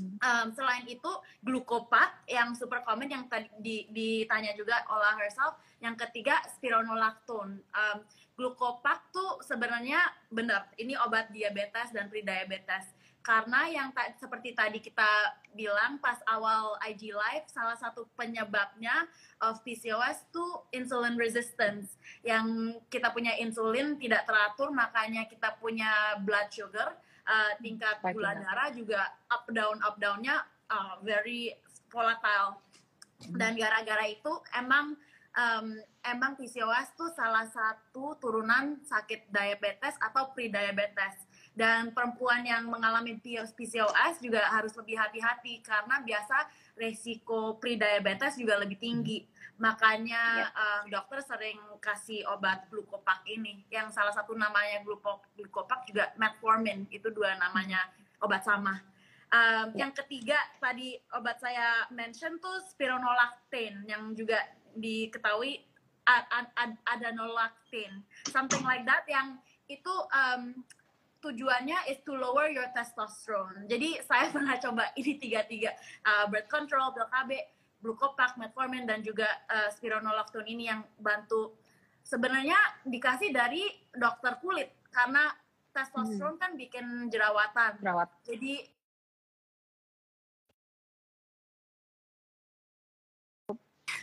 Um, 0.00 0.46
selain 0.54 0.86
itu 0.86 1.10
glukopat 1.42 2.24
yang 2.30 2.54
super 2.54 2.82
common 2.86 3.10
yang 3.10 3.24
tadi 3.26 3.90
ditanya 3.90 4.54
juga 4.54 4.82
oleh 4.88 5.14
herself. 5.18 5.58
Yang 5.78 6.06
ketiga 6.06 6.38
spironolactone. 6.58 7.62
Um, 7.74 7.98
glukopak 8.38 9.10
tuh 9.10 9.42
sebenarnya 9.42 9.98
benar 10.30 10.70
ini 10.78 10.94
obat 10.94 11.34
diabetes 11.34 11.90
dan 11.90 12.06
prediabetes 12.06 12.94
karena 13.28 13.68
yang 13.68 13.88
ta 13.92 14.08
seperti 14.16 14.56
tadi 14.56 14.80
kita 14.80 15.04
bilang 15.52 16.00
pas 16.00 16.16
awal 16.24 16.80
IG 16.80 17.12
live 17.12 17.44
salah 17.50 17.76
satu 17.76 18.08
penyebabnya 18.16 19.04
of 19.44 19.60
PCOS 19.68 20.32
tuh 20.32 20.64
insulin 20.72 21.18
resistance 21.20 22.00
yang 22.24 22.72
kita 22.88 23.12
punya 23.12 23.36
insulin 23.36 24.00
tidak 24.00 24.24
teratur 24.24 24.72
makanya 24.72 25.28
kita 25.28 25.52
punya 25.60 26.16
blood 26.24 26.48
sugar 26.48 26.96
uh, 27.28 27.52
tingkat 27.60 28.00
gula 28.10 28.32
darah 28.34 28.72
juga 28.72 29.04
up 29.28 29.44
down 29.52 29.76
up 29.84 30.00
downnya 30.00 30.42
uh, 30.72 30.96
very 31.04 31.52
volatile 31.92 32.58
dan 33.36 33.54
gara-gara 33.58 34.08
itu 34.08 34.32
emang 34.56 34.96
um, 35.34 35.66
emang 36.06 36.38
PCOS 36.38 36.94
tuh 36.94 37.10
salah 37.12 37.46
satu 37.50 38.16
turunan 38.22 38.78
sakit 38.86 39.28
diabetes 39.28 39.94
atau 39.98 40.30
pre-diabetes. 40.32 41.26
Dan 41.58 41.90
perempuan 41.90 42.46
yang 42.46 42.70
mengalami 42.70 43.18
PCOS 43.18 44.22
juga 44.22 44.46
harus 44.46 44.70
lebih 44.78 44.94
hati-hati 44.94 45.58
karena 45.66 45.98
biasa 46.06 46.46
resiko 46.78 47.58
pre-diabetes 47.58 48.38
juga 48.38 48.62
lebih 48.62 48.78
tinggi. 48.78 49.26
Makanya 49.58 50.22
ya. 50.46 50.48
uh, 50.54 50.82
dokter 50.86 51.18
sering 51.22 51.58
kasih 51.82 52.22
obat 52.30 52.70
glukopak 52.70 53.26
ini. 53.26 53.66
Yang 53.70 53.98
salah 53.98 54.14
satu 54.14 54.34
namanya 54.38 54.82
glukopak 54.86 55.82
juga 55.86 56.14
metformin. 56.14 56.86
Itu 56.94 57.10
dua 57.10 57.34
namanya 57.36 57.90
obat 58.22 58.46
sama. 58.46 58.78
Um, 59.28 59.74
ya. 59.76 59.86
Yang 59.86 60.02
ketiga 60.04 60.38
tadi 60.62 60.96
obat 61.12 61.42
saya 61.42 61.84
mention 61.92 62.40
tuh 62.40 62.64
spironolactane 62.70 63.84
yang 63.84 64.16
juga 64.16 64.40
diketahui 64.78 65.68
ad, 66.08 66.24
ad, 66.56 66.72
adenolactin 66.88 68.00
something 68.32 68.64
like 68.64 68.88
that 68.88 69.04
yang 69.04 69.36
itu 69.68 69.92
um, 70.16 70.64
tujuannya 71.20 71.76
is 71.90 71.98
to 72.06 72.14
lower 72.14 72.48
your 72.48 72.70
testosterone. 72.72 73.66
Jadi 73.68 74.00
saya 74.06 74.30
pernah 74.34 74.56
coba 74.56 74.90
ini 74.96 75.18
tiga-tiga 75.18 75.74
uh, 76.06 76.24
birth 76.30 76.48
control, 76.48 76.94
pil 76.94 77.10
KB, 77.78 77.84
glucopak, 77.84 78.34
metformin 78.36 78.86
dan 78.86 79.02
juga 79.06 79.26
uh, 79.46 79.70
spironolactone 79.70 80.46
ini 80.50 80.66
yang 80.66 80.82
bantu 80.98 81.54
sebenarnya 82.02 82.58
dikasih 82.82 83.30
dari 83.30 83.70
dokter 83.94 84.38
kulit 84.42 84.74
karena 84.90 85.30
testosteron 85.70 86.34
hmm. 86.34 86.42
kan 86.42 86.50
bikin 86.58 86.86
jerawatan. 87.12 87.78
Jerawat. 87.78 88.08
Jadi 88.26 88.66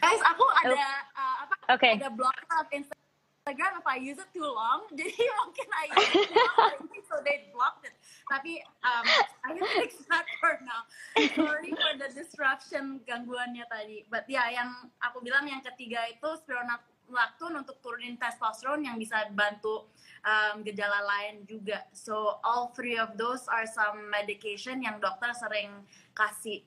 guys 0.05 0.21
aku 0.21 0.45
ada 0.61 0.85
uh, 1.17 1.35
apa 1.49 1.55
okay. 1.73 1.97
ada 1.97 2.13
block 2.13 2.37
up 2.53 2.69
Instagram 2.69 3.04
if 3.45 3.85
I 3.85 3.97
use 3.97 4.17
it 4.17 4.29
too 4.33 4.41
long 4.41 4.89
jadi 4.97 5.13
mungkin 5.13 5.67
I 5.69 5.85
use 5.93 6.25
it 6.25 7.05
so 7.05 7.21
they 7.21 7.47
blocked 7.53 7.85
it. 7.85 7.95
Tapi 8.25 8.59
um, 8.81 9.05
I 9.45 9.53
can 9.53 9.67
fix 9.77 10.01
that 10.09 10.25
for 10.41 10.57
now. 10.65 10.83
Sorry 11.37 11.71
for 11.71 11.93
the 11.95 12.09
disruption 12.11 12.99
gangguannya 13.05 13.69
tadi. 13.69 14.03
But 14.09 14.25
ya 14.25 14.49
yeah, 14.49 14.61
yang 14.61 14.69
aku 14.99 15.21
bilang 15.21 15.45
yang 15.45 15.61
ketiga 15.61 16.09
itu 16.09 16.25
spironolactone 16.41 17.61
untuk 17.61 17.77
turunin 17.85 18.17
testosteron 18.17 18.81
yang 18.83 18.97
bisa 18.97 19.29
bantu 19.31 19.85
um, 20.25 20.65
gejala 20.65 21.05
lain 21.05 21.45
juga. 21.45 21.85
So 21.93 22.41
all 22.41 22.73
three 22.73 22.97
of 22.97 23.13
those 23.15 23.45
are 23.47 23.69
some 23.69 24.09
medication 24.09 24.81
yang 24.81 24.97
dokter 24.97 25.31
sering 25.37 25.85
kasih. 26.17 26.65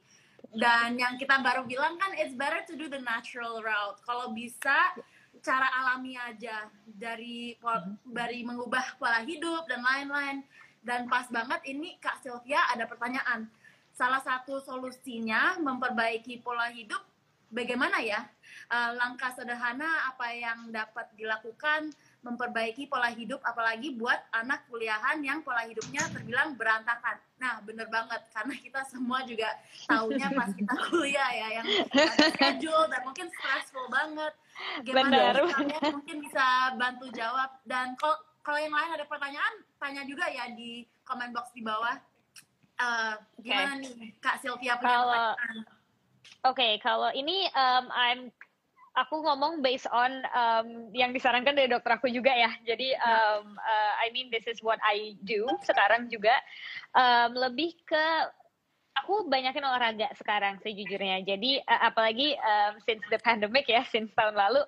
Dan 0.49 0.97
yang 0.97 1.19
kita 1.21 1.45
baru 1.45 1.67
bilang 1.67 2.01
kan 2.01 2.15
it's 2.17 2.33
better 2.33 2.65
to 2.65 2.79
do 2.79 2.87
the 2.87 3.03
natural 3.03 3.61
route. 3.61 3.99
Kalau 4.07 4.33
bisa 4.33 4.97
cara 5.43 5.69
alami 5.83 6.19
aja 6.19 6.67
dari 6.85 7.55
dari 8.07 8.43
mengubah 8.43 8.99
pola 8.99 9.23
hidup 9.25 9.67
dan 9.69 9.83
lain-lain. 9.83 10.45
dan 10.79 11.05
pas 11.11 11.27
banget 11.29 11.59
ini 11.69 11.99
Kak 12.01 12.23
Sylvia 12.23 12.63
ada 12.73 12.87
pertanyaan. 12.89 13.51
Salah 13.93 14.23
satu 14.23 14.63
solusinya 14.63 15.59
memperbaiki 15.59 16.41
pola 16.41 16.71
hidup 16.71 17.03
bagaimana 17.51 17.99
ya? 18.01 18.25
Uh, 18.71 18.97
langkah 18.97 19.35
sederhana 19.35 20.09
apa 20.09 20.33
yang 20.33 20.71
dapat 20.73 21.11
dilakukan 21.19 21.93
memperbaiki 22.19 22.91
pola 22.91 23.15
hidup 23.15 23.39
apalagi 23.47 23.95
buat 23.95 24.19
anak 24.35 24.67
kuliahan 24.67 25.23
yang 25.23 25.39
pola 25.47 25.63
hidupnya 25.63 26.03
terbilang 26.11 26.59
berantakan. 26.59 27.15
Nah, 27.39 27.63
bener 27.63 27.87
banget 27.87 28.19
karena 28.35 28.55
kita 28.59 28.81
semua 28.91 29.23
juga 29.23 29.55
tahunya 29.87 30.27
pas 30.35 30.51
kita 30.51 30.75
kuliah 30.91 31.31
ya 31.31 31.49
yang 31.63 31.67
schedule 32.35 32.91
dan 32.91 33.01
mungkin 33.07 33.27
stressful 33.31 33.87
banget. 33.87 34.35
Gimana 34.83 35.39
kalian 35.39 35.95
mungkin 35.95 36.17
bisa 36.27 36.75
bantu 36.75 37.07
jawab 37.15 37.55
dan 37.63 37.95
kalau 37.95 38.19
kalau 38.43 38.59
yang 38.59 38.75
lain 38.75 38.91
ada 38.99 39.07
pertanyaan 39.07 39.55
tanya 39.79 40.03
juga 40.03 40.27
ya 40.27 40.51
di 40.51 40.83
comment 41.07 41.31
box 41.31 41.55
di 41.55 41.63
bawah. 41.63 41.97
Uh, 42.79 43.19
gimana 43.43 43.75
okay. 43.79 43.91
nih 43.91 44.11
Kak 44.23 44.39
Sylvia 44.39 44.79
punya 44.79 44.87
kalau, 45.03 45.35
pertanyaan? 45.35 45.57
Oke, 45.67 46.55
okay, 46.55 46.73
kalau 46.79 47.11
ini 47.11 47.51
um, 47.55 47.91
I'm 47.91 48.31
aku 48.99 49.23
ngomong 49.23 49.63
based 49.63 49.87
on 49.95 50.11
um, 50.35 50.91
yang 50.91 51.15
disarankan 51.15 51.55
dari 51.55 51.71
dokter 51.71 51.95
aku 51.95 52.11
juga 52.11 52.35
ya. 52.35 52.51
Jadi 52.67 52.95
um, 52.99 53.55
uh, 53.55 53.93
I 54.03 54.11
mean 54.11 54.29
this 54.35 54.51
is 54.51 54.59
what 54.59 54.83
I 54.83 55.15
do 55.23 55.47
sekarang 55.63 56.11
juga. 56.11 56.35
Um, 56.99 57.39
lebih 57.39 57.79
ke 57.87 58.07
aku 58.99 59.31
banyakin 59.31 59.63
olahraga 59.63 60.11
sekarang 60.19 60.59
sejujurnya. 60.67 61.23
Jadi 61.23 61.63
uh, 61.63 61.81
apalagi 61.87 62.35
um, 62.43 62.83
since 62.83 63.03
the 63.15 63.23
pandemic 63.23 63.71
ya, 63.71 63.87
since 63.87 64.11
tahun 64.19 64.35
lalu 64.35 64.63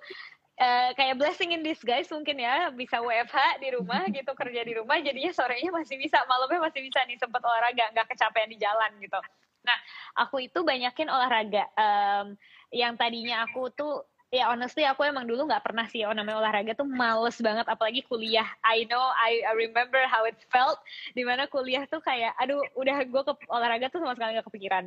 Uh, 0.61 0.93
kayak 0.93 1.17
blessing 1.17 1.57
in 1.57 1.65
disguise 1.65 2.05
mungkin 2.13 2.37
ya 2.37 2.69
bisa 2.69 3.01
WFH 3.01 3.57
di 3.65 3.73
rumah 3.73 4.05
gitu 4.13 4.29
kerja 4.37 4.61
di 4.61 4.77
rumah 4.77 5.01
jadinya 5.01 5.33
sorenya 5.33 5.73
masih 5.73 5.97
bisa 5.97 6.21
malamnya 6.29 6.69
masih 6.69 6.85
bisa 6.85 7.01
nih 7.09 7.17
sempat 7.17 7.41
olahraga 7.41 7.89
nggak 7.89 8.05
kecapean 8.13 8.45
di 8.45 8.61
jalan 8.61 8.93
gitu. 9.01 9.17
Nah 9.65 9.77
aku 10.21 10.45
itu 10.45 10.61
banyakin 10.61 11.09
olahraga 11.09 11.65
um, 11.73 12.37
yang 12.69 12.93
tadinya 12.93 13.41
aku 13.49 13.73
tuh 13.73 14.05
ya 14.31 14.47
honestly 14.47 14.87
aku 14.87 15.03
emang 15.03 15.27
dulu 15.27 15.43
nggak 15.43 15.61
pernah 15.61 15.83
sih 15.91 16.07
oh 16.07 16.15
namanya 16.15 16.39
olahraga 16.39 16.71
tuh 16.71 16.87
males 16.87 17.35
banget 17.43 17.67
apalagi 17.67 18.01
kuliah. 18.07 18.47
I 18.63 18.87
know 18.87 19.03
I, 19.03 19.43
I 19.43 19.53
remember 19.53 19.99
how 20.07 20.23
it 20.23 20.39
felt 20.47 20.79
di 21.11 21.27
mana 21.27 21.51
kuliah 21.51 21.83
tuh 21.91 21.99
kayak 21.99 22.31
aduh 22.39 22.63
udah 22.79 23.03
gue 23.03 23.21
ke 23.27 23.33
olahraga 23.51 23.91
tuh 23.91 23.99
sama 23.99 24.15
sekali 24.15 24.39
nggak 24.39 24.47
kepikiran 24.47 24.85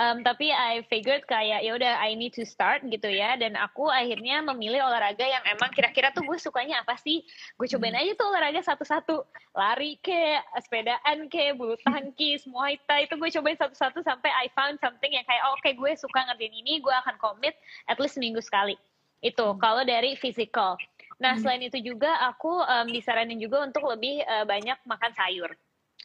um, 0.00 0.24
tapi 0.24 0.48
I 0.48 0.80
figured 0.88 1.28
kayak 1.28 1.60
ya 1.60 1.76
udah 1.76 2.00
I 2.00 2.16
need 2.16 2.32
to 2.40 2.48
start 2.48 2.80
gitu 2.88 3.12
ya 3.12 3.36
dan 3.36 3.60
aku 3.60 3.92
akhirnya 3.92 4.40
memilih 4.40 4.80
olahraga 4.80 5.22
yang 5.28 5.44
emang 5.44 5.68
kira-kira 5.76 6.08
tuh 6.16 6.24
gue 6.24 6.40
sukanya 6.40 6.80
apa 6.80 6.96
sih 6.96 7.20
gue 7.60 7.66
cobain 7.76 7.92
aja 7.92 8.16
tuh 8.16 8.26
olahraga 8.32 8.64
satu-satu 8.64 9.28
lari 9.52 10.00
ke 10.00 10.40
sepedaan 10.64 11.28
ke 11.28 11.52
bulu 11.52 11.76
tangkis 11.84 12.48
muay 12.48 12.80
thai 12.88 13.04
itu 13.04 13.20
gue 13.20 13.28
cobain 13.28 13.60
satu-satu 13.60 14.00
sampai 14.00 14.32
I 14.32 14.48
found 14.56 14.80
something 14.80 15.12
yang 15.12 15.26
kayak 15.28 15.44
oh, 15.44 15.60
oke 15.60 15.60
okay, 15.60 15.76
gue 15.76 15.92
suka 16.00 16.24
ngerjain 16.32 16.56
ini 16.56 16.80
gue 16.80 16.94
akan 17.04 17.20
commit 17.20 17.52
at 17.84 18.00
least 18.00 18.16
seminggu 18.16 18.40
sekali 18.40 18.80
itu 19.20 19.46
hmm. 19.46 19.60
kalau 19.60 19.84
dari 19.84 20.16
physical. 20.16 20.80
Nah, 21.20 21.36
hmm. 21.36 21.40
selain 21.44 21.62
itu 21.68 21.78
juga 21.84 22.16
aku 22.24 22.64
um, 22.64 22.88
disaranin 22.88 23.36
juga 23.36 23.60
untuk 23.68 23.84
lebih 23.84 24.24
uh, 24.24 24.48
banyak 24.48 24.76
makan 24.88 25.12
sayur. 25.12 25.52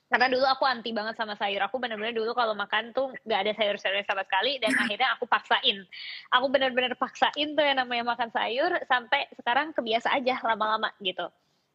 Karena 0.05 0.29
dulu 0.29 0.45
aku 0.45 0.63
anti 0.69 0.93
banget 0.93 1.17
sama 1.17 1.33
sayur. 1.33 1.65
Aku 1.65 1.81
benar-benar 1.81 2.13
dulu 2.13 2.37
kalau 2.37 2.53
makan 2.53 2.93
tuh 2.93 3.09
nggak 3.25 3.39
ada 3.41 3.51
sayur-sayur 3.57 4.05
sama 4.05 4.21
sekali 4.21 4.61
dan 4.61 4.69
akhirnya 4.85 5.09
aku 5.17 5.25
paksain. 5.25 5.81
Aku 6.29 6.45
benar-benar 6.53 6.93
paksain 6.93 7.57
tuh 7.57 7.63
yang 7.65 7.81
namanya 7.81 8.13
makan 8.13 8.29
sayur 8.29 8.69
sampai 8.85 9.25
sekarang 9.33 9.73
kebiasa 9.73 10.13
aja 10.13 10.37
lama-lama 10.45 10.93
gitu. 11.01 11.25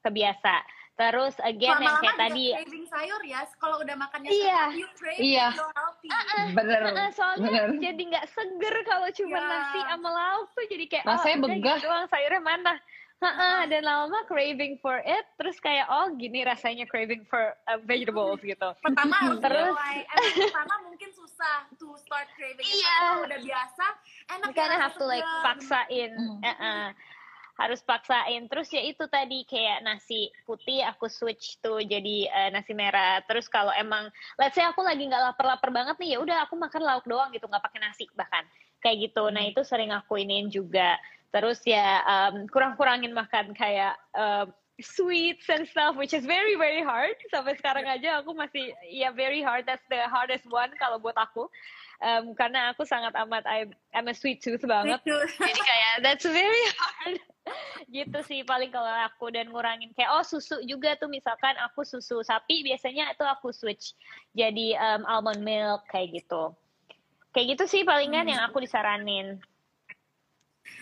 Kebiasa. 0.06 0.62
Terus 1.00 1.32
again 1.40 1.80
Lama 1.80 1.80
-lama 1.80 1.88
yang 1.88 1.96
kayak 2.04 2.18
tadi 2.20 2.44
craving 2.54 2.86
sayur 2.92 3.20
ya. 3.24 3.40
Kalau 3.56 3.76
udah 3.80 3.96
makannya 3.96 4.30
iya. 4.30 4.60
you 4.76 4.88
crave 4.94 5.16
iya. 5.16 5.48
healthy. 5.56 6.08
Uh 6.12 6.20
-uh. 6.20 6.44
Bener. 6.52 6.80
Uh 6.86 6.90
-uh, 6.92 7.08
soalnya 7.16 7.48
Bener. 7.48 7.68
jadi 7.80 8.02
nggak 8.14 8.26
seger 8.30 8.76
kalau 8.84 9.08
cuma 9.16 9.38
yeah. 9.40 9.48
nasi 9.48 9.80
sama 9.80 10.10
lauk 10.12 10.48
tuh 10.52 10.64
jadi 10.68 10.84
kayak 10.92 11.04
rasanya 11.08 11.36
oh, 11.40 11.42
begah. 11.48 11.76
Gitu 11.80 11.86
doang 11.88 12.06
sayurnya 12.12 12.42
mana? 12.44 12.74
Uh-uh, 13.20 13.68
dan 13.68 13.84
lama 13.84 14.24
craving 14.24 14.80
for 14.80 14.96
it, 15.04 15.28
terus 15.36 15.60
kayak 15.60 15.84
oh 15.92 16.08
gini 16.16 16.40
rasanya 16.40 16.88
craving 16.88 17.28
for 17.28 17.52
uh, 17.68 17.76
vegetables 17.84 18.40
gitu. 18.40 18.72
Pertama 18.80 19.12
harus 19.12 19.44
terus, 19.44 19.76
mulai, 19.76 20.08
pertama 20.40 20.74
mungkin 20.88 21.10
susah 21.12 21.68
to 21.76 21.92
start 22.00 22.32
craving. 22.32 22.64
Iya. 22.64 22.96
Kalau 22.96 23.28
udah 23.28 23.40
biasa, 23.44 23.86
enak. 24.40 24.48
Karena 24.56 24.76
ya, 24.76 24.82
have 24.88 24.96
to 24.96 25.04
like 25.04 25.28
paksain. 25.44 26.16
Uh-uh 26.40 26.96
harus 27.60 27.84
paksain 27.84 28.48
terus 28.48 28.72
ya 28.72 28.80
itu 28.80 29.04
tadi 29.12 29.44
kayak 29.44 29.84
nasi 29.84 30.32
putih 30.48 30.80
aku 30.88 31.12
switch 31.12 31.60
tuh 31.60 31.84
jadi 31.84 32.24
uh, 32.32 32.48
nasi 32.56 32.72
merah 32.72 33.20
terus 33.28 33.52
kalau 33.52 33.68
emang 33.76 34.08
let's 34.40 34.56
say 34.56 34.64
aku 34.64 34.80
lagi 34.80 35.04
nggak 35.04 35.20
lapar-lapar 35.20 35.68
banget 35.68 36.00
nih 36.00 36.16
ya 36.16 36.18
udah 36.24 36.48
aku 36.48 36.56
makan 36.56 36.80
lauk 36.80 37.04
doang 37.04 37.28
gitu 37.36 37.44
nggak 37.44 37.60
pakai 37.60 37.84
nasi 37.84 38.08
bahkan 38.16 38.48
kayak 38.80 39.12
gitu 39.12 39.28
nah 39.28 39.44
hmm. 39.44 39.52
itu 39.52 39.60
sering 39.60 39.92
aku 39.92 40.16
iniin 40.16 40.48
juga 40.48 40.96
terus 41.30 41.62
ya 41.62 42.02
um, 42.06 42.46
kurang-kurangin 42.50 43.14
makan 43.14 43.54
kayak 43.54 43.94
um, 44.18 44.50
sweets 44.82 45.46
and 45.52 45.68
stuff 45.68 45.94
which 45.94 46.16
is 46.16 46.24
very 46.24 46.56
very 46.56 46.82
hard. 46.82 47.14
Sampai 47.30 47.54
sekarang 47.56 47.86
aja 47.86 48.20
aku 48.24 48.32
masih 48.34 48.72
ya 48.88 49.08
yeah, 49.08 49.12
very 49.12 49.44
hard. 49.44 49.68
That's 49.68 49.84
the 49.92 50.08
hardest 50.08 50.48
one 50.48 50.72
kalau 50.80 50.98
buat 50.98 51.16
aku. 51.16 51.46
Um, 52.00 52.32
karena 52.32 52.72
aku 52.72 52.88
sangat 52.88 53.12
amat 53.12 53.44
I'm, 53.44 53.76
I'm 53.92 54.08
a 54.08 54.16
sweet 54.16 54.40
tooth 54.40 54.64
banget. 54.64 55.04
Jadi 55.36 55.60
kayak 55.60 55.94
that's 56.00 56.24
very 56.24 56.64
hard. 56.72 57.20
Gitu 57.96 58.18
sih 58.24 58.40
paling 58.40 58.72
kalau 58.72 58.88
aku 59.04 59.28
dan 59.28 59.52
ngurangin. 59.52 59.92
Kayak 59.92 60.16
oh 60.16 60.24
susu 60.24 60.64
juga 60.64 60.96
tuh. 60.96 61.12
Misalkan 61.12 61.60
aku 61.60 61.84
susu 61.84 62.24
sapi 62.24 62.64
biasanya 62.64 63.12
itu 63.12 63.24
aku 63.28 63.52
switch 63.52 63.92
jadi 64.32 64.80
um, 64.80 65.04
almond 65.04 65.44
milk 65.44 65.84
kayak 65.92 66.24
gitu. 66.24 66.56
Kayak 67.36 67.56
gitu 67.56 67.64
sih 67.68 67.82
palingan 67.84 68.26
hmm. 68.26 68.32
yang 68.32 68.42
aku 68.48 68.64
disaranin 68.64 69.38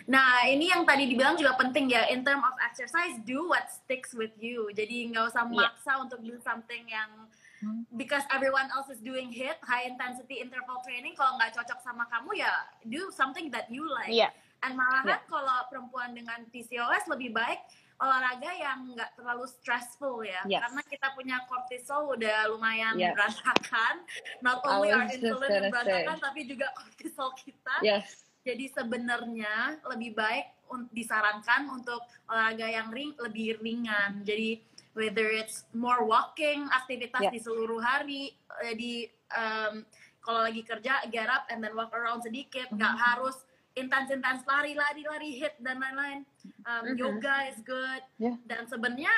Nah, 0.08 0.48
ini 0.48 0.72
yang 0.72 0.88
tadi 0.88 1.04
dibilang 1.04 1.36
juga 1.36 1.52
penting 1.60 1.92
ya, 1.92 2.08
in 2.08 2.24
term 2.24 2.40
of 2.40 2.56
exercise, 2.64 3.20
do 3.28 3.44
what 3.44 3.68
sticks 3.68 4.16
with 4.16 4.32
you. 4.40 4.72
Jadi 4.72 5.12
nggak 5.12 5.28
usah 5.28 5.44
iya. 5.44 5.68
maksa 5.68 5.92
yeah. 5.92 6.00
untuk 6.00 6.20
do 6.24 6.34
something 6.40 6.82
yang 6.88 7.28
hmm. 7.60 7.84
because 7.92 8.24
everyone 8.32 8.72
else 8.72 8.88
is 8.88 9.04
doing 9.04 9.28
hit, 9.28 9.60
high 9.60 9.84
intensity 9.84 10.40
interval 10.40 10.80
training, 10.80 11.12
kalau 11.12 11.36
nggak 11.36 11.52
cocok 11.52 11.76
sama 11.84 12.08
kamu 12.08 12.40
ya 12.40 12.52
do 12.88 13.12
something 13.12 13.52
that 13.52 13.68
you 13.68 13.84
like. 13.84 14.08
Yeah. 14.08 14.32
And 14.64 14.80
malahan 14.80 15.20
yeah. 15.20 15.28
kalau 15.28 15.68
perempuan 15.68 16.16
dengan 16.16 16.48
PCOS 16.48 17.04
lebih 17.12 17.36
baik 17.36 17.60
olahraga 18.00 18.48
yang 18.54 18.94
nggak 18.94 19.10
terlalu 19.18 19.44
stressful 19.50 20.22
ya, 20.22 20.38
yes. 20.46 20.62
karena 20.62 20.82
kita 20.86 21.08
punya 21.18 21.36
kortisol 21.50 22.14
udah 22.14 22.46
lumayan 22.48 22.94
yes. 22.94 23.12
berantakan. 23.12 23.94
Not 24.40 24.62
only 24.64 24.94
our 24.94 25.04
insulin 25.10 25.68
berantakan, 25.68 26.16
say. 26.16 26.24
tapi 26.24 26.40
juga 26.46 26.72
kortisol 26.78 27.34
kita. 27.36 27.76
Yes. 27.84 28.27
Jadi 28.48 28.64
sebenarnya 28.72 29.76
lebih 29.92 30.16
baik 30.16 30.56
disarankan 30.96 31.68
untuk 31.68 32.00
olahraga 32.32 32.64
yang 32.64 32.88
ring 32.88 33.12
lebih 33.20 33.60
ringan. 33.60 34.24
Jadi 34.24 34.64
whether 34.96 35.28
it's 35.28 35.68
more 35.76 36.08
walking, 36.08 36.64
aktivitas 36.72 37.28
yeah. 37.28 37.32
di 37.32 37.40
seluruh 37.44 37.80
hari, 37.84 38.32
eh, 38.64 38.72
di 38.72 39.04
um, 39.36 39.84
kalau 40.24 40.48
lagi 40.48 40.64
kerja 40.64 41.04
get 41.12 41.28
up 41.28 41.44
and 41.52 41.60
then 41.60 41.76
walk 41.76 41.92
around 41.92 42.24
sedikit, 42.24 42.72
nggak 42.72 42.92
mm 42.92 43.00
-hmm. 43.00 43.08
harus 43.12 43.36
intens-intens 43.78 44.42
lari, 44.44 44.74
lari, 44.74 45.02
lari, 45.06 45.30
hit 45.38 45.54
dan 45.62 45.78
lain-lain. 45.78 46.26
Um, 46.66 46.82
mm-hmm. 46.82 46.96
Yoga 46.98 47.36
is 47.52 47.58
good. 47.62 48.02
Yeah. 48.18 48.36
Dan 48.42 48.66
sebenarnya 48.66 49.14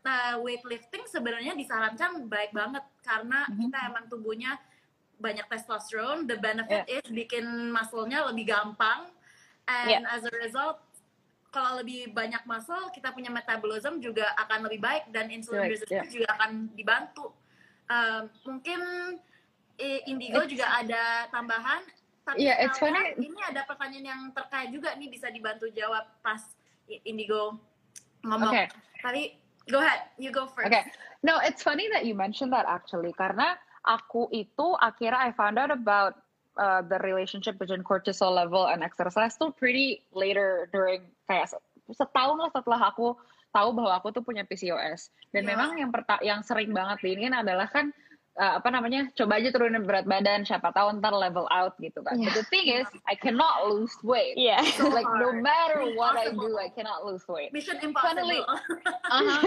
uh, 0.00 0.36
weightlifting 0.40 1.04
sebenarnya 1.10 1.52
disarankan 1.52 2.24
baik 2.26 2.56
banget 2.56 2.82
karena 3.04 3.44
mm-hmm. 3.46 3.60
kita 3.68 3.78
emang 3.92 4.04
tubuhnya 4.08 4.52
banyak 5.20 5.46
testosterone. 5.46 6.24
The 6.26 6.40
benefit 6.40 6.88
yeah. 6.88 6.96
is 6.98 7.06
bikin 7.06 7.70
muscle-nya 7.70 8.26
lebih 8.32 8.50
gampang. 8.50 9.12
And 9.68 10.02
yeah. 10.02 10.14
as 10.16 10.24
a 10.26 10.32
result, 10.40 10.82
kalau 11.54 11.84
lebih 11.84 12.10
banyak 12.10 12.42
muscle, 12.48 12.90
kita 12.90 13.14
punya 13.14 13.30
metabolism 13.30 14.00
juga 14.02 14.32
akan 14.40 14.66
lebih 14.66 14.80
baik 14.82 15.04
dan 15.14 15.30
insulin 15.30 15.68
right. 15.68 15.72
resistance 15.76 16.10
yeah. 16.10 16.16
juga 16.16 16.28
akan 16.40 16.50
dibantu. 16.74 17.30
Um, 17.90 18.30
mungkin 18.46 18.80
Indigo 19.80 20.44
It's... 20.44 20.52
juga 20.52 20.66
ada 20.78 21.26
tambahan 21.32 21.82
tapi 22.30 22.46
yeah, 22.46 22.62
it's 22.62 22.78
funny. 22.78 23.16
ini 23.16 23.40
ada 23.42 23.64
pertanyaan 23.64 24.06
yang 24.06 24.22
terkait 24.30 24.70
juga 24.70 24.94
nih 24.94 25.08
bisa 25.10 25.32
dibantu 25.32 25.66
jawab 25.72 26.04
pas 26.20 26.38
Indigo 27.02 27.58
ngomong. 28.22 28.52
Okay. 28.54 28.66
Tapi 29.00 29.22
go 29.66 29.80
ahead, 29.80 30.12
you 30.20 30.30
go 30.30 30.46
first. 30.46 30.68
Okay. 30.68 30.84
No, 31.26 31.40
it's 31.40 31.64
funny 31.64 31.88
that 31.90 32.04
you 32.04 32.14
mentioned 32.14 32.52
that 32.52 32.68
actually 32.68 33.10
karena 33.16 33.56
aku 33.84 34.28
itu 34.32 34.76
akhirnya 34.76 35.28
I 35.28 35.30
found 35.32 35.56
out 35.56 35.72
about 35.72 36.20
uh, 36.60 36.82
the 36.84 37.00
relationship 37.00 37.56
between 37.56 37.84
cortisol 37.84 38.34
level 38.34 38.68
and 38.68 38.84
exercise 38.84 39.36
tuh 39.40 39.52
pretty 39.56 40.04
later 40.12 40.68
during 40.72 41.08
kayak 41.28 41.48
setahun 41.90 42.36
lah 42.38 42.50
setelah 42.52 42.80
aku 42.92 43.16
tahu 43.50 43.68
bahwa 43.74 43.92
aku 43.98 44.14
tuh 44.14 44.22
punya 44.22 44.46
PCOS 44.46 45.10
dan 45.34 45.42
yeah. 45.42 45.50
memang 45.54 45.70
yang 45.78 45.90
yang 46.22 46.40
sering 46.46 46.70
banget 46.70 47.02
diinin 47.02 47.34
adalah 47.34 47.66
kan 47.66 47.90
uh, 48.38 48.62
apa 48.62 48.68
namanya 48.70 49.10
coba 49.18 49.42
aja 49.42 49.50
turunin 49.50 49.82
berat 49.82 50.06
badan 50.06 50.46
siapa 50.46 50.70
tahu 50.70 51.02
ntar 51.02 51.10
level 51.10 51.50
out 51.50 51.74
gitu 51.82 51.98
kan. 52.06 52.14
Yeah. 52.14 52.30
But 52.30 52.44
the 52.44 52.46
thing 52.46 52.66
is 52.70 52.86
I 53.10 53.18
cannot 53.18 53.66
lose 53.66 53.92
weight. 54.06 54.38
Yeah. 54.38 54.62
So 54.78 54.86
like 54.86 55.08
no 55.18 55.34
matter 55.34 55.82
what 55.98 56.14
I 56.14 56.30
do 56.30 56.54
I 56.60 56.70
cannot 56.70 57.02
lose 57.02 57.26
weight. 57.26 57.50
Mission 57.50 57.82
impossible. 57.82 58.22
Funnily, 58.22 58.40
uh-huh. 59.10 59.40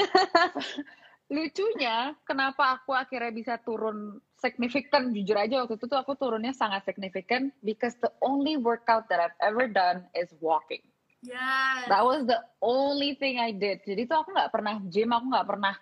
lucunya 1.32 2.16
kenapa 2.28 2.80
aku 2.80 2.92
akhirnya 2.92 3.32
bisa 3.32 3.54
turun 3.62 4.20
signifikan 4.44 5.16
jujur 5.16 5.40
aja 5.40 5.64
waktu 5.64 5.80
itu 5.80 5.88
tuh 5.88 5.96
aku 5.96 6.20
turunnya 6.20 6.52
sangat 6.52 6.84
signifikan 6.84 7.48
because 7.64 7.96
the 8.04 8.12
only 8.20 8.60
workout 8.60 9.08
that 9.08 9.24
I've 9.24 9.40
ever 9.40 9.72
done 9.72 10.04
is 10.12 10.28
walking. 10.44 10.84
Yes. 11.24 11.88
That 11.88 12.04
was 12.04 12.28
the 12.28 12.44
only 12.60 13.16
thing 13.16 13.40
I 13.40 13.56
did. 13.56 13.80
Jadi 13.88 14.04
tuh 14.04 14.20
aku 14.20 14.36
nggak 14.36 14.52
pernah 14.52 14.76
gym, 14.92 15.16
aku 15.16 15.26
nggak 15.32 15.48
pernah 15.48 15.74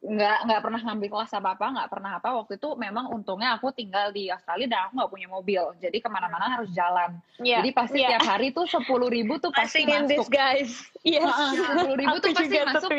nggak 0.00 0.38
nggak 0.48 0.60
pernah 0.64 0.80
ngambil 0.80 1.08
kelas 1.12 1.32
apa 1.36 1.48
apa, 1.52 1.66
nggak 1.76 1.90
pernah 1.92 2.10
apa. 2.16 2.28
Waktu 2.32 2.56
itu 2.56 2.68
memang 2.80 3.12
untungnya 3.12 3.60
aku 3.60 3.68
tinggal 3.76 4.08
di 4.16 4.32
Australia 4.32 4.64
dan 4.64 4.80
aku 4.88 4.92
nggak 4.96 5.12
punya 5.12 5.28
mobil, 5.28 5.62
jadi 5.76 6.00
ke 6.00 6.08
mana-mana 6.08 6.56
harus 6.56 6.72
jalan. 6.72 7.20
Yeah. 7.36 7.60
Jadi 7.60 7.70
pasti 7.76 8.00
yeah. 8.00 8.16
tiap 8.16 8.24
hari 8.24 8.56
tuh 8.56 8.64
sepuluh 8.64 9.12
ribu 9.12 9.36
tuh 9.36 9.52
pasti 9.52 9.84
this 9.84 10.24
masuk. 10.24 10.32
guys. 10.32 10.72
Yes. 11.04 11.28
Sepuluh 11.28 12.00
ribu 12.00 12.16
tuh 12.24 12.32
pasti 12.32 12.56
masuk. 12.64 12.90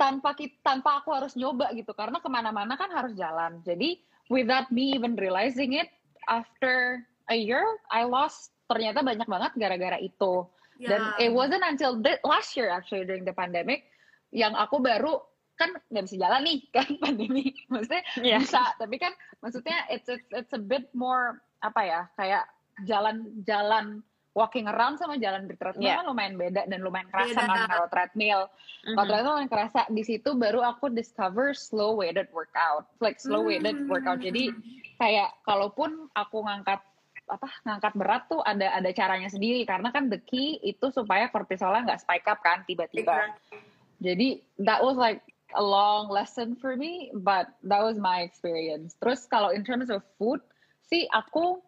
Tanpa 0.00 0.32
ki- 0.32 0.56
tanpa 0.64 1.04
aku 1.04 1.12
harus 1.12 1.36
nyoba 1.36 1.68
gitu 1.76 1.92
karena 1.92 2.16
ke 2.24 2.28
mana-mana 2.32 2.72
kan 2.80 2.88
harus 2.88 3.12
jalan 3.12 3.60
jadi 3.60 4.00
without 4.32 4.72
me 4.72 4.96
even 4.96 5.12
realizing 5.20 5.76
it 5.76 5.92
after 6.24 7.04
a 7.28 7.36
year 7.36 7.60
I 7.92 8.08
lost 8.08 8.56
ternyata 8.64 9.04
banyak 9.04 9.28
banget 9.28 9.52
gara-gara 9.60 10.00
itu 10.00 10.48
dan 10.80 11.12
Yeah. 11.20 11.28
it 11.28 11.30
wasn't 11.36 11.60
until 11.60 12.00
the, 12.00 12.16
last 12.24 12.56
year 12.56 12.72
actually 12.72 13.04
during 13.04 13.28
the 13.28 13.36
pandemic 13.36 13.84
yang 14.32 14.56
aku 14.56 14.80
baru 14.80 15.20
kan 15.60 15.76
nggak 15.92 16.08
bisa 16.08 16.16
jalan 16.16 16.40
nih 16.48 16.58
kan 16.80 16.88
pandemi 16.96 17.52
maksudnya 17.68 18.00
Yeah. 18.16 18.40
bisa 18.40 18.72
tapi 18.80 18.96
kan 18.96 19.12
maksudnya 19.44 19.84
it's, 19.92 20.08
it's 20.08 20.24
it's 20.32 20.54
a 20.56 20.62
bit 20.62 20.88
more 20.96 21.44
apa 21.60 21.80
ya 21.84 22.00
kayak 22.16 22.48
jalan-jalan 22.88 24.00
walking 24.32 24.70
around 24.70 24.94
sama 24.94 25.18
jalan 25.18 25.50
di 25.50 25.58
treadmill 25.58 25.90
Yeah. 25.90 25.98
kan 25.98 26.06
lumayan 26.06 26.34
beda 26.34 26.62
dan 26.64 26.80
lumayan 26.80 27.10
kerasa 27.10 27.34
Beda. 27.36 27.50
kan 27.50 27.60
kalau 27.66 27.86
treadmill 27.90 28.40
kalau 28.86 28.94
Mhm. 28.94 29.06
ternyata 29.06 29.28
lumayan 29.28 29.50
kerasa 29.50 29.80
di 29.90 30.02
situ 30.02 30.30
baru 30.32 30.60
aku 30.62 30.86
discover 30.88 31.50
slow 31.50 31.98
weighted 31.98 32.30
workout 32.30 32.86
like 32.98 33.18
slow 33.18 33.42
weighted 33.42 33.74
Hmm. 33.74 33.90
workout 33.90 34.22
jadi 34.22 34.54
kayak 34.96 35.34
kalaupun 35.42 36.06
aku 36.12 36.46
ngangkat 36.46 36.78
apa 37.26 37.46
ngangkat 37.62 37.92
berat 37.94 38.22
tuh 38.26 38.42
ada 38.42 38.74
ada 38.74 38.90
caranya 38.90 39.30
sendiri 39.30 39.62
karena 39.62 39.90
kan 39.90 40.10
the 40.10 40.18
key 40.18 40.58
itu 40.62 40.90
supaya 40.90 41.30
kortisolnya 41.30 41.86
nggak 41.86 42.02
spike 42.02 42.26
up 42.26 42.42
kan 42.42 42.62
tiba-tiba 42.66 43.14
Exactly. 43.14 43.58
jadi 44.02 44.28
that 44.58 44.82
was 44.82 44.94
like 44.94 45.22
a 45.54 45.62
long 45.62 46.06
lesson 46.06 46.54
for 46.54 46.74
me 46.74 47.10
but 47.22 47.50
that 47.62 47.82
was 47.82 47.98
my 47.98 48.22
experience 48.22 48.94
terus 48.98 49.26
kalau 49.26 49.50
in 49.50 49.62
terms 49.62 49.90
of 49.90 50.02
food 50.18 50.38
sih 50.82 51.06
aku 51.10 51.62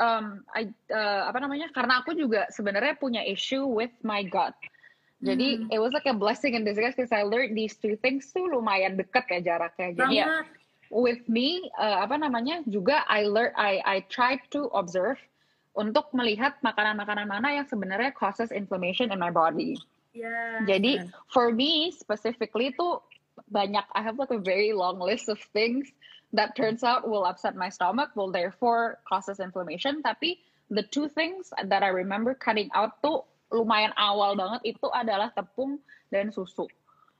um, 0.00 0.42
I, 0.52 0.68
uh, 0.92 1.28
apa 1.28 1.38
namanya 1.40 1.72
karena 1.72 2.00
aku 2.04 2.12
juga 2.16 2.48
sebenarnya 2.52 2.96
punya 2.96 3.22
issue 3.24 3.64
with 3.64 3.92
my 4.04 4.24
gut 4.24 4.54
jadi 5.16 5.64
Hmm. 5.64 5.72
it 5.72 5.80
was 5.80 5.96
like 5.96 6.04
a 6.04 6.12
blessing 6.12 6.52
in 6.52 6.62
disguise 6.62 6.92
because 6.92 7.08
I 7.08 7.24
learned 7.24 7.56
these 7.56 7.72
two 7.80 7.96
things 7.96 8.28
tuh 8.36 8.52
lumayan 8.52 9.00
deket 9.00 9.24
ya 9.32 9.40
jaraknya 9.56 9.96
jadi 9.96 10.16
Banget. 10.28 10.44
with 10.92 11.24
me 11.24 11.72
uh, 11.80 12.04
apa 12.04 12.20
namanya 12.20 12.60
juga 12.68 13.00
I 13.08 13.24
learn 13.24 13.50
I 13.56 13.80
I 13.80 13.96
tried 14.12 14.44
to 14.52 14.68
observe 14.76 15.16
untuk 15.76 16.12
melihat 16.16 16.56
makanan-makanan 16.64 17.28
mana 17.28 17.48
yang 17.52 17.66
sebenarnya 17.68 18.12
causes 18.16 18.48
inflammation 18.48 19.12
in 19.12 19.20
my 19.20 19.28
body. 19.28 19.76
Yes. 20.16 20.64
Jadi 20.64 21.04
for 21.28 21.52
me 21.52 21.92
specifically 21.92 22.72
tuh 22.72 23.04
banyak 23.52 23.84
I 23.92 24.00
have 24.00 24.16
like 24.16 24.32
a 24.32 24.40
very 24.40 24.72
long 24.72 24.96
list 24.96 25.28
of 25.28 25.36
things 25.52 25.92
that 26.36 26.54
turns 26.54 26.84
out 26.84 27.08
will 27.08 27.24
upset 27.24 27.56
my 27.56 27.72
stomach, 27.72 28.12
will 28.14 28.30
therefore 28.30 29.00
causes 29.08 29.40
inflammation. 29.40 30.04
Tapi 30.04 30.38
the 30.68 30.84
two 30.84 31.08
things 31.08 31.50
that 31.56 31.82
I 31.82 31.90
remember 31.90 32.36
cutting 32.36 32.68
out 32.76 33.00
tuh 33.00 33.24
lumayan 33.50 33.94
awal 33.96 34.36
banget 34.36 34.76
itu 34.76 34.86
adalah 34.92 35.32
tepung 35.32 35.80
dan 36.12 36.30
susu. 36.30 36.66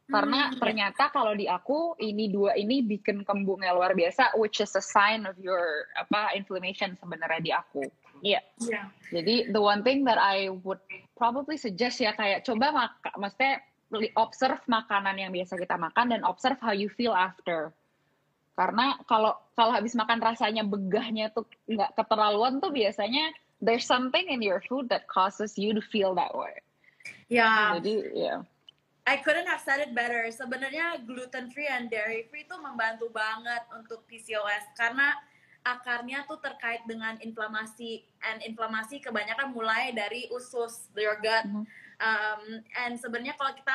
Karena 0.06 0.54
Hmm. 0.54 0.62
ternyata 0.62 1.10
kalau 1.10 1.34
di 1.34 1.50
aku 1.50 1.98
ini 1.98 2.30
dua 2.30 2.54
ini 2.54 2.78
bikin 2.78 3.26
kembungnya 3.26 3.74
luar 3.74 3.90
biasa, 3.90 4.38
which 4.38 4.62
is 4.62 4.70
a 4.78 4.84
sign 4.84 5.26
of 5.26 5.34
your 5.42 5.90
apa 5.98 6.30
inflammation 6.38 6.94
sebenarnya 6.94 7.40
di 7.42 7.50
aku. 7.50 7.82
Iya. 8.22 8.38
Yeah. 8.62 8.86
Jadi 9.10 9.50
the 9.50 9.58
one 9.58 9.82
thing 9.82 10.06
that 10.06 10.18
I 10.18 10.54
would 10.62 10.78
probably 11.18 11.58
suggest 11.58 11.98
ya 11.98 12.14
kayak 12.14 12.46
coba 12.46 12.70
maka, 12.70 13.10
maksudnya 13.18 13.66
observe 14.14 14.62
makanan 14.70 15.18
yang 15.18 15.34
biasa 15.34 15.58
kita 15.58 15.74
makan 15.74 16.14
dan 16.14 16.22
observe 16.22 16.58
how 16.62 16.74
you 16.74 16.86
feel 16.86 17.14
after. 17.14 17.74
Karena 18.56 18.96
kalau 19.04 19.36
kalau 19.52 19.70
habis 19.76 19.92
makan 19.92 20.16
rasanya 20.18 20.64
begahnya 20.64 21.28
tuh 21.36 21.44
nggak 21.68 21.92
keterlaluan 21.92 22.56
tuh 22.56 22.72
biasanya 22.72 23.28
there's 23.60 23.84
something 23.84 24.32
in 24.32 24.40
your 24.40 24.64
food 24.64 24.88
that 24.88 25.04
causes 25.12 25.60
you 25.60 25.76
to 25.76 25.84
feel 25.84 26.16
that 26.16 26.32
way. 26.32 26.56
Yeah. 27.28 27.76
Jadi 27.76 27.94
ya. 28.16 28.36
I 29.06 29.22
couldn't 29.22 29.46
have 29.46 29.62
said 29.62 29.78
it 29.84 29.94
better. 29.94 30.26
Sebenarnya 30.34 31.06
gluten 31.06 31.52
free 31.54 31.70
and 31.70 31.86
dairy 31.86 32.26
free 32.26 32.42
itu 32.42 32.56
membantu 32.58 33.06
banget 33.14 33.62
untuk 33.70 34.02
PCOS 34.10 34.74
karena 34.74 35.14
akarnya 35.62 36.26
tuh 36.26 36.38
terkait 36.42 36.82
dengan 36.90 37.14
inflamasi 37.22 38.02
and 38.22 38.42
inflamasi 38.42 38.98
kebanyakan 38.98 39.54
mulai 39.54 39.94
dari 39.94 40.26
usus 40.34 40.90
your 40.98 41.18
gut. 41.22 41.44
Mhm. 41.46 41.64
Um, 42.02 42.42
and 42.82 42.98
sebenarnya 42.98 43.38
kalau 43.38 43.52
kita 43.54 43.74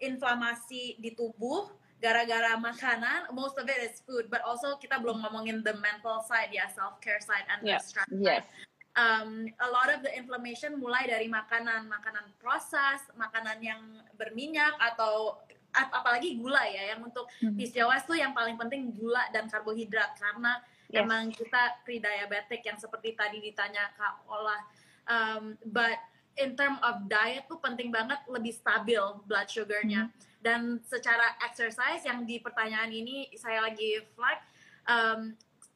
inflamasi 0.00 0.96
di 1.00 1.12
tubuh 1.12 1.68
gara-gara 2.04 2.52
makanan, 2.60 3.32
most 3.32 3.56
of 3.56 3.64
it 3.64 3.80
is 3.80 4.04
food, 4.04 4.28
but 4.28 4.44
also 4.44 4.76
kita 4.76 5.00
belum 5.00 5.24
ngomongin 5.24 5.64
the 5.64 5.72
mental 5.80 6.20
side 6.20 6.52
ya, 6.52 6.68
self 6.68 7.00
care 7.00 7.24
side 7.24 7.48
and 7.48 7.64
Yeah. 7.64 7.80
stress 7.80 8.04
Yes. 8.12 8.44
side 8.44 8.68
um, 8.94 9.50
a 9.58 9.68
lot 9.70 9.90
of 9.90 10.06
the 10.06 10.12
inflammation 10.14 10.78
mulai 10.78 11.06
dari 11.06 11.26
makanan, 11.26 11.90
makanan 11.90 12.30
proses, 12.38 13.02
makanan 13.18 13.58
yang 13.58 13.82
berminyak 14.14 14.70
atau 14.78 15.42
ap- 15.74 15.90
apalagi 15.90 16.38
gula 16.38 16.62
ya, 16.70 16.94
yang 16.94 17.02
untuk 17.02 17.26
Mhm. 17.42 17.58
PCOS 17.58 18.06
tuh 18.06 18.14
yang 18.14 18.30
paling 18.30 18.54
penting 18.54 18.94
gula 18.94 19.26
dan 19.34 19.50
karbohidrat 19.50 20.14
karena 20.14 20.62
Yes. 20.86 21.02
emang 21.02 21.34
kita 21.34 21.82
pre-diabetic 21.82 22.62
yang 22.62 22.78
seperti 22.78 23.18
tadi 23.18 23.42
ditanya 23.42 23.90
Kak 23.98 24.22
Ola. 24.30 24.58
Um, 25.04 25.58
but 25.66 25.98
in 26.38 26.54
term 26.54 26.78
of 26.78 27.10
diet 27.10 27.50
tuh 27.50 27.58
penting 27.58 27.90
banget 27.90 28.22
lebih 28.30 28.54
stabil 28.54 29.02
blood 29.26 29.50
sugarnya 29.50 30.06
dan 30.44 30.76
secara 30.84 31.40
exercise 31.40 32.04
yang 32.04 32.28
di 32.28 32.36
pertanyaan 32.36 32.92
ini 32.92 33.32
saya 33.40 33.64
lagi 33.64 34.04
flag 34.12 34.38
um, 34.84 35.20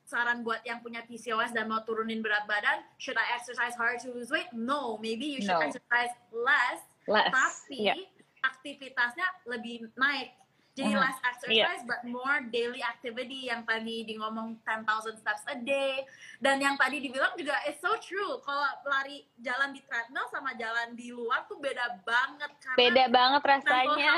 saran 0.04 0.44
buat 0.44 0.60
yang 0.68 0.84
punya 0.84 1.00
PCOS 1.08 1.56
dan 1.56 1.68
mau 1.68 1.80
turunin 1.84 2.20
berat 2.20 2.44
badan, 2.44 2.84
should 3.00 3.16
I 3.16 3.32
exercise 3.36 3.72
hard 3.76 4.00
to 4.04 4.12
lose 4.12 4.28
weight? 4.28 4.48
No, 4.52 5.00
maybe 5.00 5.24
you 5.24 5.40
should 5.40 5.56
No. 5.56 5.64
exercise 5.64 6.12
less, 6.32 6.80
Less. 7.08 7.32
tapi 7.32 7.92
Yeah. 7.92 7.96
aktivitasnya 8.44 9.24
lebih 9.44 9.88
naik. 9.96 10.32
Jadi 10.78 10.94
Mhm. 10.94 11.02
less 11.02 11.18
exercise 11.24 11.82
but 11.82 12.00
more 12.04 12.38
daily 12.46 12.78
activity 12.80 13.44
yang 13.44 13.66
tadi 13.66 14.06
di 14.06 14.14
ngomong 14.14 14.62
10,000 14.62 14.86
steps 15.12 15.42
a 15.44 15.58
day 15.58 16.06
dan 16.38 16.56
yang 16.56 16.78
tadi 16.78 17.02
dibilang 17.02 17.34
juga 17.34 17.58
it's 17.66 17.82
so 17.82 17.98
true. 17.98 18.38
Kalau 18.40 18.62
lari 18.86 19.26
jalan 19.36 19.74
di 19.74 19.82
treadmill 19.82 20.30
sama 20.30 20.54
jalan 20.54 20.94
di 20.94 21.10
luar 21.10 21.42
tuh 21.44 21.58
beda 21.58 21.98
banget 22.00 22.50
karena 22.62 22.78
Beda 22.78 23.04
banget 23.08 23.42
rasanya. 23.44 24.12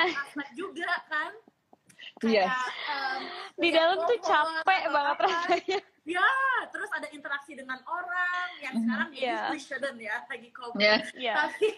juga 0.52 0.92
kan. 1.06 1.32
Yes. 2.20 2.52
um, 2.86 3.20
Di 3.56 3.68
dalam 3.70 4.04
tuh 4.04 4.20
capek 4.20 4.82
banget 4.86 5.16
apa. 5.16 5.24
rasanya. 5.24 5.78
Ya, 6.02 6.26
terus 6.68 6.88
ada 6.90 7.08
interaksi 7.08 7.52
dengan 7.52 7.76
orang 7.82 8.48
yang 8.58 8.74
Mhm. 8.74 8.82
sekarang 8.82 9.08
Iya. 9.10 9.20
maybe 9.38 9.48
we 9.50 9.58
shouldn't 9.58 9.96
ya 9.98 10.16
lagi 10.26 10.48
covid. 10.50 10.80
Yeah. 10.80 10.98
Iya. 11.14 11.34
Tapi 11.38 11.68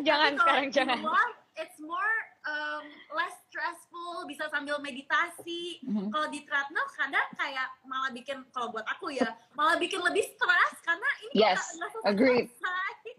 Jangan 0.00 0.30
tapi 0.30 0.36
kalau 0.36 0.38
sekarang 0.44 0.64
di 0.64 0.74
jangan. 0.74 0.98
luar, 1.00 1.28
it's 1.58 1.78
more 1.82 2.14
um, 2.46 2.86
less 3.12 3.34
stressful, 3.50 4.24
bisa 4.24 4.46
sambil 4.48 4.78
meditasi. 4.78 5.82
Mhm. 5.82 6.14
Kalau 6.14 6.26
di 6.30 6.46
treadmill 6.46 6.86
kadang 6.94 7.28
kayak 7.34 7.66
malah 7.84 8.10
bikin 8.14 8.46
kalau 8.54 8.70
buat 8.70 8.86
aku 8.86 9.10
ya 9.10 9.26
malah 9.52 9.74
bikin 9.76 9.98
lebih 10.00 10.22
stres 10.24 10.72
karena 10.86 11.08
ini 11.26 11.34
Yes, 11.42 11.58
selesai. 11.74 12.48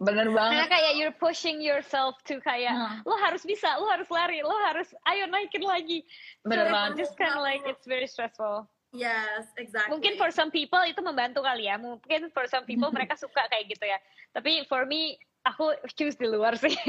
Bener 0.00 0.26
Karena 0.32 0.64
banget. 0.64 0.68
kayak 0.72 0.92
you're 0.96 1.14
pushing 1.14 1.60
yourself 1.60 2.16
to 2.24 2.40
kayak 2.40 2.72
Hmm. 2.72 3.04
lo 3.04 3.14
harus 3.20 3.44
bisa, 3.44 3.76
lo 3.76 3.86
harus 3.92 4.08
lari, 4.08 4.40
lo 4.40 4.54
harus 4.64 4.88
ayo 5.06 5.28
naikin 5.28 5.62
lagi. 5.62 6.00
Bener 6.42 6.66
so 6.66 6.72
banget. 6.72 6.88
it's 6.88 6.98
just 7.04 7.14
kind 7.20 7.36
of 7.36 7.44
like 7.44 7.60
it's 7.68 7.84
very 7.84 8.08
stressful. 8.08 8.64
Yes, 8.90 9.46
exactly. 9.54 9.94
Mungkin 9.94 10.18
for 10.18 10.34
some 10.34 10.50
people 10.50 10.82
itu 10.82 10.98
membantu 10.98 11.46
kali 11.46 11.70
ya. 11.70 11.78
Mungkin 11.78 12.34
for 12.34 12.50
some 12.50 12.66
people 12.66 12.90
mereka 12.90 13.14
suka 13.14 13.46
kayak 13.46 13.70
gitu 13.70 13.86
ya. 13.86 14.02
Tapi 14.34 14.66
for 14.66 14.82
me 14.82 15.14
aku 15.60 15.76
choose 15.92 16.16
di 16.16 16.24
luar 16.24 16.56
sih. 16.56 16.72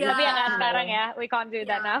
Ya. 0.00 0.08
Tapi 0.08 0.22
yang 0.24 0.34
nggak 0.34 0.50
sekarang 0.56 0.88
ya, 0.88 1.04
we 1.20 1.28
can't 1.28 1.52
do 1.52 1.60
that 1.68 1.84
Ya. 1.84 2.00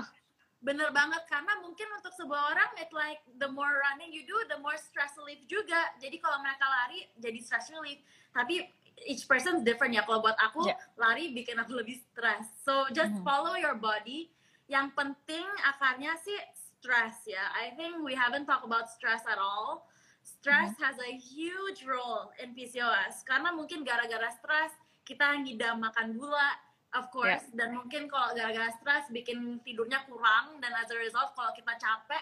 Bener 0.58 0.90
banget 0.90 1.22
karena 1.30 1.54
mungkin 1.62 1.86
untuk 1.94 2.10
sebuah 2.18 2.50
orang 2.50 2.70
it 2.82 2.90
like 2.90 3.22
the 3.38 3.46
more 3.46 3.78
running 3.78 4.10
you 4.10 4.26
do 4.26 4.34
the 4.50 4.58
more 4.58 4.74
stress 4.74 5.14
relief 5.14 5.38
juga. 5.46 5.78
Jadi 6.02 6.18
kalau 6.18 6.40
mereka 6.42 6.66
lari 6.66 7.06
jadi 7.20 7.38
stress 7.38 7.70
relief. 7.70 8.02
Tapi 8.34 8.66
each 9.06 9.28
person 9.30 9.62
different 9.62 9.94
ya. 9.94 10.02
Kalau 10.02 10.18
buat 10.18 10.34
aku 10.40 10.66
Yeah. 10.66 10.80
lari 10.98 11.30
bikin 11.30 11.60
aku 11.62 11.78
lebih 11.78 12.00
stress. 12.10 12.48
So 12.64 12.90
just 12.90 13.14
Mhm. 13.14 13.22
follow 13.22 13.54
your 13.54 13.78
body. 13.78 14.32
Yang 14.66 14.98
penting 14.98 15.46
akarnya 15.62 16.18
sih 16.18 16.38
stress 16.58 17.22
ya. 17.28 17.54
I 17.54 17.78
think 17.78 18.02
we 18.02 18.18
haven't 18.18 18.50
talked 18.50 18.66
about 18.66 18.90
stress 18.90 19.22
at 19.30 19.38
all. 19.38 19.86
Stress 20.26 20.74
has 20.82 20.98
a 20.98 21.12
huge 21.14 21.86
role 21.86 22.34
in 22.42 22.52
PCOS 22.52 23.22
karena 23.24 23.54
mungkin 23.54 23.86
gara-gara 23.86 24.28
stress 24.34 24.74
kita 25.08 25.40
ngidam 25.40 25.80
makan 25.80 26.20
gula, 26.20 26.52
of 26.92 27.08
course. 27.08 27.48
Dan 27.56 27.72
mungkin 27.72 28.12
kalau 28.12 28.36
gara-gara 28.36 28.68
stres 28.76 29.08
bikin 29.08 29.56
tidurnya 29.64 30.04
kurang 30.04 30.60
dan 30.60 30.76
as 30.76 30.92
a 30.92 30.98
result 31.00 31.32
kalau 31.32 31.48
kita 31.56 31.72
capek 31.80 32.20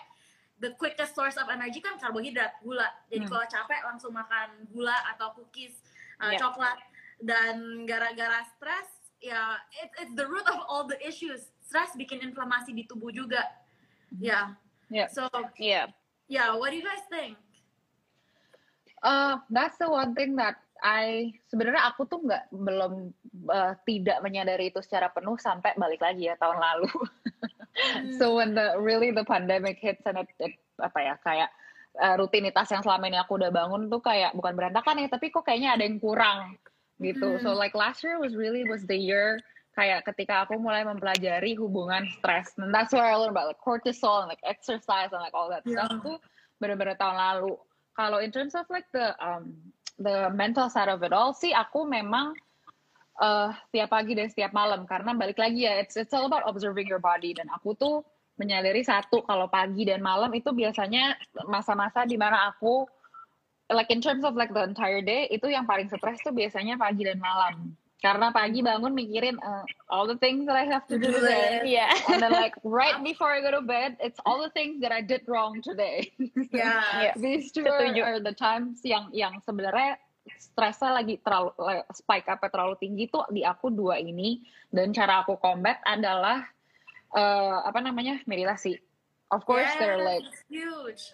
the 0.63 0.71
quickest 0.79 1.19
source 1.19 1.35
of 1.35 1.51
energy 1.51 1.83
kan 1.83 1.99
karbohidrat 1.99 2.55
gula. 2.63 2.87
Jadi 3.11 3.27
Hmm. 3.27 3.33
kalau 3.35 3.47
capek 3.51 3.81
langsung 3.83 4.15
makan 4.15 4.71
gula 4.71 4.95
atau 5.11 5.35
cookies 5.35 5.83
uh, 6.23 6.31
Yeah. 6.31 6.39
coklat. 6.39 6.79
Dan 7.19 7.83
gara-gara 7.91 8.47
stres 8.55 8.87
ya 9.19 9.59
it's 9.83 9.95
it's 9.99 10.15
the 10.15 10.25
root 10.25 10.47
of 10.47 10.63
all 10.71 10.87
the 10.87 10.97
issues. 11.03 11.51
Stres 11.67 11.91
bikin 11.99 12.23
inflamasi 12.23 12.71
di 12.71 12.87
tubuh 12.87 13.11
juga. 13.11 13.43
Ya. 14.23 14.55
Yeah. 14.87 15.11
so 15.11 15.27
Iya. 15.59 15.91
yeah 16.31 16.55
what 16.55 16.71
do 16.71 16.79
you 16.79 16.87
guys 16.87 17.03
think? 17.11 17.35
Uh, 19.03 19.39
that's 19.51 19.77
the 19.77 19.87
one 19.91 20.15
thing 20.17 20.35
that 20.39 20.57
I 20.83 21.33
sebenarnya 21.49 21.89
aku 21.89 22.05
tuh 22.09 22.21
nggak 22.25 22.53
belum 22.53 22.93
uh, 23.49 23.73
tidak 23.89 24.19
menyadari 24.21 24.69
itu 24.71 24.81
secara 24.85 25.09
penuh 25.13 25.37
sampai 25.41 25.77
balik 25.77 26.01
lagi 26.03 26.29
ya 26.29 26.37
tahun 26.37 26.59
lalu. 26.61 26.91
so 28.21 28.37
when 28.37 28.57
the 28.57 28.77
really 28.81 29.13
the 29.13 29.25
pandemic 29.25 29.77
hits 29.81 30.05
and 30.09 30.21
it, 30.21 30.31
it 30.41 30.55
apa 30.81 30.99
ya 31.01 31.15
kayak 31.21 31.51
uh, 32.01 32.17
rutinitas 32.21 32.69
yang 32.73 32.85
selama 32.85 33.09
ini 33.09 33.19
aku 33.21 33.41
udah 33.41 33.53
bangun 33.53 33.89
tuh 33.89 34.01
kayak 34.05 34.33
bukan 34.37 34.53
berantakan 34.57 35.01
ya 35.05 35.09
tapi 35.09 35.33
kok 35.33 35.45
kayaknya 35.45 35.77
ada 35.77 35.85
yang 35.85 36.01
kurang 36.01 36.57
gitu. 37.01 37.37
So 37.45 37.53
like 37.53 37.77
last 37.77 38.01
year 38.01 38.17
was 38.17 38.33
really 38.33 38.65
was 38.65 38.85
the 38.89 38.97
year 38.97 39.41
kayak 39.77 40.09
ketika 40.09 40.49
aku 40.49 40.57
mulai 40.57 40.89
mempelajari 40.89 41.53
hubungan 41.61 42.09
stres. 42.17 42.57
And 42.57 42.73
that's 42.73 42.97
where 42.97 43.05
I 43.05 43.13
learned 43.21 43.37
about 43.37 43.53
like 43.53 43.61
cortisol 43.61 44.25
and 44.25 44.33
like 44.33 44.41
exercise 44.41 45.13
and 45.13 45.21
like 45.21 45.37
all 45.37 45.53
that 45.53 45.69
Yeah. 45.69 45.85
stuff 45.85 46.01
tuh 46.01 46.19
bener-bener 46.57 46.97
tahun 46.97 47.21
lalu. 47.21 47.61
Kalau 47.93 48.25
in 48.25 48.33
terms 48.33 48.57
of 48.57 48.65
like 48.73 48.89
the 48.97 49.13
um, 49.21 49.53
the 50.01 50.29
mental 50.33 50.69
side 50.69 50.89
of 50.89 51.01
it 51.03 51.13
all. 51.13 51.33
Sih 51.33 51.53
aku 51.53 51.89
memang 51.89 52.37
uh, 53.21 53.53
tiap 53.73 53.93
pagi 53.93 54.13
dan 54.17 54.29
setiap 54.29 54.53
malam. 54.53 54.85
Karena 54.85 55.17
balik 55.17 55.41
lagi 55.41 55.69
ya 55.69 55.81
it's 55.81 55.97
it's 55.97 56.13
all 56.13 56.29
about 56.29 56.45
observing 56.45 56.89
your 56.89 57.01
body. 57.01 57.33
Dan 57.37 57.49
aku 57.53 57.77
tuh 57.77 58.05
menyadari 58.37 58.85
satu 58.85 59.25
kalau 59.25 59.49
pagi 59.49 59.89
dan 59.89 60.05
malam 60.05 60.29
itu 60.37 60.53
biasanya 60.53 61.17
masa-masa 61.49 62.05
di 62.05 62.21
mana 62.21 62.53
aku 62.53 62.85
like 63.73 63.89
in 63.89 64.05
terms 64.05 64.23
of 64.23 64.37
like 64.37 64.53
the 64.53 64.63
entire 64.63 65.01
day 65.01 65.27
itu 65.33 65.49
yang 65.49 65.65
paling 65.65 65.89
stres 65.89 66.21
tuh 66.21 66.37
biasanya 66.37 66.77
pagi 66.77 67.03
dan 67.09 67.17
malam 67.19 67.73
karena 67.97 68.29
pagi 68.29 68.61
bangun 68.61 68.93
mikirin 68.93 69.41
uh, 69.41 69.65
all 69.89 70.05
the 70.05 70.21
things 70.21 70.45
that 70.45 70.53
I 70.55 70.69
have 70.69 70.85
to 70.93 71.01
do 71.01 71.09
today 71.09 71.65
Iya. 71.65 71.89
and 72.13 72.21
then 72.21 72.33
like 72.37 72.53
right 72.61 73.01
before 73.01 73.33
I 73.33 73.41
go 73.41 73.49
to 73.57 73.65
bed 73.65 73.97
it's 74.05 74.21
all 74.29 74.37
the 74.37 74.53
things 74.53 74.85
that 74.85 74.93
I 74.93 75.01
did 75.01 75.25
wrong 75.25 75.65
today 75.65 76.13
Iya. 76.53 77.17
These 77.25 77.57
two 77.57 77.65
are, 77.65 77.89
Setuju. 77.89 78.03
are 78.05 78.21
the 78.21 78.37
times 78.37 78.85
yang 78.85 79.09
yang 79.17 79.41
sebenarnya 79.41 79.97
stresnya 80.37 80.93
lagi 80.93 81.17
terlalu 81.25 81.55
spike 81.95 82.29
apa 82.29 82.53
terlalu 82.53 82.77
tinggi 82.83 83.09
tuh 83.09 83.25
di 83.33 83.47
aku 83.47 83.73
dua 83.73 83.97
ini 83.97 84.45
dan 84.69 84.93
cara 84.93 85.25
aku 85.25 85.39
combat 85.41 85.81
adalah 85.87 86.45
eh, 87.15 87.59
apa 87.65 87.79
namanya 87.81 88.21
meditasi. 88.29 88.77
Of 89.33 89.43
course 89.49 89.71
there 89.81 89.97
are 89.99 90.05
like 90.05 90.27
huge 90.47 91.11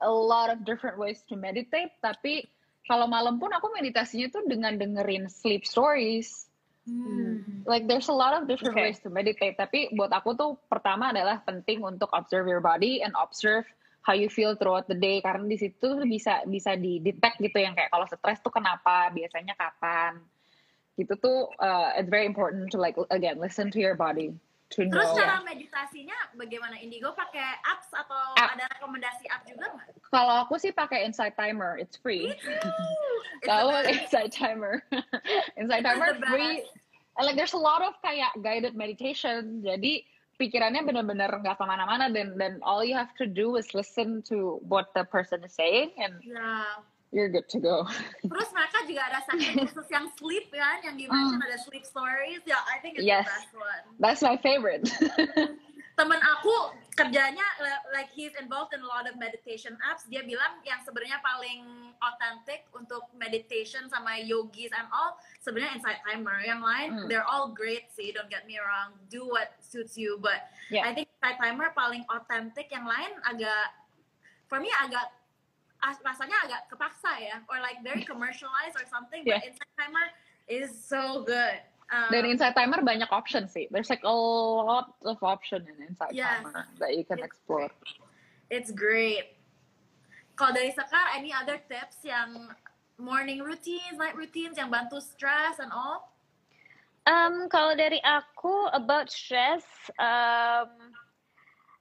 a 0.00 0.08
lot 0.08 0.48
of 0.48 0.64
different 0.64 0.96
ways 0.96 1.20
to 1.28 1.36
meditate 1.36 1.92
tapi 2.00 2.48
kalau 2.90 3.06
malam 3.06 3.38
pun 3.38 3.54
aku 3.54 3.70
meditasinya 3.70 4.26
tuh 4.34 4.42
dengan 4.50 4.74
dengerin 4.74 5.30
sleep 5.30 5.62
stories. 5.62 6.50
Hmm. 6.90 7.62
Like 7.70 7.86
there's 7.86 8.10
a 8.10 8.16
lot 8.16 8.34
of 8.34 8.50
different 8.50 8.74
Okay. 8.74 8.90
ways 8.90 8.98
to 9.06 9.14
meditate. 9.14 9.54
Tapi 9.54 9.94
buat 9.94 10.10
aku 10.10 10.34
tuh 10.34 10.58
pertama 10.66 11.14
adalah 11.14 11.38
penting 11.46 11.86
untuk 11.86 12.10
observe 12.10 12.50
your 12.50 12.58
body 12.58 12.98
and 13.06 13.14
observe 13.14 13.62
how 14.02 14.10
you 14.10 14.26
feel 14.26 14.58
throughout 14.58 14.90
the 14.90 14.98
day. 14.98 15.22
Karena 15.22 15.46
di 15.46 15.54
situ 15.54 15.78
tuh 15.78 16.02
bisa 16.02 16.42
bisa 16.50 16.74
di 16.74 16.98
detect 16.98 17.38
gitu 17.38 17.62
yang 17.62 17.78
kayak 17.78 17.94
kalau 17.94 18.10
stres 18.10 18.42
tuh 18.42 18.50
kenapa, 18.50 19.14
biasanya 19.14 19.54
kapan. 19.54 20.18
Gitu 20.98 21.14
tuh 21.14 21.46
uh, 21.62 21.94
it's 21.94 22.10
very 22.10 22.26
important 22.26 22.74
to 22.74 22.76
like 22.82 22.98
again 23.14 23.38
listen 23.38 23.70
to 23.70 23.78
your 23.78 23.94
body 23.94 24.34
to 24.70 24.86
know. 24.86 24.94
Terus 25.02 25.18
cara 25.18 25.42
meditasinya 25.42 26.14
bagaimana? 26.38 26.78
Indigo 26.78 27.10
pakai 27.12 27.58
apps 27.66 27.90
atau 27.90 28.34
App. 28.38 28.54
ada 28.54 28.64
rekomendasi 28.78 29.26
app 29.30 29.42
juga 29.46 29.70
nggak? 29.74 29.86
Kalau 30.10 30.34
aku 30.46 30.58
sih 30.58 30.70
pakai 30.70 31.06
Insight 31.06 31.34
Timer, 31.34 31.78
it's 31.78 31.98
free. 31.98 32.30
Kalau. 33.48 33.82
Insight 33.86 34.30
Timer, 34.34 34.82
Insight 35.60 35.82
Timer 35.82 36.14
free. 36.30 36.62
And 37.18 37.26
like 37.26 37.36
there's 37.36 37.54
a 37.54 37.60
lot 37.60 37.82
of 37.82 37.98
kayak 38.00 38.32
guided 38.40 38.78
meditation. 38.78 39.60
Jadi 39.66 40.06
pikirannya 40.40 40.86
benar-benar 40.88 41.28
nggak 41.28 41.60
ke 41.60 41.64
mana-mana 41.68 42.08
dan 42.08 42.32
dan 42.40 42.56
all 42.64 42.80
you 42.80 42.96
have 42.96 43.12
to 43.20 43.28
do 43.28 43.60
is 43.60 43.68
listen 43.76 44.24
to 44.24 44.56
what 44.64 44.88
the 44.96 45.04
person 45.04 45.44
is 45.44 45.52
saying 45.52 45.92
and 46.00 46.16
Ya. 46.24 46.80
You're 47.10 47.28
good 47.28 47.46
to 47.50 47.58
go. 47.58 47.86
Terus 48.22 48.48
mereka 48.50 48.78
juga 48.86 49.02
ada 49.06 49.18
section 49.26 49.54
khusus 49.66 49.86
yang 49.90 50.06
sleep 50.14 50.50
kan, 50.50 50.78
yang 50.82 50.94
di 50.94 51.06
mention 51.06 51.42
ada 51.42 51.58
sleep 51.58 51.82
stories. 51.82 52.40
Ya, 52.46 52.58
I 52.66 52.78
think 52.78 52.98
it's 52.98 53.06
Yes. 53.06 53.26
the 53.26 53.34
best 53.34 53.52
one. 53.54 53.82
That's 53.98 54.22
my 54.22 54.38
favorite. 54.38 54.86
Temen 55.98 56.16
aku 56.16 56.54
kerjanya 56.96 57.44
li- 57.60 57.84
like 57.92 58.08
he's 58.08 58.32
involved 58.40 58.72
in 58.72 58.80
a 58.80 58.88
lot 58.88 59.04
of 59.04 59.20
meditation 59.20 59.76
apps. 59.84 60.08
Dia 60.08 60.24
bilang 60.24 60.56
yang 60.64 60.80
sebenarnya 60.80 61.20
paling 61.20 61.92
authentic 62.00 62.64
untuk 62.72 63.04
meditation 63.12 63.84
sama 63.86 64.16
yogis 64.16 64.72
and 64.72 64.88
all 64.88 65.20
sebenarnya 65.44 65.76
Insight 65.76 66.00
Timer. 66.00 66.40
Yang 66.40 66.60
lain 66.64 66.88
Hmm. 66.94 67.06
they're 67.10 67.26
all 67.28 67.52
great 67.52 67.92
sih, 67.92 68.16
don't 68.16 68.32
get 68.32 68.48
me 68.48 68.56
wrong. 68.56 68.96
Do 69.12 69.28
what 69.28 69.60
suits 69.60 69.92
you, 69.92 70.16
but 70.16 70.48
Yeah. 70.72 70.88
I 70.88 70.96
think 70.96 71.10
Insight 71.10 71.36
Timer 71.36 71.68
paling 71.76 72.08
authentic. 72.08 72.72
Yang 72.72 72.86
lain 72.88 73.10
agak 73.26 73.64
for 74.48 74.56
me 74.56 74.72
agak 74.80 75.04
rasanya 75.80 76.36
agak 76.44 76.60
kepaksa 76.68 77.12
ya, 77.20 77.36
or 77.48 77.60
like 77.60 77.80
very 77.82 78.04
commercialized 78.04 78.76
or 78.76 78.86
something. 78.88 79.24
But 79.24 79.40
Yeah. 79.40 79.48
Insight 79.48 79.72
Timer 79.80 80.06
is 80.48 80.68
so 80.72 81.24
good. 81.24 81.60
Um, 81.90 82.06
Dan 82.14 82.24
Insight 82.30 82.54
Timer 82.54 82.78
banyak 82.86 83.10
option 83.10 83.48
sih. 83.50 83.66
There's 83.72 83.90
like 83.90 84.04
a 84.06 84.12
lot 84.14 84.94
of 85.02 85.18
option 85.26 85.66
in 85.66 85.74
Insight 85.82 86.14
Yes. 86.14 86.44
Timer 86.44 86.68
that 86.78 86.94
you 86.94 87.02
can 87.02 87.18
It's- 87.18 87.26
explore. 87.26 87.70
It's 88.50 88.70
great. 88.70 89.34
Kalau 90.38 90.54
dari 90.56 90.70
Sekar, 90.72 91.18
any 91.18 91.34
other 91.34 91.58
tips 91.68 92.00
yang 92.02 92.50
morning 92.96 93.42
routines, 93.44 93.98
night 93.98 94.16
routines 94.16 94.56
yang 94.56 94.70
bantu 94.70 94.98
stress 95.02 95.58
and 95.60 95.68
all? 95.74 96.10
Um, 97.08 97.48
kalau 97.48 97.74
dari 97.74 97.98
aku 98.04 98.68
about 98.72 99.10
stress, 99.10 99.64
um, 99.98 100.70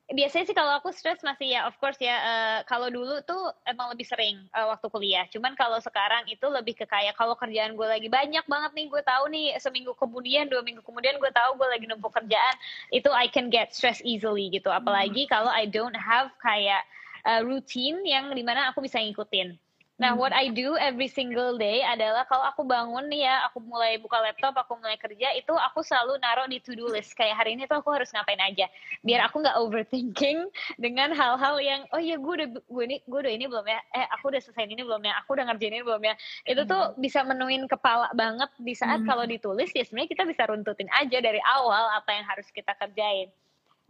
biasanya 0.09 0.45
sih 0.49 0.57
kalau 0.57 0.73
aku 0.73 0.89
stress 0.89 1.21
masih 1.21 1.53
ya 1.53 1.69
of 1.69 1.77
course 1.77 1.97
ya 2.01 2.17
eh, 2.17 2.59
kalau 2.65 2.89
dulu 2.89 3.21
tuh 3.21 3.53
emang 3.69 3.93
lebih 3.93 4.09
sering 4.09 4.41
eh, 4.49 4.65
waktu 4.65 4.89
kuliah. 4.89 5.25
Cuman 5.29 5.53
kalau 5.53 5.77
sekarang 5.77 6.25
itu 6.25 6.41
lebih 6.49 6.73
ke 6.73 6.89
kayak 6.89 7.13
kalau 7.13 7.37
kerjaan 7.37 7.77
gue 7.77 7.85
lagi 7.85 8.09
banyak 8.09 8.41
banget 8.49 8.71
nih 8.73 8.85
gue 8.89 9.01
tahu 9.05 9.23
nih 9.29 9.47
seminggu 9.61 9.93
kemudian 9.93 10.49
dua 10.49 10.65
minggu 10.65 10.81
kemudian 10.81 11.21
gue 11.21 11.29
tahu 11.29 11.61
gue 11.61 11.67
lagi 11.69 11.85
numpuk 11.85 12.09
kerjaan 12.09 12.55
itu 12.89 13.09
I 13.13 13.29
can 13.29 13.53
get 13.53 13.71
stress 13.77 14.01
easily 14.01 14.49
gitu. 14.49 14.73
Apalagi 14.73 15.29
kalau 15.29 15.53
I 15.53 15.69
don't 15.69 15.95
have 15.97 16.33
kayak 16.41 16.81
eh, 17.29 17.41
routine 17.45 18.01
yang 18.01 18.33
di 18.33 18.41
mana 18.41 18.73
aku 18.73 18.81
bisa 18.81 18.97
ngikutin. 18.97 19.68
Nah, 19.99 20.15
what 20.15 20.31
I 20.31 20.47
do 20.47 20.79
every 20.79 21.11
single 21.11 21.59
day 21.59 21.83
adalah 21.83 22.23
kalau 22.23 22.47
aku 22.47 22.63
bangun 22.63 23.11
nih 23.11 23.27
ya, 23.27 23.43
aku 23.51 23.59
mulai 23.59 23.99
buka 23.99 24.15
laptop, 24.23 24.55
aku 24.55 24.79
mulai 24.79 24.95
kerja, 24.95 25.35
itu 25.35 25.51
aku 25.51 25.83
selalu 25.83 26.15
naruh 26.23 26.47
di 26.47 26.63
to-do 26.63 26.87
list. 26.87 27.11
Kayak 27.19 27.43
hari 27.43 27.59
ini 27.59 27.67
tuh 27.67 27.83
aku 27.83 27.91
harus 27.91 28.07
ngapain 28.15 28.39
aja. 28.39 28.71
Biar 29.03 29.27
aku 29.27 29.43
nggak 29.43 29.59
overthinking 29.59 30.47
dengan 30.79 31.11
hal-hal 31.11 31.59
yang, 31.59 31.83
oh 31.91 31.99
iya 31.99 32.15
gue 32.15 32.31
udah, 32.31 32.47
gue 32.47 32.83
ini, 32.87 33.03
gue 33.03 33.19
udah 33.19 33.33
ini 33.35 33.45
belum 33.51 33.65
ya, 33.67 33.79
eh 33.91 34.07
aku 34.07 34.31
udah 34.31 34.39
selesai 34.39 34.71
ini 34.71 34.87
belum 34.87 35.03
ya, 35.03 35.19
aku 35.19 35.35
udah 35.35 35.45
ngerjain 35.51 35.75
ini 35.75 35.83
belum 35.83 36.03
ya. 36.07 36.15
Itu 36.47 36.63
tuh 36.63 36.95
bisa 36.95 37.19
menuin 37.27 37.67
kepala 37.67 38.07
banget 38.15 38.49
di 38.55 38.71
saat 38.71 39.03
Hmm. 39.03 39.07
kalau 39.07 39.27
ditulis, 39.27 39.67
ya 39.75 39.83
sebenarnya 39.83 40.15
kita 40.15 40.23
bisa 40.23 40.47
runtutin 40.47 40.87
aja 40.95 41.19
dari 41.19 41.43
awal 41.43 41.91
apa 41.91 42.15
yang 42.15 42.23
harus 42.23 42.47
kita 42.55 42.71
kerjain. 42.79 43.27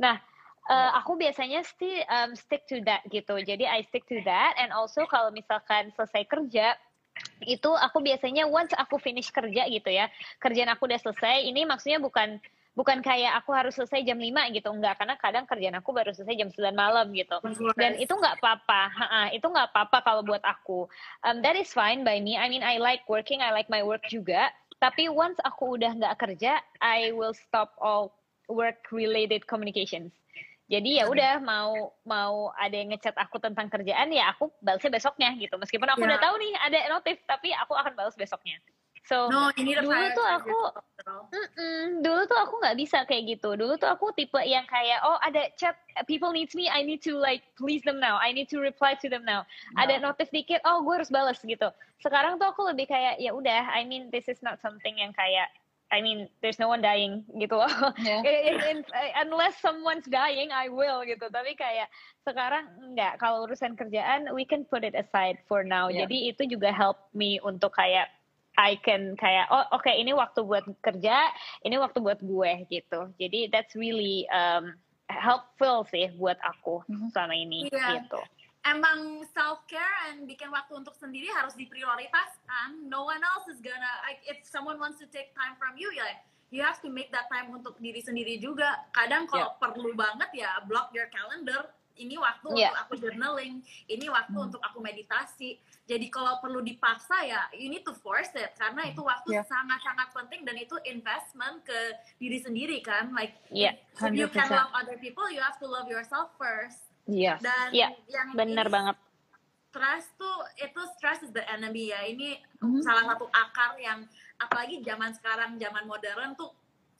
Nah, 0.02 0.18
eh, 0.70 0.92
aku 0.96 1.18
biasanya 1.18 1.66
still 1.66 2.00
um, 2.08 2.38
stick 2.38 2.64
to 2.70 2.80
that 2.86 3.02
gitu. 3.10 3.42
Jadi 3.42 3.66
I 3.66 3.82
stick 3.90 4.06
to 4.08 4.22
that 4.26 4.56
and 4.62 4.70
also 4.70 5.10
kalau 5.10 5.34
misalkan 5.34 5.90
selesai 5.98 6.30
kerja 6.30 6.78
itu 7.44 7.72
aku 7.74 8.00
biasanya 8.00 8.48
once 8.48 8.72
aku 8.78 9.02
finish 9.02 9.34
kerja 9.34 9.68
gitu 9.68 9.90
ya. 9.90 10.08
Kerjaan 10.40 10.72
aku 10.72 10.88
udah 10.88 11.02
selesai. 11.02 11.44
Ini 11.50 11.68
maksudnya 11.68 12.00
bukan 12.00 12.40
bukan 12.78 13.04
kayak 13.04 13.36
aku 13.44 13.52
harus 13.52 13.76
selesai 13.76 14.08
jam 14.08 14.16
5 14.16 14.56
gitu 14.56 14.72
enggak 14.72 14.96
karena 14.96 15.20
kadang 15.20 15.44
kerjaan 15.44 15.76
aku 15.84 15.92
baru 15.92 16.16
selesai 16.16 16.38
jam 16.38 16.48
9 16.48 16.72
malam 16.72 17.12
gitu. 17.12 17.36
Dan 17.76 18.00
itu 18.00 18.14
nggak 18.16 18.40
apa-apa, 18.40 18.82
itu 19.36 19.44
nggak 19.44 19.68
apa-apa 19.76 19.98
kalau 20.06 20.22
buat 20.24 20.40
aku. 20.48 20.88
Um, 21.28 21.44
that 21.44 21.60
is 21.60 21.76
fine 21.76 22.08
by 22.08 22.24
me. 22.24 22.40
I 22.40 22.48
mean, 22.48 22.64
I 22.64 22.80
like 22.80 23.04
working, 23.12 23.44
I 23.44 23.52
like 23.52 23.68
my 23.68 23.84
work 23.84 24.08
juga. 24.08 24.54
Tapi 24.80 25.12
once 25.12 25.36
aku 25.44 25.76
udah 25.76 25.92
nggak 25.92 26.16
kerja, 26.24 26.64
I 26.80 27.12
will 27.12 27.36
stop 27.36 27.76
all 27.84 28.16
work-related 28.48 29.44
communications. 29.44 30.16
Jadi 30.70 31.02
ya 31.02 31.10
udah 31.10 31.42
mau 31.42 31.98
mau 32.06 32.54
ada 32.54 32.78
yang 32.78 32.94
ngechat 32.94 33.18
aku 33.18 33.42
tentang 33.42 33.66
kerjaan 33.74 34.14
ya 34.14 34.30
aku 34.30 34.54
balasnya 34.62 34.94
besoknya 34.94 35.34
gitu. 35.42 35.58
Meskipun 35.58 35.90
aku 35.90 36.06
Ya. 36.06 36.14
udah 36.14 36.20
tahu 36.22 36.36
nih 36.38 36.54
ada 36.62 36.80
notif, 36.94 37.18
tapi 37.26 37.50
aku 37.58 37.74
akan 37.74 37.98
balas 37.98 38.14
besoknya. 38.14 38.62
So 39.10 39.26
No, 39.26 39.50
to 39.50 39.66
dulu 39.66 40.06
tuh 40.14 40.28
aku 40.30 40.58
girl. 41.02 41.26
Mm-mm, 41.34 42.06
dulu 42.06 42.22
tuh 42.30 42.38
aku 42.38 42.62
nggak 42.62 42.78
bisa 42.78 43.02
kayak 43.10 43.34
gitu. 43.34 43.58
Dulu 43.58 43.74
tuh 43.82 43.90
aku 43.90 44.14
tipe 44.14 44.38
yang 44.46 44.70
kayak 44.70 45.02
oh 45.02 45.18
ada 45.26 45.50
chat 45.58 45.74
people 46.06 46.30
needs 46.30 46.54
me, 46.54 46.70
I 46.70 46.86
need 46.86 47.02
to 47.10 47.18
like 47.18 47.42
please 47.58 47.82
them 47.82 47.98
now, 47.98 48.22
I 48.22 48.30
need 48.30 48.54
to 48.54 48.62
reply 48.62 48.94
to 49.02 49.10
them 49.10 49.26
now. 49.26 49.50
Ada 49.82 49.98
notif 49.98 50.30
dikit, 50.30 50.62
oh 50.70 50.86
gue 50.86 51.02
harus 51.02 51.10
balas 51.10 51.42
gitu. 51.42 51.74
Sekarang 51.98 52.38
tuh 52.38 52.54
aku 52.54 52.70
lebih 52.70 52.86
kayak 52.86 53.18
ya 53.18 53.34
udah, 53.34 53.74
I 53.74 53.82
mean 53.90 54.14
this 54.14 54.30
is 54.30 54.46
not 54.46 54.62
something 54.62 55.02
yang 55.02 55.16
kayak 55.18 55.50
I 55.90 56.00
mean 56.00 56.30
there's 56.42 56.62
no 56.62 56.70
one 56.70 56.82
dying 56.82 57.26
gitu 57.34 57.58
loh 57.58 57.70
Yeah. 57.98 58.22
In- 58.50 58.62
in- 58.86 58.90
unless 59.20 59.58
someone's 59.58 60.06
dying 60.06 60.54
I 60.54 60.70
will 60.70 61.02
gitu 61.02 61.30
tapi 61.30 61.58
kayak 61.58 61.90
sekarang 62.22 62.70
enggak 62.80 63.18
kalau 63.18 63.50
urusan 63.50 63.74
kerjaan 63.74 64.30
we 64.32 64.46
can 64.46 64.66
put 64.70 64.86
it 64.86 64.94
aside 64.94 65.42
for 65.50 65.66
now 65.66 65.90
Yeah. 65.90 66.06
jadi 66.06 66.34
itu 66.34 66.44
juga 66.46 66.70
help 66.70 67.10
me 67.12 67.42
untuk 67.42 67.74
kayak 67.74 68.10
I 68.54 68.76
can 68.84 69.16
kayak 69.16 69.48
oh 69.50 69.66
oke 69.72 69.88
ini 69.88 70.12
waktu 70.12 70.44
buat 70.44 70.68
kerja 70.84 71.32
ini 71.64 71.80
waktu 71.80 72.04
buat 72.04 72.20
gue 72.20 72.68
gitu 72.68 73.10
jadi 73.16 73.50
that's 73.50 73.72
really 73.74 74.28
um, 74.30 74.76
helpful 75.10 75.88
sih 75.90 76.14
buat 76.14 76.38
aku 76.44 76.86
Mhm. 76.86 77.10
selama 77.10 77.34
ini 77.34 77.66
Iya. 77.66 78.04
gitu 78.04 78.22
emang 78.66 79.24
self 79.32 79.64
care 79.66 80.12
and 80.12 80.28
bikin 80.28 80.52
waktu 80.52 80.76
untuk 80.76 80.96
sendiri 80.96 81.32
harus 81.32 81.56
diprioritaskan. 81.56 82.88
No 82.88 83.08
one 83.08 83.22
else 83.24 83.48
is 83.48 83.60
gonna. 83.64 83.94
Like, 84.04 84.20
if 84.28 84.44
someone 84.44 84.78
wants 84.78 85.00
to 85.00 85.08
take 85.08 85.32
time 85.32 85.56
from 85.56 85.80
you, 85.80 85.90
ya 85.96 86.06
you 86.50 86.66
have 86.66 86.82
to 86.82 86.90
make 86.90 87.14
that 87.14 87.30
time 87.30 87.54
untuk 87.54 87.78
diri 87.78 88.02
sendiri 88.02 88.42
juga. 88.42 88.90
Kadang 88.90 89.30
kalau 89.30 89.54
perlu 89.62 89.94
banget 89.94 90.34
ya 90.34 90.60
block 90.66 90.90
your 90.92 91.08
calendar. 91.14 91.70
Ini 92.00 92.16
waktu 92.16 92.48
Yeah. 92.56 92.72
untuk 92.72 92.80
aku 92.80 92.94
journaling, 92.96 93.60
ini 93.92 94.08
waktu 94.08 94.32
Hmm. 94.32 94.48
untuk 94.48 94.64
aku 94.64 94.80
meditasi. 94.80 95.60
Jadi 95.84 96.08
kalau 96.08 96.40
perlu 96.40 96.64
dipaksa 96.64 97.28
ya, 97.28 97.44
you 97.52 97.68
need 97.68 97.84
to 97.84 97.92
force 97.92 98.32
it 98.40 98.56
karena 98.56 98.88
itu 98.88 99.04
waktu 99.04 99.36
Yeah. 99.36 99.44
sangat-sangat 99.44 100.08
penting 100.16 100.48
dan 100.48 100.56
itu 100.56 100.80
investment 100.88 101.60
ke 101.68 101.76
diri 102.16 102.40
sendiri 102.40 102.80
kan. 102.80 103.12
Like 103.12 103.36
Iya, 103.52 103.76
if 104.00 104.16
you 104.16 104.32
can 104.32 104.48
100%. 104.48 104.58
love 104.64 104.72
other 104.80 104.96
people, 104.96 105.28
you 105.28 105.44
have 105.44 105.60
to 105.60 105.68
love 105.68 105.92
yourself 105.92 106.32
first. 106.40 106.89
Yes. 107.10 107.42
Dan 107.42 107.68
Iya, 107.72 107.90
yang 108.08 108.28
bener 108.34 108.64
ini 108.64 108.72
banget. 108.72 108.96
stress 109.66 110.06
tuh 110.16 110.38
itu 110.56 110.82
stress 110.94 111.22
is 111.22 111.30
the 111.30 111.42
enemy 111.44 111.90
ya. 111.90 112.02
Ini 112.04 112.38
Mhm. 112.60 112.82
salah 112.82 113.06
satu 113.08 113.26
akar 113.30 113.78
yang 113.78 114.06
apalagi 114.38 114.82
zaman 114.82 115.10
sekarang 115.12 115.58
zaman 115.58 115.86
modern 115.86 116.34
tuh 116.34 116.54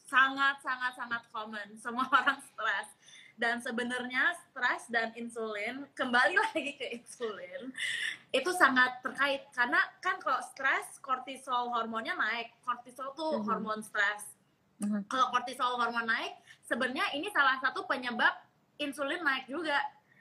sangat 0.04 0.58
sangat 0.60 0.94
sangat 0.94 1.22
common. 1.30 1.66
Semua 1.84 2.06
orang 2.08 2.42
stres. 2.44 2.90
Dan 3.40 3.58
sebenarnya 3.58 4.36
stres 4.44 4.84
dan 4.88 5.16
insulin 5.16 5.88
kembali 6.00 6.36
lagi 6.36 6.76
ke 6.76 6.92
insulin 6.92 7.72
itu 8.30 8.52
sangat 8.52 9.00
terkait. 9.00 9.48
Karena 9.50 9.80
kan 10.00 10.20
kalau 10.20 10.42
stres 10.44 11.00
kortisol 11.00 11.70
hormonnya 11.70 12.14
naik. 12.14 12.52
Kortisol 12.62 13.14
tuh 13.14 13.40
Mhm. 13.40 13.46
hormon 13.46 13.82
stres. 13.82 14.26
Mhm. 14.80 15.12
kalau 15.12 15.28
kortisol 15.30 15.76
hormon 15.76 16.08
naik 16.08 16.40
sebenarnya 16.64 17.12
ini 17.12 17.28
salah 17.36 17.60
satu 17.60 17.84
penyebab 17.84 18.32
insulin 18.80 19.20
naik 19.20 19.44
juga 19.44 19.76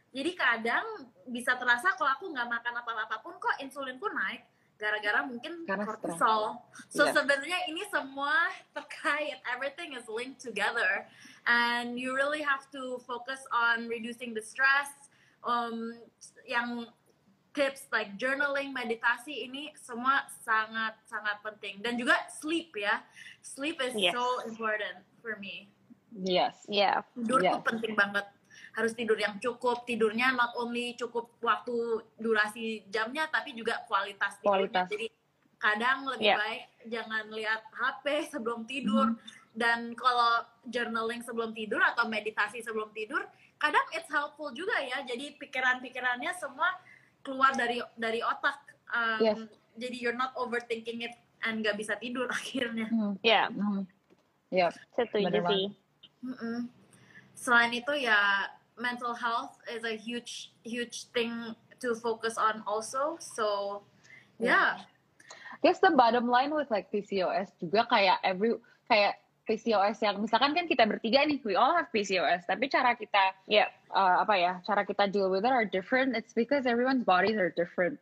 jadi 0.08 0.32
kadang 0.34 0.86
bisa 1.26 1.52
terasa 1.54 1.92
kalau 1.94 2.10
aku 2.12 2.24
nggak 2.32 2.48
makan 2.48 2.74
apa-apa 2.80 3.20
pun 3.20 3.36
kok 3.36 3.60
insulinku 3.60 4.08
naik 4.08 4.44
gara-gara 4.78 5.26
mungkin 5.26 5.66
Karena 5.66 5.82
kortisol. 5.82 6.62
So 6.86 7.02
Iya. 7.02 7.18
sebenarnya 7.18 7.58
ini 7.66 7.82
semua 7.90 8.30
terkait, 8.70 9.42
everything 9.50 9.98
is 9.98 10.06
linked 10.06 10.38
together, 10.38 11.02
and 11.50 11.98
you 11.98 12.14
really 12.14 12.38
have 12.46 12.62
to 12.70 13.02
focus 13.02 13.42
on 13.50 13.90
reducing 13.90 14.38
the 14.38 14.40
stress. 14.40 14.86
Um, 15.42 15.98
yang 16.46 16.86
tips 17.58 17.90
like 17.90 18.14
journaling, 18.22 18.70
meditasi 18.70 19.50
ini 19.50 19.74
semua 19.74 20.30
sangat 20.46 20.94
sangat 21.10 21.42
penting 21.42 21.82
dan 21.82 21.98
juga 21.98 22.14
sleep 22.30 22.70
ya. 22.78 23.02
Sleep 23.42 23.82
is 23.82 23.98
Yes. 23.98 24.14
so 24.14 24.46
important 24.46 25.02
for 25.18 25.34
me 25.42 25.66
Yes. 26.14 26.54
ya 26.70 27.02
tidur 27.18 27.42
Iya. 27.42 27.58
tuh 27.58 27.62
penting 27.66 27.98
banget 27.98 28.26
harus 28.78 28.94
tidur 28.94 29.18
yang 29.18 29.34
cukup 29.36 29.82
tidurnya 29.82 30.30
not 30.30 30.54
only 30.54 30.94
cukup 30.94 31.34
waktu 31.42 31.74
durasi 32.14 32.86
jamnya 32.86 33.26
tapi 33.26 33.50
juga 33.50 33.82
kualitas 33.84 34.38
tidurnya 34.38 34.70
Kualitas. 34.70 34.86
jadi 34.86 35.06
kadang 35.58 35.98
lebih 36.06 36.22
Iya. 36.24 36.36
baik 36.38 36.62
jangan 36.86 37.24
lihat 37.28 37.60
HP 37.74 38.04
sebelum 38.30 38.62
tidur 38.64 39.06
Mhm. 39.10 39.18
dan 39.52 39.78
kalau 39.92 40.30
journaling 40.64 41.18
sebelum 41.20 41.50
tidur 41.50 41.82
atau 41.82 42.06
meditasi 42.06 42.62
sebelum 42.62 42.94
tidur 42.94 43.26
kadang 43.58 43.82
it's 43.90 44.06
helpful 44.06 44.54
juga 44.54 44.78
ya 44.78 45.02
jadi 45.02 45.34
pikiran-pikirannya 45.34 46.30
semua 46.32 46.70
keluar 47.20 47.50
dari 47.52 47.82
dari 47.94 48.22
otak 48.22 48.62
Um, 48.88 49.20
Yes. 49.20 49.36
jadi 49.76 49.96
you're 49.98 50.16
not 50.16 50.32
overthinking 50.32 51.04
it 51.04 51.12
and 51.42 51.60
gak 51.60 51.76
bisa 51.76 51.92
tidur 51.98 52.24
akhirnya 52.32 52.88
Hmm. 52.88 53.18
ya 53.20 53.50
Hmm. 53.50 53.84
Yeah. 54.48 54.70
setuju 54.94 55.44
sih 55.44 55.76
Mm-mm. 56.24 56.72
Selain 57.34 57.70
itu 57.70 57.92
ya 57.94 58.48
mental 58.80 59.14
health 59.14 59.58
is 59.70 59.84
a 59.84 59.94
huge 59.98 60.50
huge 60.62 61.10
thing 61.12 61.54
to 61.80 61.94
focus 61.94 62.38
on 62.38 62.62
also. 62.66 63.18
So 63.20 63.82
yeah, 64.38 64.82
guess 65.62 65.78
the 65.78 65.90
bottom 65.94 66.28
line 66.30 66.54
with 66.54 66.70
like 66.70 66.90
PCOS 66.90 67.50
juga 67.58 67.86
kayak 67.90 68.22
every 68.22 68.54
kayak 68.86 69.18
PCOS 69.48 69.96
yang 70.04 70.20
misalkan 70.20 70.52
kan 70.52 70.68
kita 70.68 70.84
bertiga 70.84 71.24
nih 71.24 71.40
we 71.40 71.56
all 71.56 71.72
have 71.72 71.88
PCOS 71.88 72.44
tapi 72.44 72.68
cara 72.68 72.92
kita 72.92 73.32
ya 73.48 73.72
uh, 73.96 74.20
apa 74.20 74.36
ya 74.36 74.52
cara 74.60 74.84
kita 74.84 75.08
deal 75.08 75.32
with 75.32 75.44
it 75.44 75.52
are 75.52 75.64
different. 75.64 76.12
It's 76.14 76.36
because 76.36 76.68
everyone's 76.68 77.04
bodies 77.04 77.40
are 77.40 77.52
different. 77.52 77.96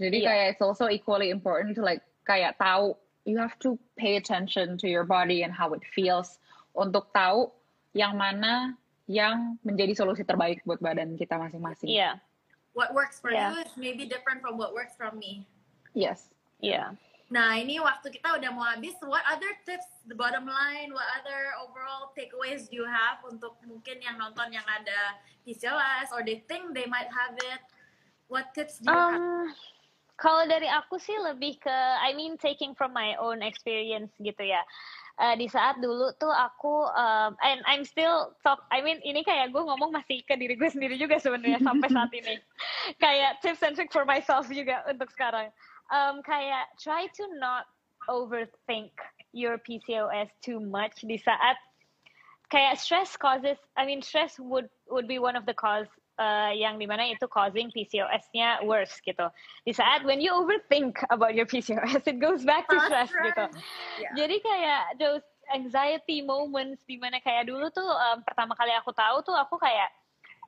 Jadi 0.00 0.24
Iya. 0.24 0.28
kayak 0.28 0.44
it's 0.56 0.64
also 0.64 0.88
equally 0.88 1.28
important 1.32 1.76
to 1.76 1.82
like 1.84 2.00
kayak 2.24 2.56
tahu 2.56 2.96
you 3.28 3.36
have 3.36 3.58
to 3.60 3.76
pay 3.98 4.16
attention 4.16 4.78
to 4.78 4.86
your 4.88 5.04
body 5.04 5.42
and 5.42 5.52
how 5.52 5.72
it 5.74 5.82
feels 5.92 6.38
untuk 6.76 7.10
tahu 7.12 7.50
yang 7.96 8.16
mana 8.16 8.76
yang 9.06 9.54
menjadi 9.62 9.94
solusi 9.94 10.26
terbaik 10.26 10.66
buat 10.66 10.82
badan 10.82 11.14
kita 11.14 11.38
masing-masing 11.38 11.86
Iya, 11.86 12.18
what 12.74 12.90
works 12.90 13.22
for 13.22 13.30
Yeah. 13.30 13.54
you 13.54 13.62
is 13.62 13.72
maybe 13.78 14.06
different 14.06 14.42
from 14.42 14.58
what 14.58 14.74
works 14.74 14.98
from 14.98 15.16
me. 15.18 15.46
yes 15.94 16.30
iya. 16.58 16.92
Nah 17.26 17.58
ini 17.58 17.82
waktu 17.82 18.14
kita 18.14 18.38
udah 18.38 18.50
mau 18.54 18.62
habis. 18.62 18.94
What 19.02 19.26
other 19.26 19.50
tips, 19.66 20.06
the 20.06 20.14
bottom 20.14 20.46
line, 20.46 20.94
what 20.94 21.02
other 21.18 21.58
overall 21.58 22.14
takeaways 22.14 22.70
do 22.70 22.78
you 22.78 22.86
have 22.86 23.18
untuk 23.26 23.58
mungkin 23.66 23.98
yang 23.98 24.14
nonton 24.14 24.54
yang 24.54 24.62
ada 24.62 25.18
PCOS 25.42 26.14
or 26.14 26.22
they 26.22 26.46
think 26.46 26.70
they 26.70 26.86
might 26.86 27.10
have 27.10 27.34
it? 27.50 27.58
What 28.30 28.54
tips 28.54 28.78
do 28.78 28.86
you 28.86 28.94
have? 28.94 29.18
Um, 29.18 29.50
kalau 30.14 30.46
dari 30.46 30.70
aku 30.70 31.02
sih 31.02 31.18
lebih 31.18 31.58
ke, 31.58 31.74
I 31.98 32.14
mean 32.14 32.38
taking 32.38 32.78
from 32.78 32.94
my 32.94 33.18
own 33.18 33.42
experience 33.42 34.14
gitu 34.22 34.46
ya. 34.46 34.62
Eh, 35.16 35.34
di 35.40 35.48
saat 35.48 35.80
dulu 35.80 36.12
tuh 36.20 36.28
aku, 36.28 36.92
um, 36.92 37.32
and 37.40 37.64
I'm 37.64 37.88
still 37.88 38.36
talk, 38.44 38.68
I 38.68 38.84
mean 38.84 39.00
ini 39.00 39.24
kayak 39.24 39.48
gue 39.48 39.64
ngomong 39.64 39.88
masih 39.88 40.20
ke 40.28 40.36
diri 40.36 40.60
gue 40.60 40.68
sendiri 40.68 41.00
juga 41.00 41.16
sebenarnya 41.16 41.64
sampai 41.64 41.88
saat 41.88 42.12
ini. 42.12 42.36
kayak 43.04 43.40
tips 43.40 43.64
and 43.64 43.72
trick 43.72 43.88
for 43.88 44.04
myself 44.04 44.44
juga 44.52 44.84
untuk 44.84 45.08
sekarang. 45.08 45.48
Um, 45.88 46.20
kayak 46.20 46.68
try 46.76 47.08
to 47.16 47.24
not 47.40 47.64
overthink 48.12 48.92
your 49.32 49.56
PCOS 49.56 50.28
too 50.44 50.60
much 50.60 51.00
di 51.00 51.16
saat 51.16 51.56
kayak 52.52 52.76
stress 52.76 53.16
causes 53.16 53.58
I 53.74 53.88
mean 53.88 54.04
stress 54.04 54.38
would 54.38 54.68
would 54.92 55.08
be 55.08 55.18
one 55.18 55.34
of 55.34 55.48
the 55.48 55.56
cause 55.56 55.88
uh, 56.18 56.52
yang 56.52 56.80
di 56.80 56.86
mana 56.88 57.08
itu 57.08 57.24
causing 57.28 57.68
PCOS-nya 57.72 58.64
worse 58.64 58.98
gitu. 59.04 59.28
Di 59.64 59.72
saat 59.72 60.04
when 60.04 60.20
you 60.20 60.32
overthink 60.32 61.00
about 61.12 61.36
your 61.36 61.46
PCOS, 61.46 62.04
it 62.04 62.18
goes 62.18 62.44
back 62.44 62.68
to 62.68 62.76
stress 62.88 63.12
gitu. 63.12 63.44
Yeah. 64.00 64.12
Jadi 64.16 64.36
kayak 64.42 64.82
those 65.00 65.24
anxiety 65.54 66.26
moments 66.26 66.82
di 66.90 66.98
mana 66.98 67.22
kayak 67.22 67.46
dulu 67.46 67.70
tuh 67.70 67.86
um, 67.86 68.18
pertama 68.26 68.58
kali 68.58 68.74
aku 68.74 68.90
tahu 68.90 69.22
tuh 69.22 69.36
aku 69.36 69.56
kayak 69.62 69.94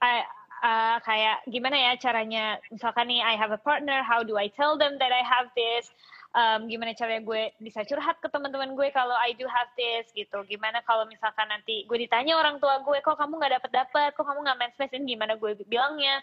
I, 0.02 0.26
uh, 0.62 0.96
kayak 1.06 1.46
gimana 1.46 1.76
ya 1.78 1.92
caranya 1.98 2.58
misalkan 2.70 3.06
nih 3.10 3.22
I 3.22 3.34
have 3.38 3.54
a 3.54 3.60
partner, 3.60 4.02
how 4.02 4.26
do 4.26 4.34
I 4.38 4.50
tell 4.50 4.74
them 4.74 4.98
that 4.98 5.14
I 5.14 5.22
have 5.22 5.50
this? 5.54 5.90
Um, 6.28 6.68
gimana 6.68 6.92
caranya 6.92 7.24
gue 7.24 7.56
bisa 7.56 7.80
curhat 7.88 8.20
ke 8.20 8.28
teman-teman 8.28 8.76
gue 8.76 8.88
kalau 8.92 9.16
I 9.16 9.32
do 9.32 9.48
have 9.48 9.72
this 9.80 10.12
gitu. 10.12 10.44
Gimana 10.44 10.84
kalau 10.84 11.08
misalkan 11.08 11.48
nanti 11.48 11.88
gue 11.88 11.98
ditanya 12.04 12.36
orang 12.36 12.60
tua 12.60 12.84
gue, 12.84 13.00
kok 13.00 13.16
kamu 13.16 13.40
nggak 13.40 13.54
dapat 13.58 13.70
dapat, 13.72 14.10
kok 14.12 14.28
kamu 14.28 14.44
nggak 14.44 14.60
menstruasi, 14.60 15.00
ini 15.00 15.16
gimana 15.16 15.40
gue 15.40 15.56
bilangnya? 15.64 16.20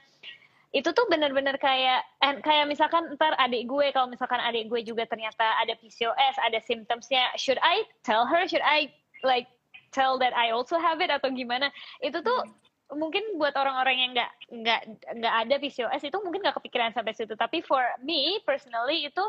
Itu 0.69 0.93
tuh 0.93 1.09
bener-bener 1.09 1.57
kayak, 1.57 2.05
and 2.21 2.45
kayak 2.45 2.69
misalkan 2.69 3.17
ntar 3.17 3.33
adik 3.41 3.65
gue, 3.65 3.89
kalau 3.97 4.05
misalkan 4.05 4.37
adik 4.45 4.69
gue 4.69 4.85
juga 4.85 5.09
ternyata 5.09 5.57
ada 5.57 5.73
PCOS, 5.73 6.35
ada 6.37 6.59
symptomsnya, 6.61 7.33
should 7.41 7.59
I 7.65 7.81
tell 8.05 8.29
her, 8.29 8.45
should 8.45 8.63
I 8.63 8.93
like 9.25 9.49
tell 9.89 10.21
that 10.21 10.37
I 10.37 10.53
also 10.53 10.77
have 10.77 11.01
it 11.01 11.09
atau 11.09 11.33
gimana? 11.33 11.73
Itu 12.03 12.21
tuh 12.21 12.45
mungkin 12.93 13.41
buat 13.41 13.57
orang-orang 13.57 13.97
yang 13.97 14.11
nggak 14.13 14.31
nggak 14.61 14.81
nggak 15.17 15.35
ada 15.41 15.55
PCOS 15.57 16.05
itu 16.05 16.17
mungkin 16.21 16.45
nggak 16.45 16.61
kepikiran 16.61 16.93
sampai 16.93 17.17
situ 17.17 17.33
tapi 17.33 17.65
for 17.65 17.81
me 18.05 18.37
personally 18.45 19.09
itu 19.09 19.23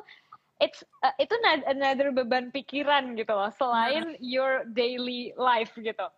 it's 0.61 0.81
uh, 1.05 1.13
itu 1.21 1.35
another 1.69 2.13
beban 2.13 2.49
pikiran 2.49 3.13
gitu 3.17 3.33
loh 3.33 3.53
selain 3.53 4.17
your 4.25 4.65
daily 4.73 5.37
life 5.37 5.73
gitu. 5.77 6.09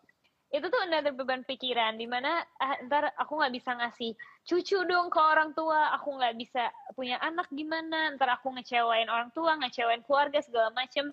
Itu 0.48 0.72
tuh 0.72 0.80
another 0.88 1.12
beban 1.12 1.44
pikiran 1.44 2.00
di 2.00 2.08
mana 2.08 2.40
ah, 2.62 2.78
ntar 2.86 3.12
aku 3.18 3.36
nggak 3.36 3.52
bisa 3.52 3.76
ngasih 3.76 4.16
cucu 4.48 4.78
dong 4.88 5.12
ke 5.12 5.20
orang 5.20 5.52
tua 5.52 5.92
aku 5.92 6.16
nggak 6.16 6.34
bisa 6.40 6.72
punya 6.96 7.20
anak 7.20 7.50
gimana 7.52 8.16
ntar 8.16 8.32
aku 8.32 8.54
ngecewain 8.56 9.10
orang 9.12 9.28
tua 9.36 9.58
ngecewain 9.60 10.00
keluarga 10.06 10.40
segala 10.40 10.72
macem. 10.72 11.10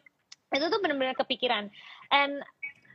Itu 0.54 0.70
tuh 0.70 0.80
benar-benar 0.80 1.18
kepikiran. 1.18 1.68
And 2.14 2.40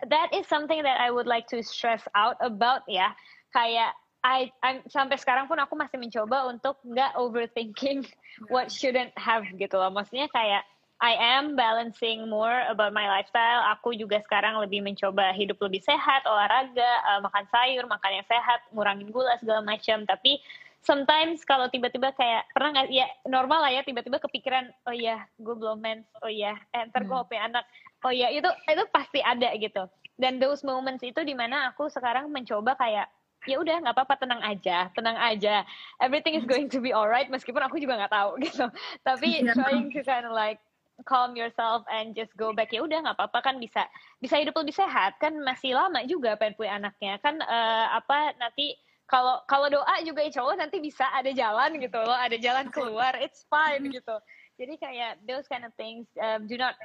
that 0.08 0.32
is 0.32 0.46
something 0.46 0.80
that 0.86 0.96
I 1.02 1.12
would 1.12 1.26
like 1.28 1.50
to 1.52 1.60
stress 1.60 2.06
out 2.14 2.38
about 2.40 2.86
ya. 2.88 3.12
Kayak 3.50 3.92
I 4.20 4.52
I'm, 4.60 4.84
sampai 4.88 5.16
sekarang 5.16 5.48
pun 5.48 5.56
aku 5.56 5.72
masih 5.76 5.96
mencoba 5.96 6.48
untuk 6.52 6.76
nggak 6.84 7.16
overthinking 7.16 8.04
what 8.52 8.68
shouldn't 8.68 9.12
have 9.16 9.44
gitu 9.56 9.76
loh 9.80 9.88
maksudnya 9.88 10.28
kayak 10.28 10.64
I 11.00 11.16
am 11.16 11.56
balancing 11.56 12.28
more 12.28 12.60
about 12.68 12.92
my 12.92 13.08
lifestyle. 13.08 13.64
Aku 13.72 13.96
juga 13.96 14.20
sekarang 14.20 14.60
lebih 14.60 14.84
mencoba 14.84 15.32
hidup 15.32 15.56
lebih 15.64 15.80
sehat, 15.80 16.28
olahraga, 16.28 16.92
uh, 17.08 17.24
makan 17.24 17.48
sayur, 17.48 17.88
makan 17.88 18.20
yang 18.20 18.26
sehat, 18.28 18.60
ngurangin 18.68 19.08
gula 19.08 19.32
segala 19.40 19.64
macam. 19.64 20.04
Tapi 20.04 20.44
sometimes 20.84 21.44
kalau 21.44 21.68
tiba-tiba 21.68 22.12
kayak 22.16 22.48
pernah 22.56 22.72
nggak 22.72 22.88
ya 22.92 23.06
normal 23.28 23.64
lah 23.68 23.72
ya 23.72 23.82
tiba-tiba 23.84 24.16
kepikiran 24.16 24.72
oh 24.88 24.96
ya 24.96 25.28
gue 25.36 25.54
belum 25.56 25.76
mens 25.80 26.08
oh 26.24 26.32
ya 26.32 26.56
eh, 26.72 26.88
ntar 26.88 27.04
gue 27.04 27.16
hmm. 27.16 27.36
anak 27.36 27.64
oh 28.04 28.12
ya 28.12 28.32
itu 28.32 28.48
itu 28.48 28.84
pasti 28.88 29.20
ada 29.20 29.52
gitu 29.60 29.84
dan 30.16 30.40
those 30.40 30.64
moments 30.64 31.04
itu 31.04 31.20
di 31.20 31.36
mana 31.36 31.68
aku 31.72 31.92
sekarang 31.92 32.32
mencoba 32.32 32.76
kayak 32.80 33.12
ya 33.48 33.56
udah 33.60 33.80
nggak 33.80 33.96
apa-apa 33.96 34.14
tenang 34.20 34.42
aja 34.44 34.92
tenang 34.92 35.16
aja 35.16 35.64
everything 36.02 36.36
is 36.36 36.44
going 36.44 36.68
to 36.68 36.80
be 36.82 36.92
alright 36.92 37.32
meskipun 37.32 37.62
aku 37.64 37.80
juga 37.80 37.96
nggak 37.96 38.12
tahu 38.12 38.30
gitu 38.46 38.66
tapi 39.00 39.40
iya. 39.40 39.56
trying 39.56 39.88
to 39.88 40.00
kind 40.04 40.28
of 40.28 40.34
like 40.36 40.60
calm 41.08 41.32
yourself 41.32 41.80
and 41.88 42.12
just 42.12 42.28
go 42.36 42.52
back 42.52 42.68
ya 42.68 42.84
udah 42.84 43.00
nggak 43.00 43.16
apa-apa 43.16 43.40
kan 43.40 43.56
bisa 43.56 43.88
bisa 44.20 44.36
hidup 44.36 44.52
lebih 44.60 44.76
sehat 44.76 45.16
kan 45.16 45.32
masih 45.40 45.72
lama 45.72 46.04
juga 46.04 46.36
pengen 46.36 46.56
punya 46.60 46.76
anaknya 46.76 47.16
kan 47.24 47.40
uh, 47.40 47.96
apa 47.96 48.36
nanti 48.36 48.76
kalau 49.08 49.40
kalau 49.48 49.72
doa 49.72 49.96
juga 50.04 50.20
ya 50.20 50.30
cowok 50.36 50.60
nanti 50.60 50.76
bisa 50.78 51.08
ada 51.16 51.32
jalan 51.32 51.80
gitu 51.80 51.98
loh 51.98 52.14
ada 52.14 52.36
jalan 52.36 52.68
keluar 52.68 53.16
it's 53.16 53.48
fine 53.48 53.88
gitu 53.88 54.20
jadi 54.60 54.76
kayak 54.76 55.12
those 55.24 55.48
kind 55.48 55.64
of 55.64 55.72
things 55.80 56.04
um, 56.20 56.44
do 56.44 56.60
not 56.60 56.76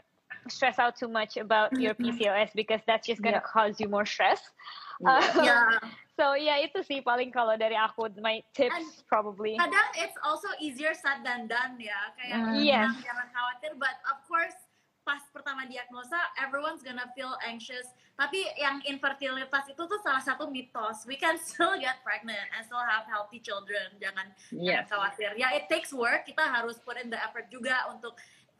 stress 0.47 0.80
out 0.80 0.95
too 0.95 1.08
much 1.08 1.38
about 1.38 1.74
your 1.80 1.93
mm-hmm. 1.93 2.18
PCOS 2.18 2.49
because 2.56 2.82
that's 2.88 3.08
just 3.08 3.22
gonna 3.22 3.41
yeah. 3.41 3.51
cause 3.53 3.80
you 3.80 3.89
more 3.89 4.06
stress. 4.06 4.41
Yeah. 5.01 5.09
Uh, 5.11 5.43
yeah. 5.43 5.69
So 6.15 6.39
yeah, 6.39 6.63
itu 6.63 6.79
sih 6.79 7.03
paling 7.03 7.35
kalau 7.35 7.59
dari 7.59 7.75
aku 7.75 8.07
my 8.23 8.39
tips 8.55 8.71
And 8.71 8.87
probably. 9.11 9.59
Kadang 9.59 9.89
it's 9.99 10.15
also 10.23 10.47
easier 10.63 10.95
said 10.95 11.27
than 11.27 11.51
done 11.51 11.75
ya. 11.75 12.15
Kayak 12.15 12.39
mm. 12.39 12.63
yes. 12.63 12.91
jangan 13.03 13.27
khawatir, 13.35 13.75
but 13.75 13.99
of 14.07 14.23
course 14.23 14.55
pas 15.05 15.21
pertama 15.29 15.69
diagnosa 15.69 16.17
everyone's 16.39 16.81
gonna 16.81 17.11
feel 17.13 17.35
anxious. 17.43 17.85
Tapi 18.15 18.47
yang 18.55 18.79
infertilitas 18.87 19.67
itu 19.67 19.83
tuh 19.83 19.99
salah 19.99 20.23
satu 20.23 20.47
mitos. 20.47 21.03
We 21.03 21.19
can 21.19 21.35
still 21.35 21.75
get 21.75 21.99
pregnant 22.07 22.47
and 22.55 22.63
still 22.63 22.79
have 22.79 23.03
healthy 23.11 23.43
children. 23.43 23.99
Jangan, 23.99 24.31
yes. 24.55 24.87
jangan 24.87 24.87
khawatir. 24.87 25.31
Ya, 25.35 25.51
yeah, 25.51 25.59
it 25.59 25.67
takes 25.67 25.91
work. 25.91 26.23
Kita 26.23 26.47
harus 26.47 26.79
put 26.79 26.95
in 26.95 27.11
the 27.11 27.19
effort 27.19 27.51
juga 27.51 27.91
untuk 27.91 28.15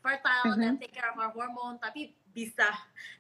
fertile 0.06 0.54
mm-hmm. 0.54 0.62
dan 0.62 0.74
take 0.78 0.94
care 0.94 1.10
of 1.10 1.18
our 1.18 1.34
hormone 1.34 1.82
tapi 1.82 2.14
bisa 2.30 2.70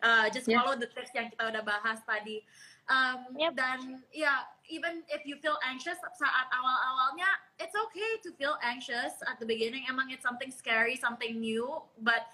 uh, 0.05 0.30
just 0.30 0.45
yeah. 0.45 0.61
follow 0.61 0.78
the 0.78 0.86
tips 0.93 1.09
yang 1.18 1.34
kita 1.34 1.49
udah 1.49 1.66
bahas 1.66 1.97
tadi 2.05 2.45
um, 2.90 3.26
yep. 3.38 3.56
dan 3.58 4.04
ya 4.14 4.30
yeah, 4.30 4.40
even 4.70 5.02
if 5.10 5.26
you 5.26 5.38
feel 5.42 5.58
anxious 5.66 5.98
saat 5.98 6.48
awal-awalnya 6.54 7.30
it's 7.62 7.74
okay 7.74 8.12
to 8.22 8.34
feel 8.38 8.58
anxious 8.62 9.14
at 9.26 9.38
the 9.42 9.48
beginning. 9.48 9.86
Emang 9.90 10.10
it's 10.10 10.26
something 10.26 10.50
scary 10.50 10.98
something 10.98 11.40
new. 11.40 11.66
But 12.02 12.26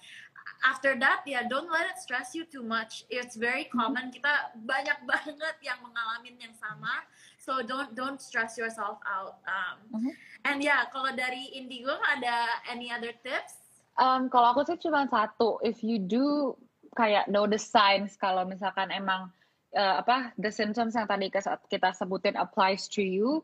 after 0.66 0.98
that 1.00 1.24
ya 1.24 1.42
yeah, 1.42 1.44
don't 1.48 1.70
let 1.70 1.88
it 1.88 2.00
stress 2.00 2.34
you 2.36 2.44
too 2.48 2.64
much. 2.64 3.08
It's 3.12 3.36
very 3.36 3.68
mm-hmm. 3.68 3.80
common. 3.80 4.06
Kita 4.12 4.56
banyak 4.64 5.06
banget 5.12 5.56
yang 5.64 5.80
mengalami 5.84 6.36
yang 6.40 6.56
sama. 6.58 7.06
So 7.42 7.66
don't 7.66 7.94
don't 7.98 8.22
stress 8.22 8.60
yourself 8.60 9.02
out. 9.08 9.42
Um, 9.48 9.76
mm-hmm. 10.00 10.14
and 10.46 10.58
ya 10.62 10.68
yeah, 10.68 10.82
kalau 10.92 11.12
dari 11.16 11.52
Indigo 11.56 11.96
ada 12.12 12.62
any 12.70 12.92
other 12.94 13.16
tips? 13.24 13.62
Um, 14.00 14.32
kalau 14.32 14.56
aku 14.56 14.64
sih 14.64 14.80
cuma 14.80 15.04
satu, 15.12 15.60
if 15.62 15.84
you 15.84 16.00
do 16.00 16.56
kayak 16.96 17.28
know 17.28 17.44
the 17.48 17.60
signs 17.60 18.16
kalau 18.20 18.44
misalkan 18.44 18.88
emang 18.92 19.32
uh, 19.76 20.04
apa 20.04 20.36
the 20.38 20.52
symptoms 20.52 20.96
yang 20.96 21.08
tadi 21.08 21.32
kita 21.68 21.90
sebutin 21.96 22.36
applies 22.40 22.88
to 22.88 23.04
you, 23.04 23.44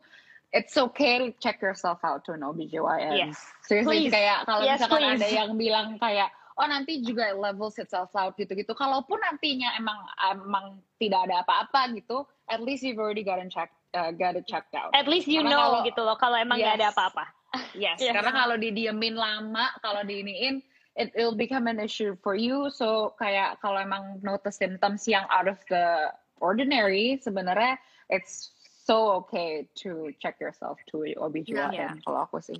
it's 0.52 0.76
okay 0.76 1.32
check 1.40 1.60
yourself 1.60 2.00
out 2.04 2.24
to 2.24 2.32
an 2.32 2.44
OBGYN. 2.44 3.14
Yes. 3.16 3.36
Seriously 3.64 4.08
please. 4.08 4.12
kayak 4.12 4.48
kalau 4.48 4.64
yes, 4.64 4.80
misalkan 4.80 5.00
please. 5.04 5.16
ada 5.20 5.28
yang 5.28 5.50
bilang 5.56 5.88
kayak 6.00 6.28
oh 6.58 6.66
nanti 6.66 7.00
juga 7.04 7.32
levels 7.36 7.78
itself 7.78 8.10
out 8.18 8.34
gitu-gitu. 8.34 8.72
Kalaupun 8.74 9.20
nantinya 9.22 9.72
emang 9.78 9.98
emang 10.34 10.66
tidak 10.98 11.30
ada 11.30 11.46
apa-apa 11.46 11.94
gitu, 11.94 12.26
at 12.50 12.58
least 12.64 12.82
you've 12.82 12.98
already 12.98 13.22
gotten 13.22 13.46
checked 13.48 13.76
uh, 13.94 14.10
got 14.12 14.36
it 14.36 14.44
checked 14.48 14.74
out. 14.74 14.90
At 14.92 15.06
least 15.06 15.30
you 15.30 15.40
Karena 15.40 15.54
know 15.54 15.62
kalau, 15.62 15.80
gitu 15.86 16.00
loh 16.02 16.16
kalau 16.18 16.36
emang 16.36 16.58
yes. 16.58 16.66
gak 16.66 16.76
ada 16.82 16.88
apa-apa. 16.92 17.24
Yes, 17.72 17.96
yeah. 17.96 18.12
karena 18.12 18.28
kalau 18.28 18.60
didiemin 18.60 19.16
lama, 19.16 19.72
kalau 19.80 20.04
diiniin, 20.04 20.60
it 20.98 21.14
will 21.14 21.34
become 21.34 21.70
an 21.70 21.78
issue 21.78 22.18
for 22.20 22.34
you. 22.34 22.68
So 22.74 23.14
kayak 23.22 23.62
kalau 23.62 23.78
emang 23.78 24.18
notice 24.20 24.58
symptoms 24.58 25.06
yang 25.06 25.24
out 25.30 25.46
of 25.46 25.62
the 25.70 26.10
ordinary, 26.42 27.22
sebenarnya 27.22 27.78
it's 28.10 28.50
so 28.82 29.22
okay 29.22 29.70
to 29.78 30.10
check 30.18 30.42
yourself 30.42 30.82
to 30.90 31.06
OBGYN 31.06 31.54
yeah, 31.54 31.70
yeah. 31.70 31.92
kalau 32.02 32.26
aku 32.26 32.42
sih. 32.42 32.58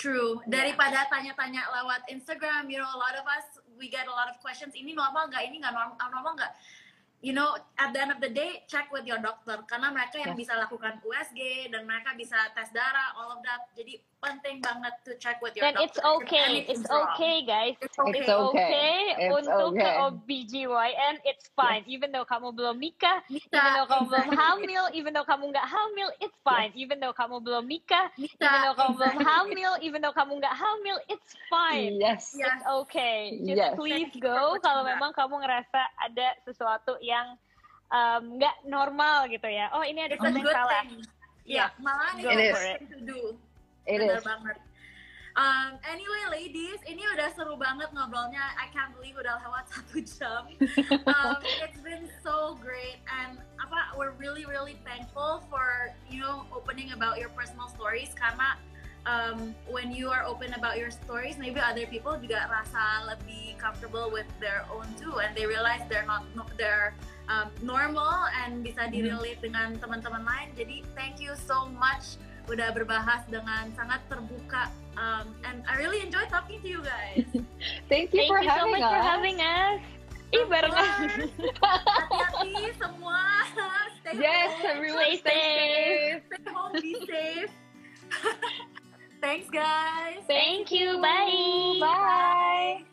True. 0.00 0.40
Daripada 0.48 1.04
tanya-tanya 1.12 1.60
lewat 1.76 2.08
Instagram, 2.08 2.72
you 2.72 2.80
know, 2.80 2.88
a 2.88 2.96
lot 2.96 3.12
of 3.20 3.28
us 3.28 3.60
we 3.76 3.92
get 3.92 4.08
a 4.08 4.14
lot 4.16 4.32
of 4.32 4.40
questions. 4.40 4.72
Ini 4.72 4.96
normal 4.96 5.28
nggak? 5.28 5.44
Ini 5.44 5.60
nggak 5.60 5.74
normal, 5.76 5.96
normal 6.00 6.32
nggak? 6.40 6.52
You 7.20 7.32
know 7.36 7.52
at 7.76 7.92
the 7.92 8.00
end 8.00 8.12
of 8.12 8.20
the 8.20 8.28
day 8.32 8.64
check 8.64 8.88
with 8.92 9.04
your 9.04 9.20
doctor 9.20 9.60
karena 9.68 9.92
mereka 9.92 10.16
yang 10.16 10.32
yes. 10.32 10.48
bisa 10.48 10.52
lakukan 10.56 10.96
USG 11.04 11.68
dan 11.68 11.84
mereka 11.84 12.16
bisa 12.16 12.36
tes 12.56 12.72
darah 12.72 13.12
all 13.16 13.36
of 13.36 13.40
that 13.44 13.68
jadi 13.76 14.00
penting 14.20 14.60
banget 14.60 14.92
to 15.04 15.12
check 15.20 15.40
with 15.44 15.52
your 15.52 15.68
dan 15.68 15.76
doctor. 15.76 15.84
it's 15.84 16.00
okay 16.00 16.64
it's 16.64 16.88
okay 16.88 17.44
guys 17.44 17.76
it's 17.80 17.96
okay, 18.00 18.20
it's 18.24 18.32
okay. 18.32 18.92
It's 19.20 19.32
untuk 19.36 19.76
okay. 19.76 19.84
ke 19.84 19.88
OBGYN 20.00 21.14
it's 21.28 21.46
fine 21.52 21.84
yes. 21.84 21.92
even 21.92 22.08
though 22.08 22.24
kamu 22.24 22.56
belum 22.56 22.76
nikah 22.80 23.20
Nita. 23.28 23.52
even 23.52 23.70
though 23.76 23.88
kamu 23.88 24.04
belum 24.08 24.28
hamil 24.32 24.82
even 24.96 25.10
though 25.12 25.28
kamu 25.28 25.44
nggak 25.52 25.66
hamil 25.68 26.08
it's 26.24 26.38
fine 26.40 26.72
yes. 26.72 26.80
even 26.80 26.96
though 27.00 27.16
kamu 27.16 27.36
belum 27.44 27.64
nikah 27.68 28.06
Nita. 28.16 28.44
even 28.48 28.58
though 28.64 28.76
kamu 28.76 28.92
belum 28.96 29.16
hamil 29.20 29.72
even 29.84 29.98
though 30.00 30.16
kamu 30.16 30.32
nggak 30.40 30.56
hamil 30.56 30.96
it's 31.12 31.32
fine 31.52 32.00
yes 32.00 32.32
it's 32.32 32.64
okay 32.64 33.36
just 33.44 33.60
yes. 33.60 33.72
please 33.76 34.12
go 34.16 34.56
kalau 34.64 34.84
memang 34.88 35.12
kamu 35.12 35.36
ngerasa 35.44 35.80
ada 36.00 36.28
sesuatu 36.44 36.96
yang 37.00 37.09
yang 37.10 37.34
nggak 38.38 38.56
um, 38.62 38.70
normal 38.70 39.26
gitu 39.26 39.50
ya. 39.50 39.66
Oh 39.74 39.82
ini 39.82 40.06
ada 40.06 40.14
sesuatu 40.14 40.38
yang 40.38 40.54
salah. 40.54 40.82
Iya, 41.42 41.66
yeah, 41.66 41.68
malah 41.82 42.14
ini 42.14 42.54
it 42.54 42.86
to 42.86 42.98
do. 43.02 43.34
It 43.90 43.98
Benar 43.98 44.22
is. 44.22 44.24
banget. 44.24 44.56
Um, 45.38 45.78
anyway, 45.86 46.22
ladies, 46.30 46.82
ini 46.90 47.06
udah 47.14 47.30
seru 47.38 47.54
banget 47.54 47.90
ngobrolnya. 47.94 48.42
I 48.58 48.66
can't 48.74 48.90
believe 48.98 49.14
udah 49.14 49.38
lewat 49.46 49.64
satu 49.72 49.98
jam. 50.02 50.42
um, 51.06 51.38
it's 51.62 51.78
been 51.82 52.10
so 52.22 52.58
great, 52.58 52.98
and 53.06 53.38
apa, 53.62 53.94
we're 53.94 54.14
really 54.18 54.42
really 54.46 54.78
thankful 54.82 55.46
for 55.46 55.94
you 56.10 56.18
know 56.18 56.46
opening 56.50 56.90
about 56.94 57.18
your 57.18 57.30
personal 57.34 57.70
stories 57.70 58.10
karena 58.18 58.58
um, 59.06 59.54
when 59.68 59.92
you 59.92 60.08
are 60.08 60.24
open 60.24 60.52
about 60.54 60.76
your 60.78 60.90
stories, 60.90 61.38
maybe 61.38 61.60
other 61.60 61.86
people 61.86 62.16
juga 62.20 62.48
rasa 62.50 63.08
lebih 63.14 63.56
comfortable 63.56 64.12
with 64.12 64.28
their 64.40 64.66
own 64.68 64.88
too, 65.00 65.20
and 65.20 65.32
they 65.32 65.46
realize 65.46 65.80
they're 65.88 66.06
not 66.08 66.24
they're 66.60 66.92
um, 67.28 67.48
normal 67.64 68.28
and 68.44 68.60
bisa 68.60 68.88
mm-hmm. 68.88 69.14
direlate 69.14 69.40
dengan 69.40 69.78
teman-teman 69.80 70.24
lain. 70.24 70.48
Jadi 70.58 70.84
thank 70.92 71.22
you 71.22 71.32
so 71.48 71.70
much 71.80 72.20
udah 72.50 72.74
berbahas 72.74 73.22
dengan 73.30 73.70
sangat 73.78 74.02
terbuka 74.10 74.66
um, 74.98 75.30
and 75.46 75.62
I 75.70 75.78
really 75.78 76.02
enjoy 76.02 76.26
talking 76.26 76.58
to 76.62 76.68
you 76.68 76.82
guys. 76.82 77.22
thank 77.92 78.10
you 78.10 78.26
thank 78.26 78.30
for 78.32 78.42
you 78.42 78.50
having 78.50 78.74
so 78.74 78.74
much 78.74 78.82
us. 78.82 78.90
for 78.90 79.02
having 79.06 79.38
us. 79.38 79.80
Ih 80.30 80.44
barengan. 80.46 81.26
Hati-hati 81.58 82.54
semua. 82.78 83.22
Stay 83.98 84.14
yes, 84.14 84.54
home. 84.62 84.70
everyone 84.70 85.10
stay, 85.18 85.18
stay 85.18 85.42
safe. 85.42 86.22
Stay 86.22 86.50
home, 86.54 86.72
be 86.78 86.92
safe. 87.06 87.52
Thanks, 89.20 89.50
guys. 89.50 90.16
Thank 90.26 90.70
you. 90.72 91.00
Bye. 91.00 91.78
Bye. 91.80 92.84